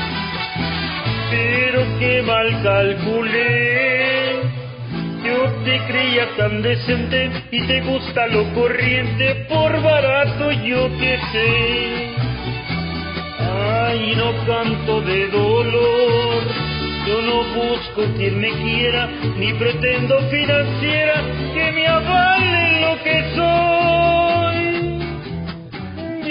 [1.32, 4.36] Pero qué mal calculé.
[5.24, 12.16] Yo te creía tan decente y te gusta lo corriente por barato yo que sé.
[13.40, 16.44] Ay, no canto de dolor,
[17.06, 19.08] yo no busco quien me quiera,
[19.38, 21.22] ni pretendo financiera
[21.54, 24.66] que me avale lo que soy.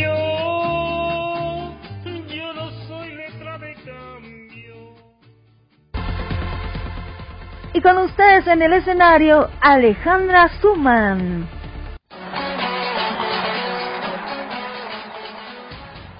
[0.00, 0.16] Yo,
[2.34, 4.94] yo no soy letra de cambio.
[7.72, 11.48] Y con ustedes en el escenario, Alejandra Suman.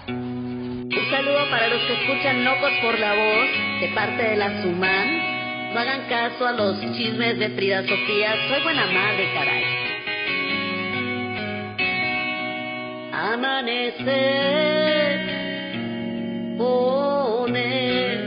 [0.07, 5.75] Un saludo para los que escuchan Locos por la Voz, de parte de la Suman.
[5.75, 9.65] No hagan caso a los chismes de Frida Sofía, soy buena madre, caray.
[13.13, 14.17] Amanecer,
[16.57, 18.19] poner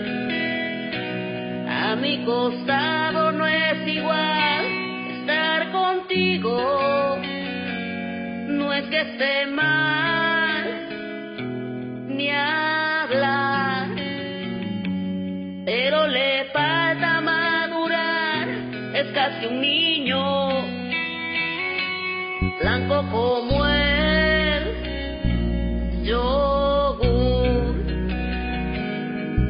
[1.70, 4.66] a mi costado no es igual
[5.20, 7.18] estar contigo.
[8.48, 10.88] No es que esté mal
[12.10, 12.77] ni hablar,
[15.68, 18.48] pero le falta madurar,
[18.94, 20.50] es casi un niño,
[22.62, 24.64] blanco como el
[26.06, 27.76] yogur,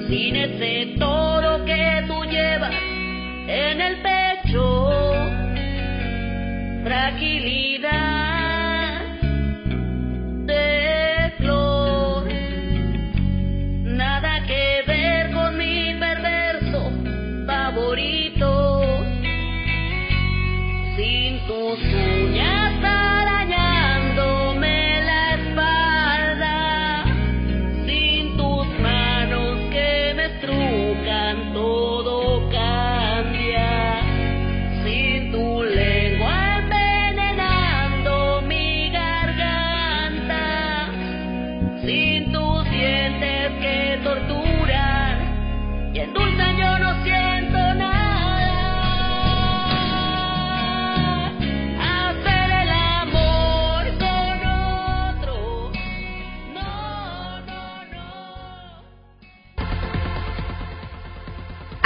[0.07, 2.73] sin ese toro que tú llevas
[3.47, 5.13] en el pecho,
[6.83, 8.36] fragilidad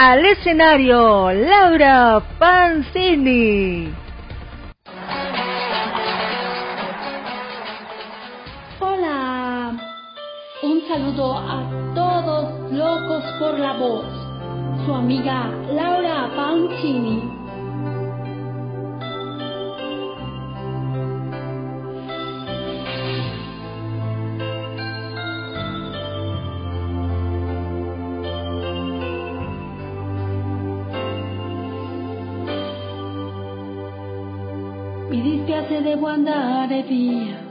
[0.04, 3.94] Al escenario, Laura Pansini.
[8.80, 9.78] Hola,
[10.64, 14.06] un saludo a todos locos por la voz.
[14.88, 17.31] Su amiga Laura Pancini.
[35.82, 37.50] devo andare via.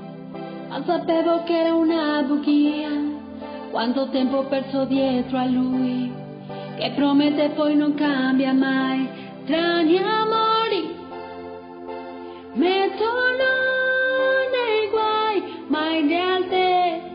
[0.68, 2.88] Ma sapevo che era una bugia,
[3.70, 6.12] quanto tempo ho perso dietro a lui,
[6.76, 9.08] che promette poi pues non cambia mai,
[9.42, 10.98] strani amori.
[12.54, 13.50] Mettono
[14.54, 17.08] nei guai, ma in realtà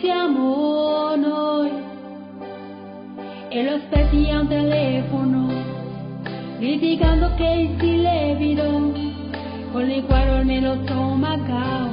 [0.00, 1.70] siamo noi.
[3.48, 5.48] E lo aspetti a un telefono,
[6.58, 9.09] litigando che si le virò
[9.72, 11.88] con il cuore nello stomaco,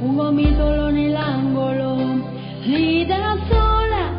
[0.00, 1.96] un gomitolo nell'angolo,
[2.62, 4.15] lì da sola,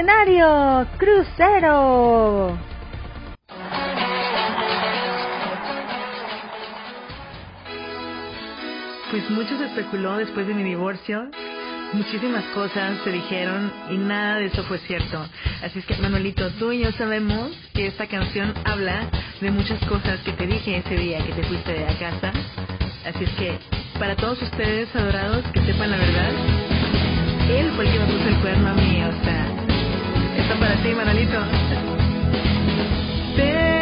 [0.00, 2.58] Al escenario, crucero.
[9.10, 11.30] Pues mucho se especuló después de mi divorcio.
[11.92, 15.22] Muchísimas cosas se dijeron y nada de eso fue cierto.
[15.62, 19.06] Así es que, Manuelito, tú y yo sabemos que esta canción habla
[19.42, 22.32] de muchas cosas que te dije ese día que te fuiste de la casa.
[23.04, 23.58] Así es que,
[23.98, 26.30] para todos ustedes adorados, que sepan la verdad,
[27.50, 29.39] él fue el que me puso el cuerno a mí, o sea,
[30.40, 31.38] está para ti, Manuelito.
[33.36, 33.79] Vete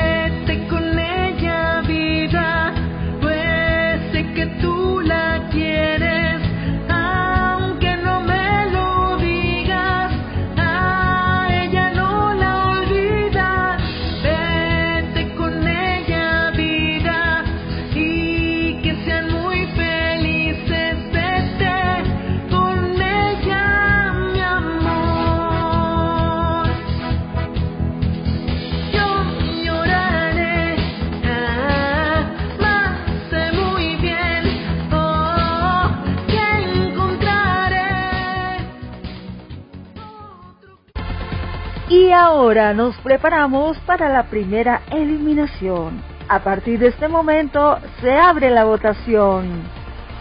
[42.08, 46.02] Y ahora nos preparamos para la primera eliminación.
[46.26, 49.64] A partir de este momento se abre la votación.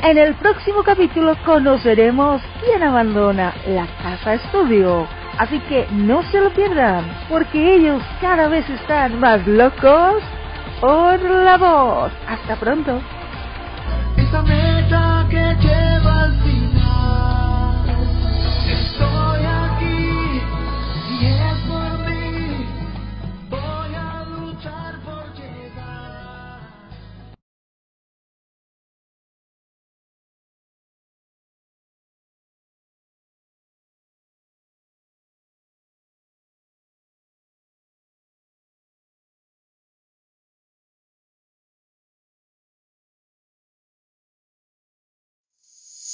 [0.02, 5.08] En el próximo capítulo conoceremos quién abandona la casa estudio.
[5.38, 10.22] Así que no se lo pierdan, porque ellos cada vez están más locos
[10.82, 12.12] por la voz.
[12.28, 13.00] Hasta pronto.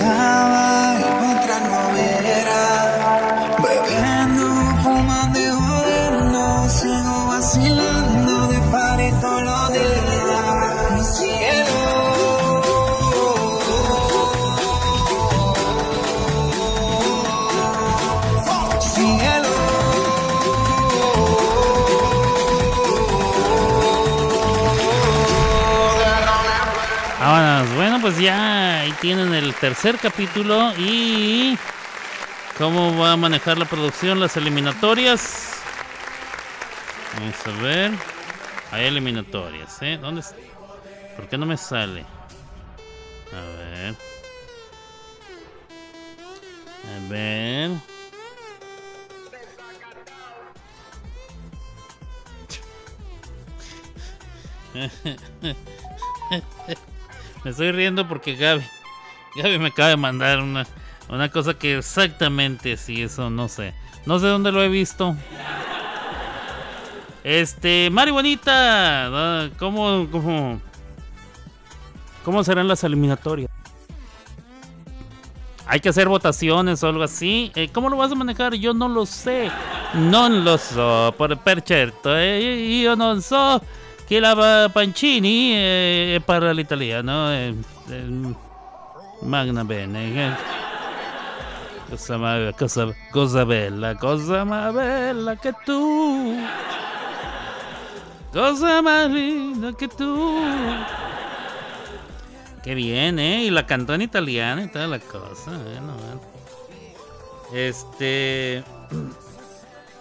[0.00, 0.49] Tiempo
[28.10, 31.56] pues ya ahí tienen el tercer capítulo y
[32.58, 35.60] cómo va a manejar la producción las eliminatorias.
[37.16, 37.92] Vamos a ver.
[38.72, 39.96] Hay eliminatorias, ¿eh?
[40.02, 40.22] ¿Dónde?
[41.14, 42.04] ¿Por qué no me sale?
[43.32, 43.94] A ver.
[46.88, 47.70] A ver.
[57.44, 58.62] me estoy riendo porque Gaby,
[59.36, 60.66] Gaby me acaba de mandar una,
[61.08, 63.74] una cosa que exactamente sí, eso no sé.
[64.06, 65.16] No sé dónde lo he visto.
[67.22, 70.60] Este, Mari Bonita, ¿cómo, cómo,
[72.24, 73.50] cómo serán las eliminatorias?
[75.66, 77.52] Hay que hacer votaciones o algo así.
[77.54, 78.54] Eh, ¿Cómo lo vas a manejar?
[78.54, 79.52] Yo no lo sé.
[79.94, 80.74] No lo sé,
[81.16, 82.16] por per certo.
[82.16, 83.62] Eh, io non so
[84.10, 87.30] che la Pancini eh, parla l'italiano.
[87.30, 87.54] Eh,
[89.20, 90.26] magna bene.
[90.26, 90.34] eh.
[91.88, 96.36] Cosa, ma- cosa, cosa bella, cosa más bella que tú.
[98.32, 100.42] Cosa más linda que tú.
[102.64, 103.44] Qué bien, ¿eh?
[103.44, 105.52] Y la cantó en italiano y toda la cosa.
[105.52, 106.20] Bueno, bueno.
[107.52, 108.64] Este.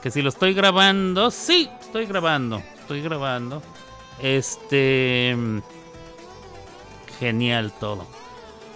[0.02, 1.30] Que si lo estoy grabando.
[1.30, 2.57] Sí, estoy grabando.
[2.80, 3.61] Estoy grabando.
[4.22, 5.36] Este.
[7.20, 8.06] Genial todo.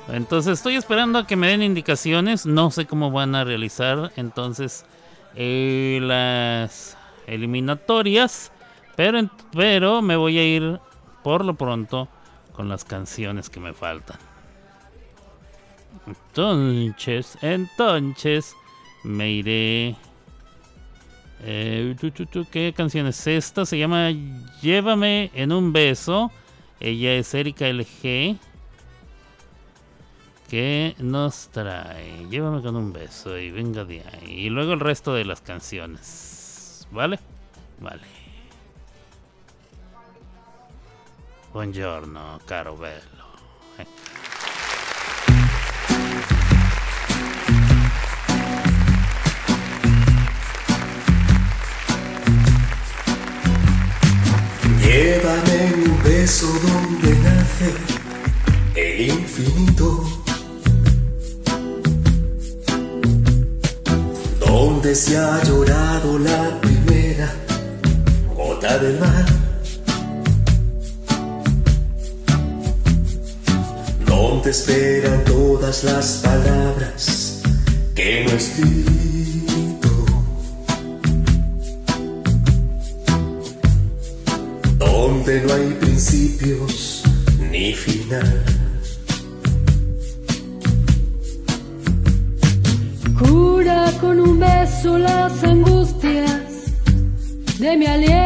[0.09, 2.45] Entonces estoy esperando a que me den indicaciones.
[2.45, 4.11] No sé cómo van a realizar.
[4.15, 4.85] Entonces.
[5.35, 6.97] eh, las
[7.27, 8.51] eliminatorias.
[8.95, 10.79] Pero, pero me voy a ir
[11.23, 12.07] por lo pronto
[12.53, 14.19] con las canciones que me faltan.
[16.05, 18.55] Entonces, entonces
[19.03, 19.95] me iré.
[21.45, 21.95] Eh,
[22.51, 23.65] ¿Qué canción es esta?
[23.65, 24.11] Se llama
[24.61, 26.31] Llévame en un beso.
[26.79, 28.37] Ella es Erika LG.
[30.49, 32.27] ¿Qué nos trae?
[32.29, 34.45] Llévame con un beso y venga de ahí.
[34.45, 36.87] Y luego el resto de las canciones.
[36.91, 37.19] ¿Vale?
[37.79, 38.03] Vale.
[41.53, 43.22] Buongiorno, caro bello.
[55.03, 57.69] Llévame un beso donde nace
[58.73, 60.01] el infinito.
[64.39, 67.33] Donde se ha llorado la primera
[68.33, 69.25] gota del mar.
[74.05, 77.41] Donde esperan todas las palabras
[77.93, 79.12] que no he
[86.43, 87.03] principios
[87.51, 88.43] ni final.
[93.17, 96.65] Cura con un beso las angustias
[97.59, 98.22] de mi aliento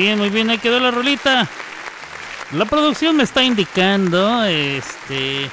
[0.00, 1.46] bien, muy bien, ahí quedó la rolita.
[2.52, 5.50] La producción me está indicando este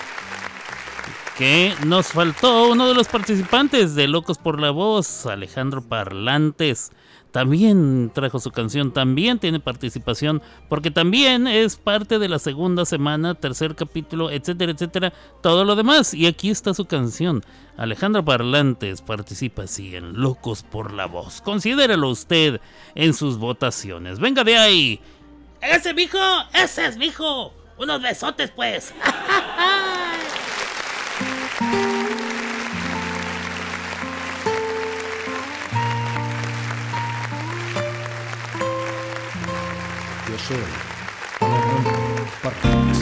[1.38, 6.91] que nos faltó uno de los participantes de Locos por la Voz, Alejandro Parlantes.
[7.31, 13.35] También trajo su canción, también tiene participación, porque también es parte de la segunda semana,
[13.35, 16.15] tercer capítulo, etcétera, etcétera, todo lo demás.
[16.15, 17.43] Y aquí está su canción.
[17.77, 21.41] Alejandro Parlantes participa así en Locos por la Voz.
[21.41, 22.59] Considéralo usted
[22.95, 24.19] en sus votaciones.
[24.19, 24.99] Venga de ahí.
[25.61, 26.18] ¡Ese mijo!
[26.53, 27.53] ¡Ese es mijo!
[27.77, 28.91] ¡Unos besotes, pues!
[40.49, 40.64] Yo soy
[41.41, 42.99] Alejandro Parlantes.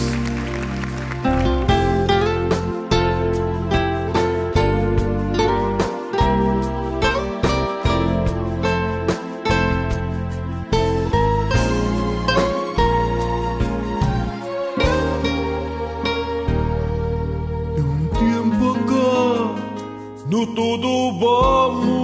[17.76, 19.06] De un tiempo acá
[20.30, 20.90] no todo
[21.20, 21.95] va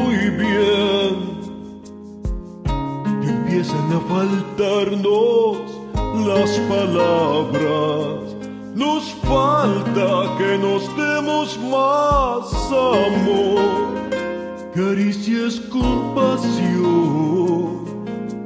[3.62, 5.58] empiezan a faltarnos
[6.26, 8.36] las palabras.
[8.74, 13.62] Nos falta que nos demos más amor,
[14.74, 17.86] caricias con pasión,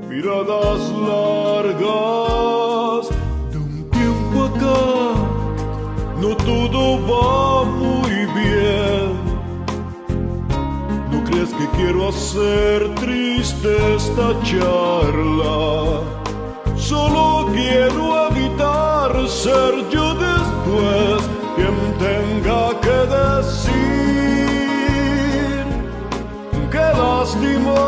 [0.10, 3.04] miradas largas.
[3.52, 4.84] De un tiempo acá
[6.20, 7.95] no todo va
[11.36, 16.00] ¿No crees que quiero hacer triste esta charla?
[16.78, 24.46] Solo quiero evitar ser yo después quien tenga que decir
[26.72, 27.82] qué lástima,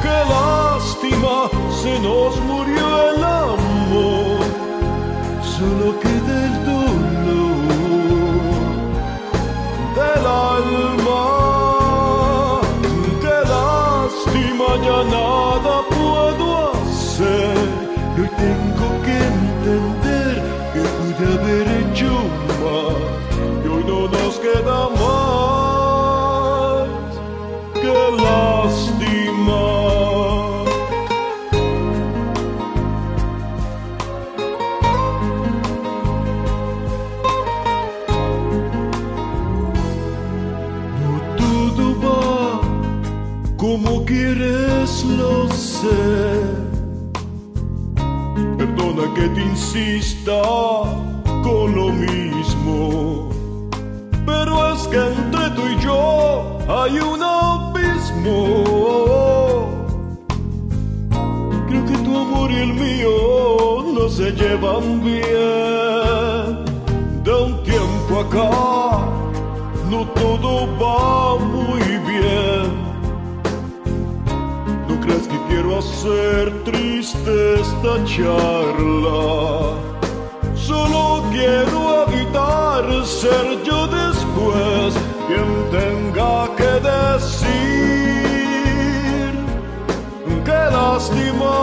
[0.00, 1.50] qué lástima,
[1.82, 4.42] se nos murió el amor
[5.42, 6.11] solo queda
[48.92, 50.40] Que te insista
[51.42, 53.28] con lo mismo,
[54.24, 58.36] pero es que entre tú y yo hay un abismo.
[61.68, 66.64] Creo que tu amor y el mío no se llevan bien.
[67.24, 68.50] De un tiempo acá
[69.90, 72.61] no todo va muy bien
[75.52, 79.76] quiero hacer triste esta charla.
[80.54, 84.94] Solo quiero evitar ser yo después
[85.28, 87.50] quien tenga que decir
[90.46, 91.56] qué lástima,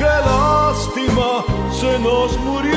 [0.00, 1.30] qué lástima
[1.80, 2.67] se nos murió.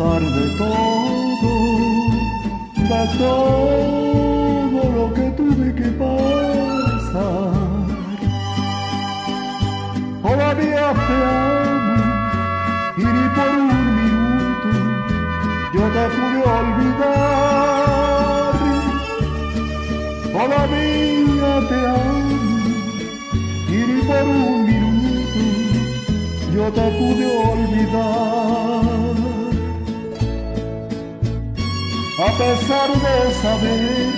[0.00, 0.06] De
[0.56, 1.52] todo,
[2.74, 7.52] de todo lo que tuve que pasar.
[10.22, 11.96] Todavía te amo
[12.96, 13.68] y ni por un
[13.98, 14.70] minuto
[15.74, 17.74] yo te pude olvidar.
[20.32, 22.40] Todavía te amo
[23.68, 25.42] y ni por un minuto
[26.54, 28.39] yo te pude olvidar.
[32.40, 34.12] Pesar de saber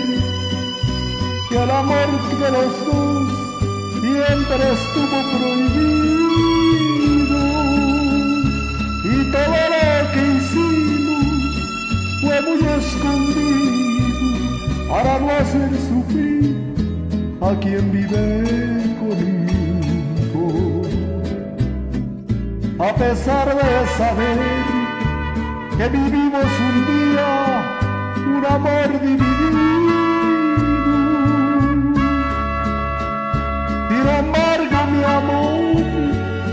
[1.49, 3.27] que el amor de los dos
[4.01, 6.23] siempre estuvo prohibido
[9.13, 11.27] y todo lo que hicimos
[12.21, 14.27] fue muy escondido
[14.89, 16.45] para no hacer sufrir
[17.41, 18.27] a quien vive
[19.01, 20.45] conmigo.
[22.79, 24.39] A pesar de saber
[25.77, 27.62] que vivimos un día
[28.55, 29.61] amor dividido.
[33.89, 35.85] Sin embargo, mi amor,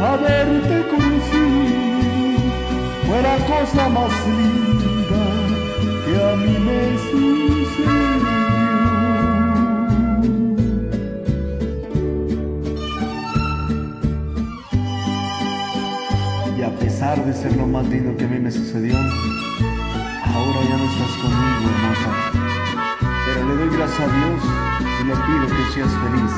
[0.10, 1.90] haberte conocido
[3.06, 5.24] fue la cosa más linda
[6.06, 8.40] que a mí me sucedió.
[16.58, 20.78] Y a pesar de ser lo más lindo que a mí me sucedió, ahora ya
[20.78, 21.79] no estás conmigo,
[23.80, 24.44] gracias a Dios
[25.00, 26.34] y le pido que seas feliz,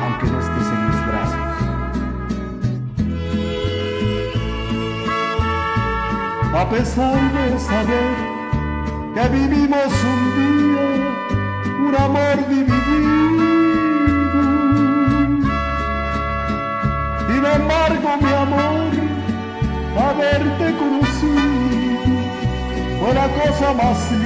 [0.00, 1.46] aunque no estés en mis brazos.
[6.54, 8.14] A pesar de saber
[9.14, 10.86] que vivimos un día
[11.88, 13.46] un amor dividido,
[17.26, 18.92] sin embargo, mi amor,
[20.06, 22.12] haberte conocido
[23.00, 24.25] fue la cosa más linda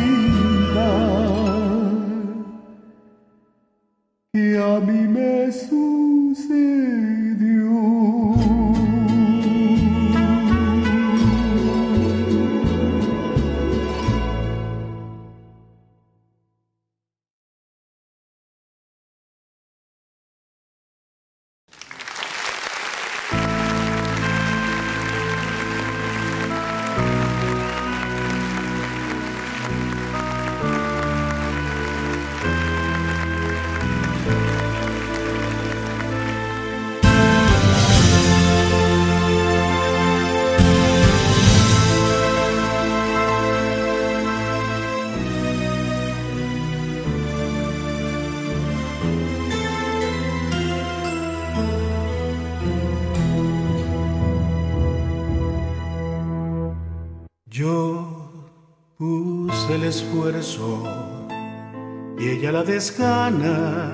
[62.80, 63.92] desgana,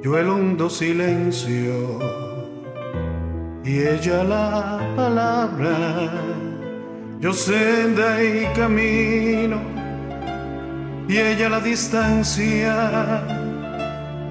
[0.00, 1.98] yo el hondo silencio
[3.64, 5.74] y ella la palabra,
[7.18, 9.58] yo senda y camino
[11.08, 12.74] y ella la distancia,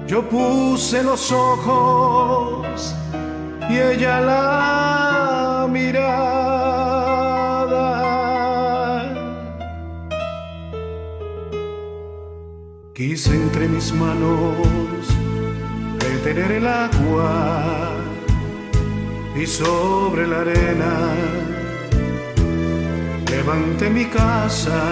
[0.06, 2.96] Yo puse los ojos
[3.68, 6.39] y ella la mirada.
[13.00, 15.08] Quise entre mis manos
[16.00, 17.94] retener el agua
[19.34, 20.92] y sobre la arena
[23.30, 24.82] levanté mi casa.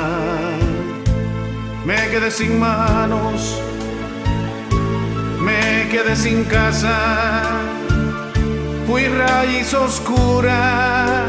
[1.85, 3.61] Me quedé sin manos,
[5.39, 6.97] me quedé sin casa.
[8.87, 11.27] Fui raíz oscura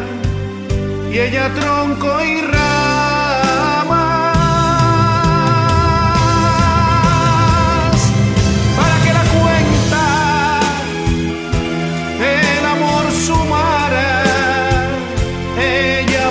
[1.11, 2.88] y ella tronco y ramas.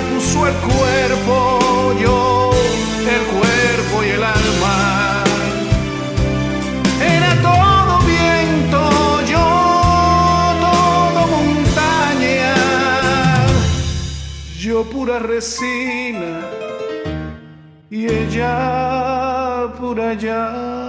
[0.01, 2.51] Puso el cuerpo, yo
[3.15, 5.23] el cuerpo y el alma.
[7.01, 8.81] Era todo viento,
[9.25, 9.47] yo
[10.65, 12.55] todo montaña,
[14.57, 16.41] yo pura resina
[17.89, 20.88] y ella pura llama.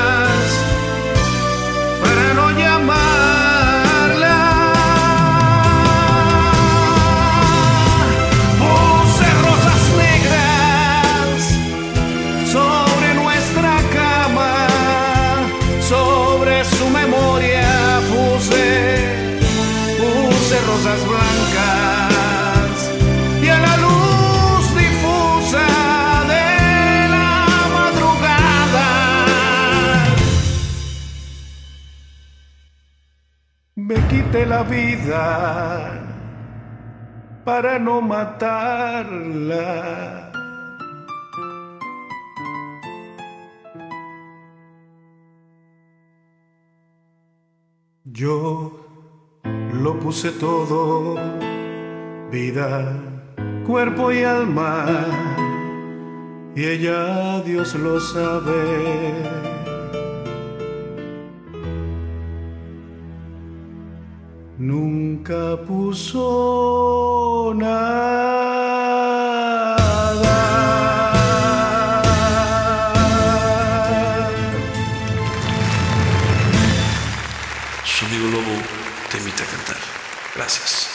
[34.11, 35.99] me quité la vida
[37.45, 39.67] para no matarla.
[48.05, 48.71] Yo
[49.73, 51.15] lo puse todo,
[52.31, 52.93] vida,
[53.65, 54.85] cuerpo y alma,
[56.55, 59.50] y ella Dios lo sabe.
[64.61, 68.21] Nunca puso nada.
[77.83, 78.61] Su amigo Lobo
[79.09, 79.77] te invita a cantar.
[80.35, 80.90] Gracias.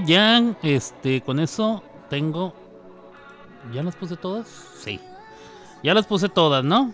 [0.00, 2.54] Ya, este, con eso tengo.
[3.72, 4.46] ¿Ya las puse todas?
[4.78, 4.98] Sí.
[5.82, 6.92] Ya las puse todas, ¿no?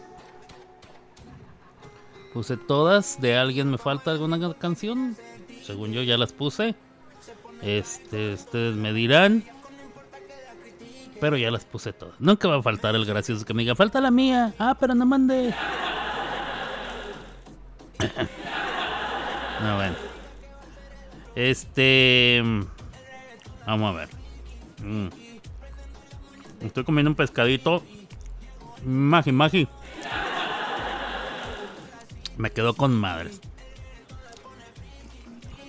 [2.32, 3.20] Puse todas.
[3.20, 5.16] ¿De alguien me falta alguna ca- canción?
[5.62, 6.74] Según yo ya las puse.
[7.62, 9.44] Este, ustedes me dirán.
[11.20, 12.14] Pero ya las puse todas.
[12.20, 14.54] Nunca va a faltar el gracioso que me diga, falta la mía.
[14.58, 15.52] Ah, pero no mandé.
[19.62, 19.94] no, bueno.
[21.34, 22.42] Este.
[23.68, 24.08] Vamos a ver.
[24.82, 25.08] Mm.
[26.64, 27.82] Estoy comiendo un pescadito.
[28.82, 29.68] Magi, magi.
[32.38, 33.42] Me quedó con madres.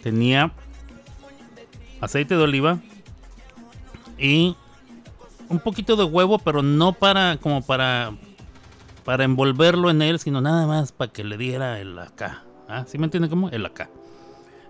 [0.01, 0.53] Tenía
[1.99, 2.79] aceite de oliva
[4.17, 4.55] y
[5.49, 8.13] un poquito de huevo, pero no para como para
[9.03, 12.45] para envolverlo en él, sino nada más para que le diera el acá.
[12.69, 12.85] ¿Ah?
[12.87, 13.49] ¿Sí me entiende cómo?
[13.49, 13.89] El acá.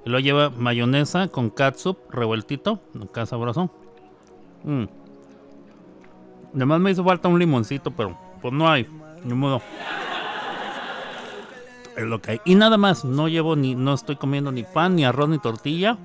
[0.05, 3.69] Y luego lleva mayonesa con catsup revueltito, acá sabroso.
[4.63, 4.85] Mm.
[6.55, 8.87] Además me hizo falta un limoncito, pero pues no hay,
[9.23, 9.61] ni modo.
[11.95, 12.21] Es lo.
[12.45, 15.97] Y nada más, no llevo ni, no estoy comiendo ni pan, ni arroz, ni tortilla.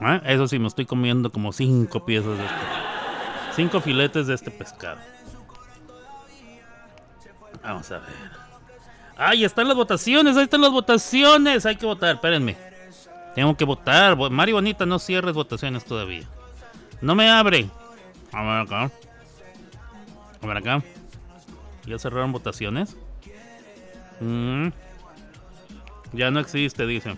[0.00, 2.56] Ah, Eso sí, me estoy comiendo como cinco piezas de este.
[3.54, 4.98] Cinco filetes de este pescado.
[7.62, 8.42] Vamos a ver.
[9.16, 10.36] ¡Ay, están las votaciones!
[10.36, 11.64] ¡Ahí están las votaciones!
[11.64, 12.56] Hay que votar, espérenme.
[13.34, 14.14] Tengo que votar.
[14.14, 16.22] Bo- Mari Bonita, no cierres votaciones todavía.
[17.00, 17.68] No me abre.
[18.32, 18.90] A ver acá.
[20.42, 20.82] A ver acá.
[21.86, 22.96] ¿Ya cerraron votaciones?
[24.20, 24.68] Mm.
[26.12, 27.16] Ya no existe, dice.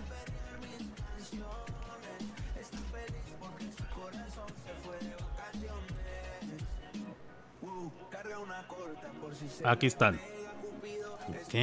[9.65, 10.21] Aquí están.
[11.29, 11.55] Ok.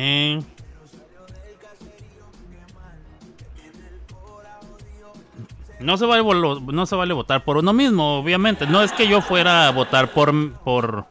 [5.82, 8.68] No se, vale, no se vale votar por uno mismo, obviamente.
[8.68, 11.06] No es que yo fuera a votar por, por,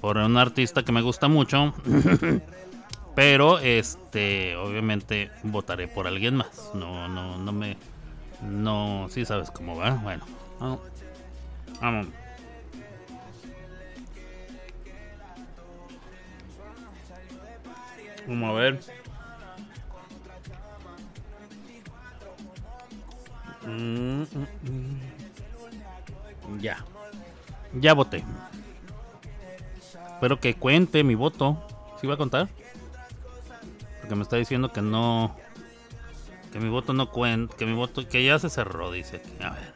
[0.00, 1.74] por un artista que me gusta mucho.
[3.14, 6.70] Pero, este, obviamente votaré por alguien más.
[6.74, 7.76] No, no, no me...
[8.42, 9.90] No, sí sabes cómo va.
[9.90, 10.24] Bueno,
[10.60, 10.80] vamos.
[11.80, 12.06] Vamos.
[18.28, 18.80] Vamos a ver.
[23.68, 24.46] Mm, mm,
[26.48, 26.60] mm.
[26.60, 26.84] Ya.
[27.74, 28.24] Ya voté.
[30.14, 31.62] Espero que cuente mi voto.
[32.00, 32.48] ¿Sí va a contar?
[34.00, 35.36] Porque me está diciendo que no.
[36.52, 37.54] Que mi voto no cuenta.
[37.56, 38.08] Que mi voto.
[38.08, 39.32] Que ya se cerró, dice aquí.
[39.44, 39.74] A ver.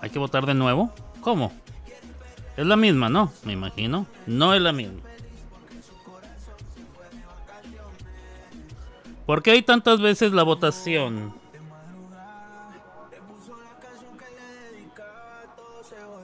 [0.00, 0.92] ¿Hay que votar de nuevo?
[1.22, 1.52] ¿Cómo?
[2.56, 3.32] Es la misma, ¿no?
[3.44, 4.06] Me imagino.
[4.26, 5.00] No es la misma.
[9.24, 11.41] ¿Por qué hay tantas veces la votación?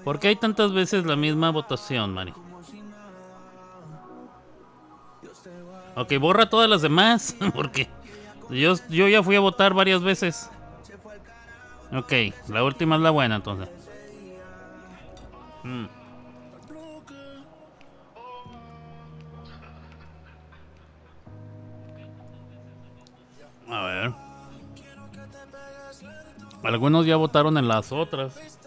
[0.09, 2.33] ¿Por qué hay tantas veces la misma votación, Mari?
[5.97, 7.89] Ok, borra todas las demás, porque
[8.49, 10.49] yo, yo ya fui a votar varias veces.
[11.93, 12.11] Ok,
[12.49, 13.69] la última es la buena entonces.
[15.65, 15.85] Mm.
[23.71, 24.15] A ver.
[26.63, 28.58] Algunos ya votaron en las otras.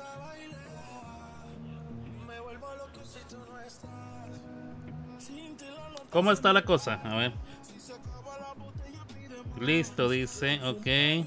[6.12, 7.02] ¿Cómo está la cosa?
[7.04, 7.34] A ver.
[9.60, 10.60] Listo, dice.
[10.66, 11.26] Ok.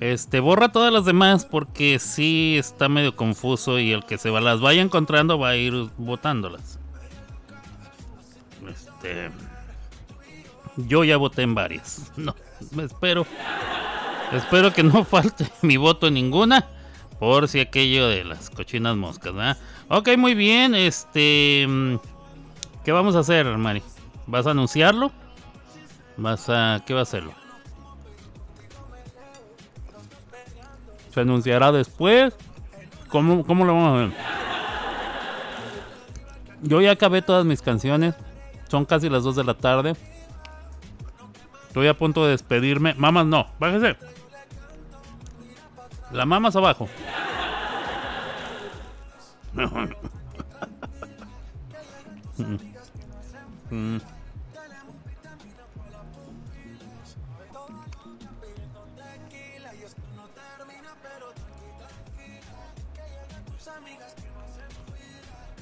[0.00, 4.60] Este, borra todas las demás porque sí está medio confuso y el que se las
[4.60, 6.78] vaya encontrando va a ir votándolas.
[8.68, 9.30] Este.
[10.76, 12.12] Yo ya voté en varias.
[12.16, 12.34] No,
[12.72, 13.26] me espero.
[14.32, 16.68] Espero que no falte mi voto en ninguna.
[17.18, 19.58] Por si aquello de las cochinas moscas, ¿verdad?
[19.88, 20.74] Ok, muy bien.
[20.74, 21.66] Este.
[22.84, 23.82] ¿Qué vamos a hacer, Mari?
[24.26, 25.12] ¿Vas a anunciarlo?
[26.16, 26.82] ¿Vas a.
[26.84, 27.32] ¿Qué va a hacerlo?
[31.12, 32.34] ¿Se anunciará después?
[33.08, 34.12] ¿Cómo, cómo lo vamos a ver?
[36.62, 38.14] Yo ya acabé todas mis canciones.
[38.68, 39.94] Son casi las 2 de la tarde.
[41.68, 42.94] Estoy a punto de despedirme.
[42.94, 43.46] Mamas, no.
[43.58, 43.96] Bájese.
[46.10, 46.88] La mamas abajo.
[53.72, 53.96] Mm.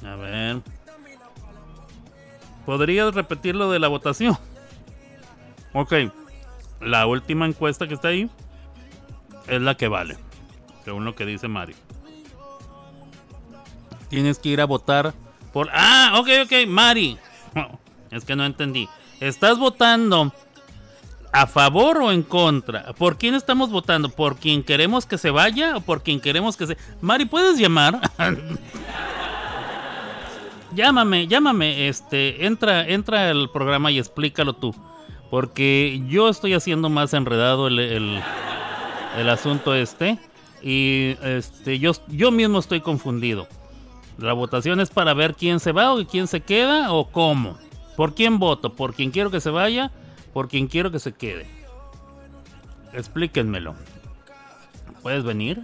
[0.04, 0.60] A ver.
[2.66, 4.36] ¿Podrías repetir lo de la votación?
[5.72, 5.92] Ok.
[6.80, 8.28] La última encuesta que está ahí
[9.46, 10.18] es la que vale.
[10.84, 11.76] Según lo que dice Mario.
[14.08, 15.14] Tienes que ir a votar
[15.52, 15.68] por...
[15.72, 17.16] Ah, ok, ok, Mari.
[18.10, 18.88] Es que no entendí.
[19.20, 20.32] ¿Estás votando
[21.32, 22.92] a favor o en contra?
[22.94, 24.08] ¿Por quién estamos votando?
[24.08, 26.76] ¿Por quien queremos que se vaya o por quien queremos que se...
[27.00, 28.00] Mari, ¿puedes llamar?
[30.74, 31.88] llámame, llámame.
[31.88, 34.74] Este, entra, entra al programa y explícalo tú.
[35.30, 38.20] Porque yo estoy haciendo más enredado el, el,
[39.18, 40.18] el asunto este.
[40.62, 43.46] Y este, yo, yo mismo estoy confundido.
[44.18, 47.56] La votación es para ver quién se va o quién se queda o cómo.
[48.00, 48.72] ¿Por quién voto?
[48.72, 49.90] ¿Por quién quiero que se vaya?
[50.32, 51.46] ¿Por quién quiero que se quede?
[52.94, 53.74] Explíquenmelo.
[55.02, 55.62] ¿Puedes venir?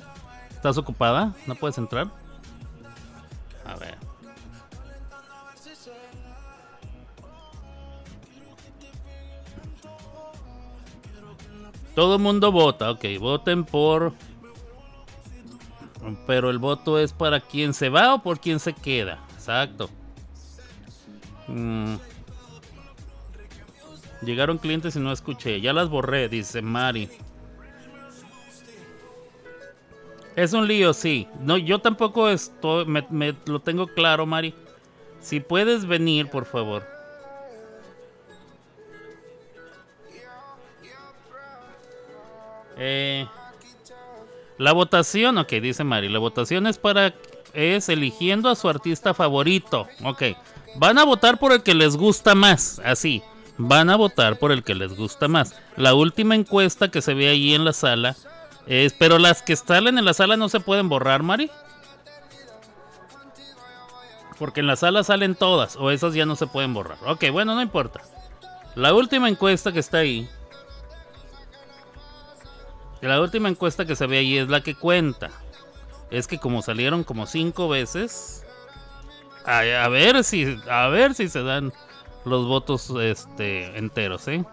[0.51, 1.33] ¿Estás ocupada?
[1.47, 2.11] ¿No puedes entrar?
[3.65, 3.97] A ver.
[11.95, 14.13] Todo el mundo vota, ok, voten por...
[16.27, 19.25] Pero el voto es para quien se va o por quien se queda.
[19.39, 19.89] Exacto.
[21.49, 21.95] Mm.
[24.23, 25.61] Llegaron clientes y no escuché.
[25.61, 27.09] Ya las borré, dice Mari.
[30.35, 31.27] Es un lío, sí.
[31.41, 32.85] No, yo tampoco estoy.
[32.87, 34.55] Me, lo tengo claro, Mari.
[35.21, 36.87] Si puedes venir, por favor.
[42.79, 43.27] Eh,
[44.59, 46.09] la votación, ok, dice Mari.
[46.09, 47.15] La votación es para.
[47.55, 49.89] Es eligiendo a su artista favorito.
[50.05, 50.23] Ok.
[50.77, 52.79] Van a votar por el que les gusta más.
[52.85, 53.23] Así.
[53.59, 55.55] Van a votar por el que les gusta más.
[55.77, 58.17] La última encuesta que se ve ahí en la sala
[58.67, 58.93] es.
[58.93, 61.51] Pero las que salen en la sala no se pueden borrar, Mari.
[64.39, 65.77] Porque en la sala salen todas.
[65.77, 66.99] O esas ya no se pueden borrar.
[67.07, 68.01] Ok, bueno, no importa.
[68.75, 70.29] La última encuesta que está ahí.
[73.01, 75.31] La última encuesta que se ve ahí es la que cuenta.
[76.11, 78.45] Es que como salieron como cinco veces.
[79.47, 80.59] A, a ver si.
[80.69, 81.73] A ver si se dan
[82.27, 84.45] los votos este enteros, ¿eh?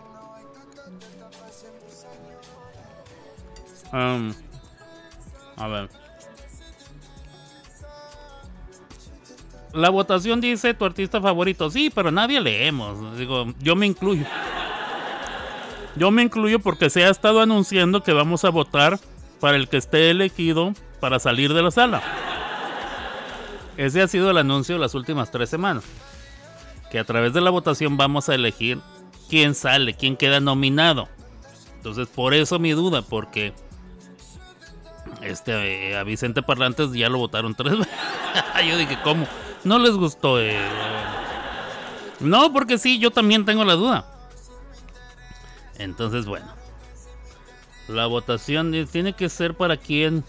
[3.91, 4.33] Um,
[5.57, 5.89] a ver.
[9.73, 11.69] La votación dice tu artista favorito.
[11.71, 13.17] Sí, pero nadie leemos.
[13.17, 14.25] Digo, yo me incluyo.
[15.95, 18.99] Yo me incluyo porque se ha estado anunciando que vamos a votar
[19.39, 22.01] para el que esté elegido para salir de la sala.
[23.77, 25.83] Ese ha sido el anuncio de las últimas tres semanas.
[26.93, 28.79] Que a través de la votación vamos a elegir
[29.27, 31.09] quién sale, quién queda nominado.
[31.75, 33.53] Entonces, por eso mi duda, porque
[35.21, 37.93] este, eh, a Vicente Parlantes ya lo votaron tres veces.
[38.65, 39.27] yo dije, ¿cómo?
[39.63, 40.39] ¿No les gustó?
[40.39, 40.55] eh?
[42.19, 44.05] No, porque sí, yo también tengo la duda.
[45.79, 46.47] Entonces, bueno.
[47.87, 50.23] La votación eh, tiene que ser para quien...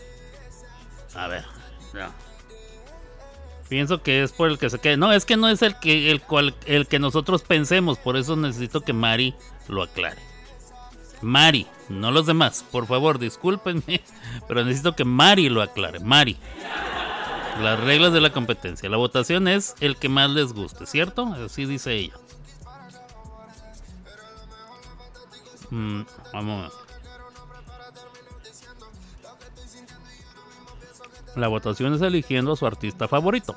[1.14, 1.44] A ver,
[1.92, 2.10] ya.
[3.68, 4.96] Pienso que es por el que se quede.
[4.96, 8.36] No, es que no es el que el cual el que nosotros pensemos, por eso
[8.36, 9.34] necesito que Mari
[9.68, 10.20] lo aclare.
[11.22, 14.02] Mari, no los demás, por favor, discúlpenme,
[14.48, 16.00] pero necesito que Mari lo aclare.
[16.00, 16.36] Mari.
[17.60, 18.88] Las reglas de la competencia.
[18.88, 21.26] La votación es el que más les guste, ¿cierto?
[21.44, 22.14] Así dice ella.
[25.70, 26.02] Mm,
[26.32, 26.83] vamos a ver.
[31.36, 33.56] La votación es eligiendo a su artista favorito.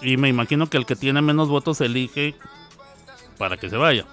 [0.00, 2.36] Y me imagino que el que tiene menos votos elige
[3.38, 4.06] para que se vaya.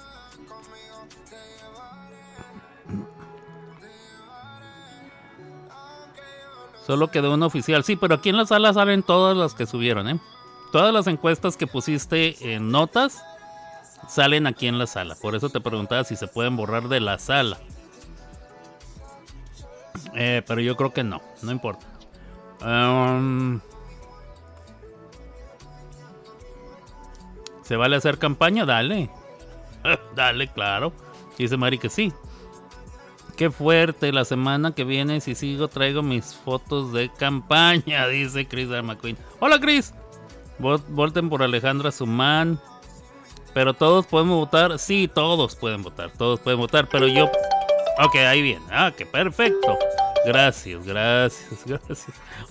[6.85, 7.83] Solo quedó una oficial.
[7.83, 10.19] Sí, pero aquí en la sala salen todas las que subieron, ¿eh?
[10.71, 13.23] Todas las encuestas que pusiste en notas
[14.07, 15.15] salen aquí en la sala.
[15.15, 17.57] Por eso te preguntaba si se pueden borrar de la sala.
[20.15, 21.85] Eh, pero yo creo que no, no importa.
[27.63, 28.65] ¿Se vale hacer campaña?
[28.65, 29.09] Dale.
[30.15, 30.93] Dale, claro.
[31.37, 32.13] Dice Mari que sí.
[33.35, 38.69] Qué fuerte, la semana que viene, si sigo, traigo mis fotos de campaña, dice Chris
[38.69, 39.17] McQueen.
[39.39, 39.93] Hola, Chris.
[40.59, 42.59] Voten por Alejandra Sumán.
[43.53, 44.79] Pero todos podemos votar.
[44.79, 46.11] Sí, todos pueden votar.
[46.11, 46.87] Todos pueden votar.
[46.89, 47.29] Pero yo.
[47.99, 48.65] Ok, ahí viene.
[48.71, 49.77] Ah, que perfecto.
[50.25, 52.07] Gracias, gracias, gracias.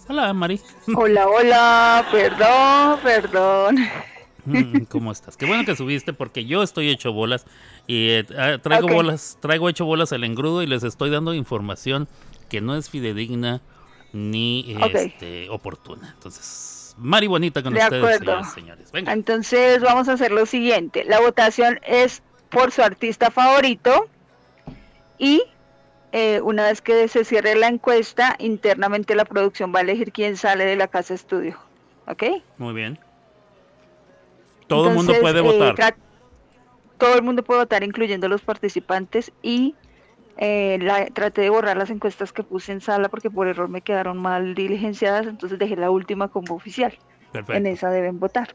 [0.08, 0.60] Hola, Mari.
[0.94, 3.76] Hola, hola, perdón, perdón.
[4.44, 5.36] Mm, ¿Cómo estás?
[5.36, 7.46] Qué bueno que subiste porque yo estoy hecho bolas
[7.86, 12.08] y eh, ah, traigo bolas, traigo hecho bolas el engrudo y les estoy dando información
[12.48, 13.60] que no es fidedigna
[14.12, 14.94] ni Ok.
[14.94, 16.12] este, oportuna.
[16.14, 18.24] Entonces, Mari Bonita con De ustedes, acuerdo.
[18.26, 18.92] señoras y señores.
[18.92, 19.12] Venga.
[19.12, 21.04] Entonces vamos a hacer lo siguiente.
[21.04, 24.08] La votación es por su artista favorito
[25.22, 25.42] y
[26.10, 30.36] eh, una vez que se cierre la encuesta, internamente la producción va a elegir quién
[30.36, 31.56] sale de la casa estudio.
[32.06, 32.24] ¿Ok?
[32.58, 32.98] Muy bien.
[34.66, 35.96] Todo el mundo puede eh, votar.
[36.98, 39.32] todo el mundo puede votar, incluyendo los participantes.
[39.42, 39.74] Y
[40.36, 43.80] eh, la- traté de borrar las encuestas que puse en sala porque por error me
[43.82, 45.26] quedaron mal diligenciadas.
[45.26, 46.98] Entonces dejé la última como oficial.
[47.32, 47.54] Perfecto.
[47.54, 48.54] En esa deben votar.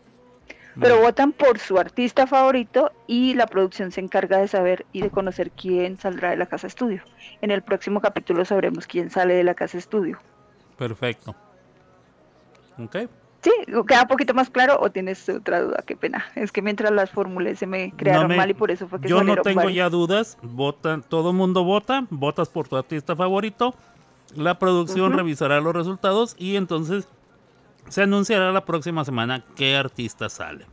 [0.79, 5.09] Pero votan por su artista favorito y la producción se encarga de saber y de
[5.09, 7.01] conocer quién saldrá de la casa estudio.
[7.41, 10.19] En el próximo capítulo sabremos quién sale de la casa estudio.
[10.77, 11.35] Perfecto.
[12.77, 12.95] Ok.
[13.41, 13.51] ¿Sí?
[13.87, 15.83] ¿Queda un poquito más claro o tienes otra duda?
[15.85, 16.25] Qué pena.
[16.35, 19.07] Es que mientras las formulé se me crearon me- mal y por eso fue que
[19.07, 19.75] Yo no tengo varias.
[19.75, 20.37] ya dudas.
[20.41, 22.05] Votan, todo el mundo vota.
[22.09, 23.73] Votas por tu artista favorito.
[24.35, 25.17] La producción Ujú.
[25.17, 27.07] revisará los resultados y entonces
[27.89, 30.65] se anunciará la próxima semana qué artista sale.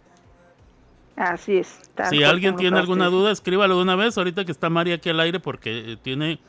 [1.17, 1.81] Así es.
[2.10, 4.18] si alguien tiene alguna duda, escríbalo de una vez.
[4.18, 6.41] Ahorita que está Mari aquí al aire porque eh, tiene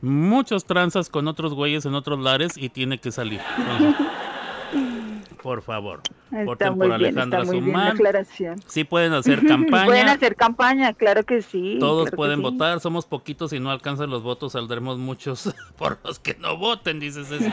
[0.00, 3.40] muchos tranzas con otros güeyes en otros lares y tiene que salir.
[3.56, 3.94] Entonces,
[5.42, 7.96] por favor, Está voten muy por bien, Alejandra está muy bien la Sumán.
[7.96, 8.60] aclaración.
[8.66, 9.86] Sí pueden hacer campaña.
[9.86, 11.76] Pueden hacer campaña, claro que sí.
[11.78, 12.42] Todos claro pueden sí.
[12.42, 16.98] votar, somos poquitos y no alcanzan los votos, saldremos muchos por los que no voten,
[16.98, 17.50] dices eso.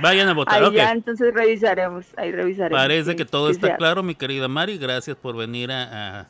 [0.00, 2.80] Vayan a votar, Ahí ya entonces revisaremos, ahí revisaremos.
[2.80, 3.76] Parece que todo está sea.
[3.76, 4.78] claro, mi querida Mari.
[4.78, 6.26] Gracias por venir a, a-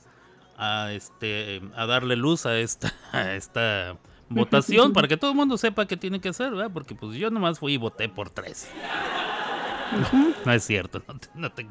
[0.87, 3.97] a, este a darle luz a esta a esta
[4.29, 6.71] votación para que todo el mundo sepa qué tiene que hacer, ¿verdad?
[6.73, 8.69] Porque pues yo nomás fui y voté por tres.
[10.13, 11.67] No, no es cierto, no te, no te-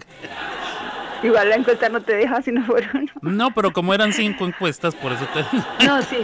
[1.23, 3.09] Igual la encuesta no te deja si no fueron.
[3.21, 5.43] No, pero como eran cinco encuestas, por eso te
[5.85, 6.17] No, sí.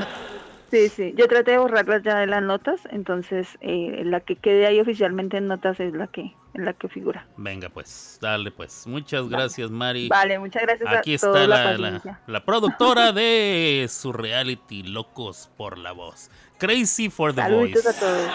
[0.73, 1.13] Sí, sí.
[1.15, 5.37] Yo traté de borrarlas ya de las notas, entonces eh, la que quede ahí oficialmente
[5.37, 7.27] en notas es la que en la que figura.
[7.37, 8.87] Venga, pues, dale, pues.
[8.87, 10.07] Muchas gracias, Mari.
[10.07, 15.51] Vale, muchas gracias Aquí a está la, la, la, la productora de su reality Locos
[15.57, 16.31] por la Voz.
[16.57, 17.95] Crazy for the Saluditos Voice.
[17.95, 18.31] a todos.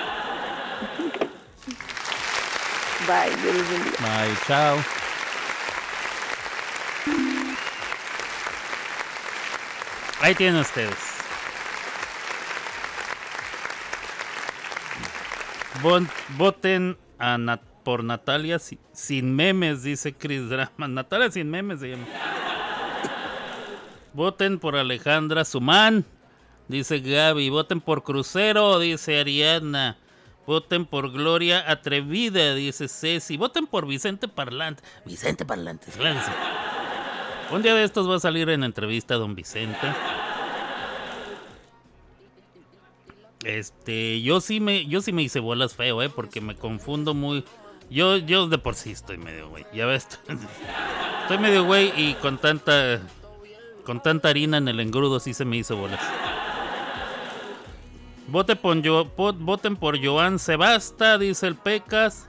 [3.08, 3.30] Bye.
[3.98, 4.76] Bye, chao.
[10.20, 11.17] Ahí tienen ustedes.
[16.36, 20.88] Voten a por Natalia si- sin memes, dice Chris Drama.
[20.88, 22.06] Natalia sin memes se llama.
[24.12, 26.04] Voten por Alejandra Sumán,
[26.66, 27.50] dice Gaby.
[27.50, 29.96] Voten por Crucero, dice Ariadna.
[30.46, 33.36] Voten por Gloria Atrevida, dice Ceci.
[33.36, 34.82] Voten por Vicente Parlante.
[35.04, 35.86] Vicente Parlante.
[37.50, 39.78] Un día de estos va a salir en entrevista don Vicente.
[43.44, 47.44] Este, yo sí me, yo sí me hice bolas feo, eh, porque me confundo muy.
[47.90, 49.64] Yo, yo de por sí estoy medio güey.
[49.72, 50.08] Ya ves,
[51.22, 53.00] estoy medio güey y con tanta,
[53.84, 56.00] con tanta harina en el engrudo sí se me hizo bolas.
[58.26, 62.26] Vote por yo, voten por Joan Sebasta, dice el Pecas.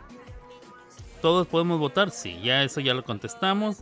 [1.22, 3.80] Todos podemos votar, sí, ya eso ya lo contestamos.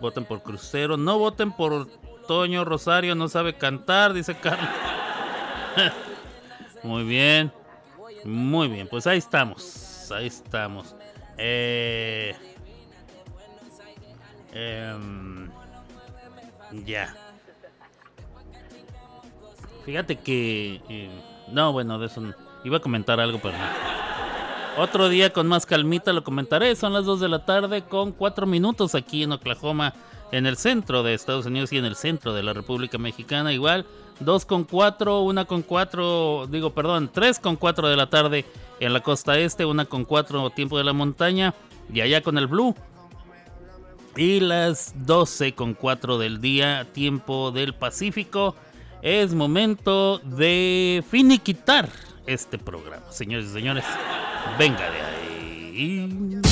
[0.00, 1.88] Voten por Crucero, no voten por
[2.26, 4.70] Toño Rosario, no sabe cantar, dice Carlos.
[6.82, 7.52] Muy bien.
[8.24, 10.10] Muy bien, pues ahí estamos.
[10.12, 10.94] Ahí estamos.
[11.38, 12.34] Eh,
[14.52, 15.50] em,
[16.84, 17.14] ya.
[19.84, 20.80] Fíjate que...
[20.88, 21.10] eh,
[21.48, 22.20] no, bueno, de eso...
[22.20, 22.34] no-
[22.64, 24.82] Iba a comentar algo, pero no.
[24.82, 26.76] Otro día con más calmita lo comentaré.
[26.76, 29.92] Son las 2 de la tarde con 4 minutos aquí en Oklahoma,
[30.32, 33.52] en el centro de Estados Unidos y en el centro de la República Mexicana.
[33.52, 33.86] Igual,
[34.20, 38.44] 2 con 4, 1 con 4, digo, perdón, 3 con 4 de la tarde
[38.80, 41.54] en la costa este, 1 con 4 tiempo de la montaña
[41.92, 42.74] y allá con el Blue.
[44.16, 48.56] Y las 12 con 4 del día, tiempo del Pacífico.
[49.00, 51.88] Es momento de finiquitar
[52.26, 53.10] este programa.
[53.10, 53.84] Señores y señores,
[54.58, 56.51] venga de ahí.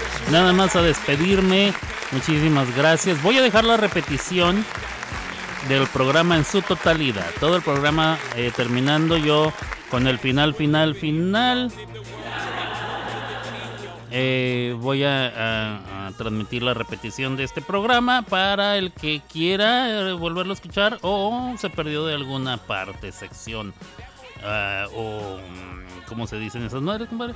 [0.31, 1.73] Nada más a despedirme.
[2.13, 3.21] Muchísimas gracias.
[3.21, 4.63] Voy a dejar la repetición
[5.67, 7.29] del programa en su totalidad.
[7.41, 9.51] Todo el programa eh, terminando yo
[9.89, 11.69] con el final, final, final.
[14.09, 20.51] Eh, voy a, transmitir la repetición de este programa para el que quiera eh, volverlo
[20.51, 23.73] a escuchar o se perdió de alguna parte, sección
[24.43, 27.33] ah, o mm, ¿cómo se dicen esas madres, compadre?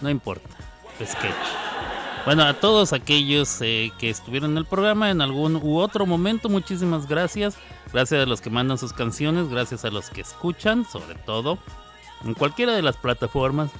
[0.00, 0.48] No importa,
[1.04, 1.34] sketch.
[2.24, 6.48] Bueno, a todos aquellos eh, que estuvieron en el programa en algún u otro momento,
[6.48, 7.56] muchísimas gracias.
[7.92, 11.58] Gracias a los que mandan sus canciones, gracias a los que escuchan, sobre todo,
[12.24, 13.70] en cualquiera de las plataformas.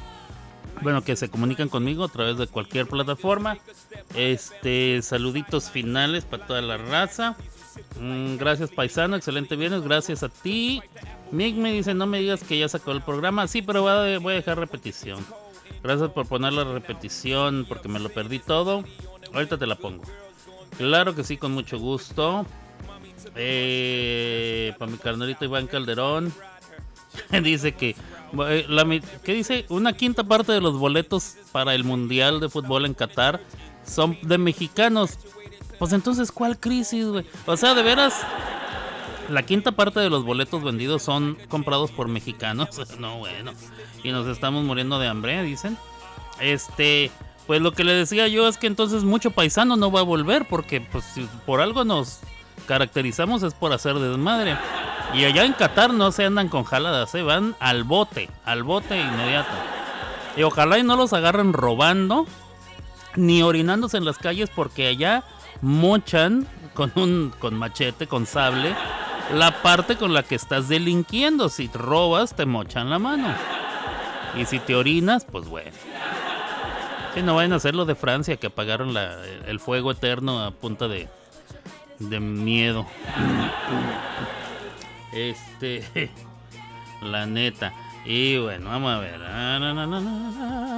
[0.82, 3.56] Bueno, que se comunican conmigo a través de cualquier plataforma.
[4.14, 7.36] Este, saluditos finales para toda la raza.
[8.00, 9.82] Mm, gracias, paisano, excelente viernes.
[9.82, 10.82] Gracias a ti.
[11.30, 13.48] Mick me dice, no me digas que ya sacó el programa.
[13.48, 15.24] Sí, pero voy a, dejar repetición.
[15.86, 18.82] Gracias por poner la repetición porque me lo perdí todo.
[19.32, 20.02] Ahorita te la pongo.
[20.78, 22.44] Claro que sí, con mucho gusto.
[23.36, 26.34] Eh, para mi carnalito Iván Calderón.
[27.44, 27.94] dice que.
[28.48, 29.64] eh, ¿Qué dice?
[29.68, 33.40] Una quinta parte de los boletos para el Mundial de Fútbol en Qatar
[33.86, 35.20] son de mexicanos.
[35.78, 37.24] Pues entonces, ¿cuál crisis, güey?
[37.46, 38.26] O sea, de veras.
[39.28, 42.68] La quinta parte de los boletos vendidos son comprados por mexicanos.
[42.98, 43.52] No, bueno.
[44.02, 45.76] Y nos estamos muriendo de hambre, dicen.
[46.40, 47.10] Este,
[47.46, 50.46] pues lo que le decía yo es que entonces mucho paisano no va a volver
[50.48, 52.20] porque pues si por algo nos
[52.66, 54.56] caracterizamos es por hacer desmadre.
[55.14, 58.98] Y allá en Qatar no se andan con jaladas, se van al bote, al bote
[59.00, 59.50] inmediato.
[60.36, 62.26] Y ojalá y no los agarren robando
[63.14, 65.24] ni orinándose en las calles porque allá
[65.62, 68.74] mochan con un con machete, con sable,
[69.32, 71.48] la parte con la que estás delinquiendo.
[71.48, 73.34] Si robas, te mochan la mano.
[74.36, 75.72] Y si te orinas, pues bueno.
[77.14, 78.94] Si no vayan a hacer lo de Francia, que apagaron
[79.46, 81.08] el fuego eterno a punta de,
[81.98, 82.86] de miedo.
[85.12, 86.10] Este,
[87.02, 87.72] la neta.
[88.04, 89.20] Y bueno, vamos a ver.
[89.24, 90.76] Ah.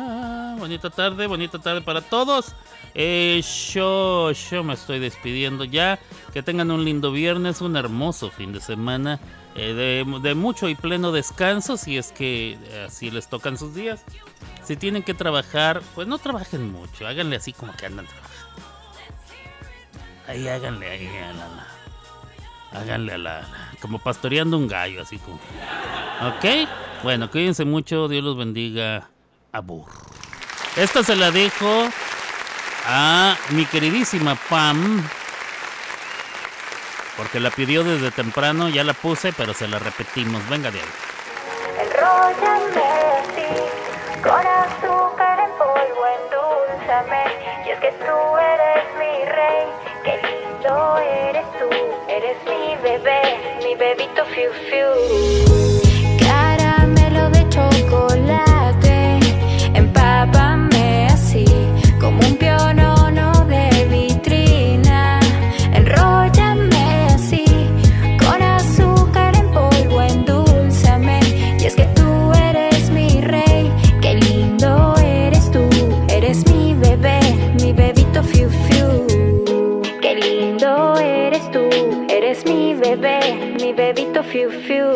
[0.59, 2.55] Bonita tarde, bonita tarde para todos.
[3.01, 6.01] Eh, yo, yo me estoy despidiendo ya.
[6.33, 9.21] Que tengan un lindo viernes, un hermoso fin de semana.
[9.55, 14.05] eh, de, mucho y pleno descanso, si es que eh, así les tocan sus días.
[14.65, 17.07] Si tienen que trabajar, pues no trabajen mucho.
[17.07, 18.63] Háganle así como que andan trabajando.
[20.27, 23.49] Ahí háganle ahí a la, la- háganle a la,
[23.81, 25.37] como pastoreando un gallo, así como.
[26.29, 26.69] ¿Ok?
[27.03, 29.09] Bueno, cuídense mucho, Dios los bendiga.
[29.53, 29.87] Abur.
[30.77, 31.89] Esta se la dejo
[32.89, 35.07] a mi queridísima Pam.
[37.17, 40.49] Porque la pidió desde temprano, ya la puse, pero se la repetimos.
[40.49, 40.87] Venga de ahí.
[41.81, 42.89] Enróllame
[44.23, 47.25] con azúcar en polvo, endulzame.
[47.67, 49.67] Y es que tú eres mi rey,
[50.05, 51.71] qué lindo eres tú.
[52.09, 55.78] Eres mi bebé, mi bebito fiu fiu.
[82.97, 84.87] Bebé, mi bebito fiu fiu.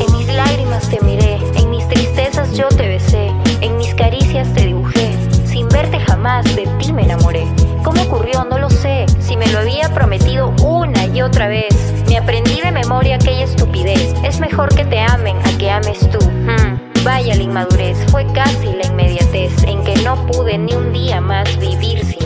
[0.00, 4.66] En mis lágrimas te miré, en mis tristezas yo te besé, en mis caricias te
[4.66, 5.10] dibujé.
[5.44, 7.46] Sin verte jamás de ti me enamoré.
[7.84, 8.44] ¿Cómo ocurrió?
[8.44, 9.04] No lo sé.
[9.20, 11.74] Si me lo había prometido una y otra vez.
[12.08, 14.14] Me aprendí de memoria aquella estupidez.
[14.24, 16.18] Es mejor que te amen a que ames tú.
[16.24, 17.98] Hmm, Vaya la inmadurez.
[18.10, 22.21] Fue casi la inmediatez en que no pude ni un día más vivir sin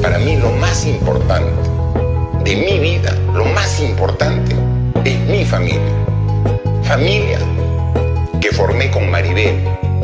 [0.00, 1.52] Para mí lo más importante
[2.42, 4.54] de mi vida, lo más importante
[5.04, 5.80] es mi familia.
[6.82, 7.38] Familia
[8.40, 9.56] que formé con Maribel,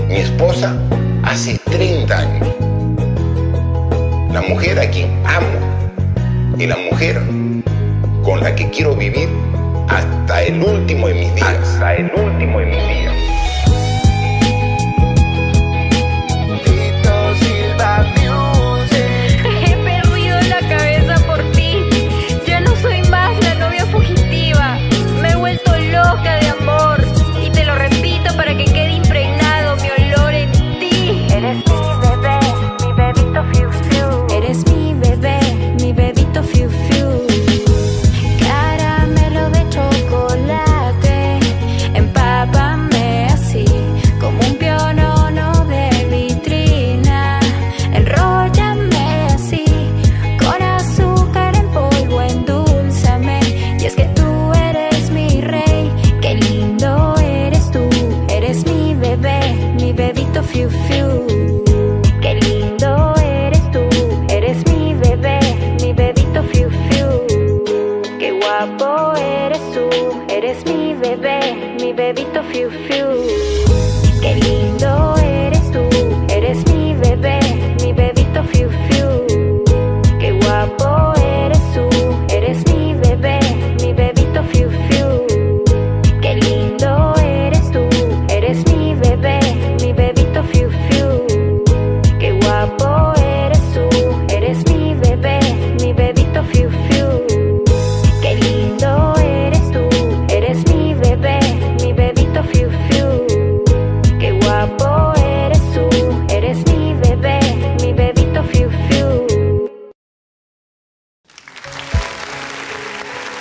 [0.08, 0.76] mi esposa,
[1.22, 2.48] hace 30 años.
[4.32, 7.22] La mujer a quien amo y la mujer
[8.22, 9.28] con la que quiero vivir
[9.88, 11.48] hasta el último de mis días.
[11.48, 13.37] Hasta el último de mis días.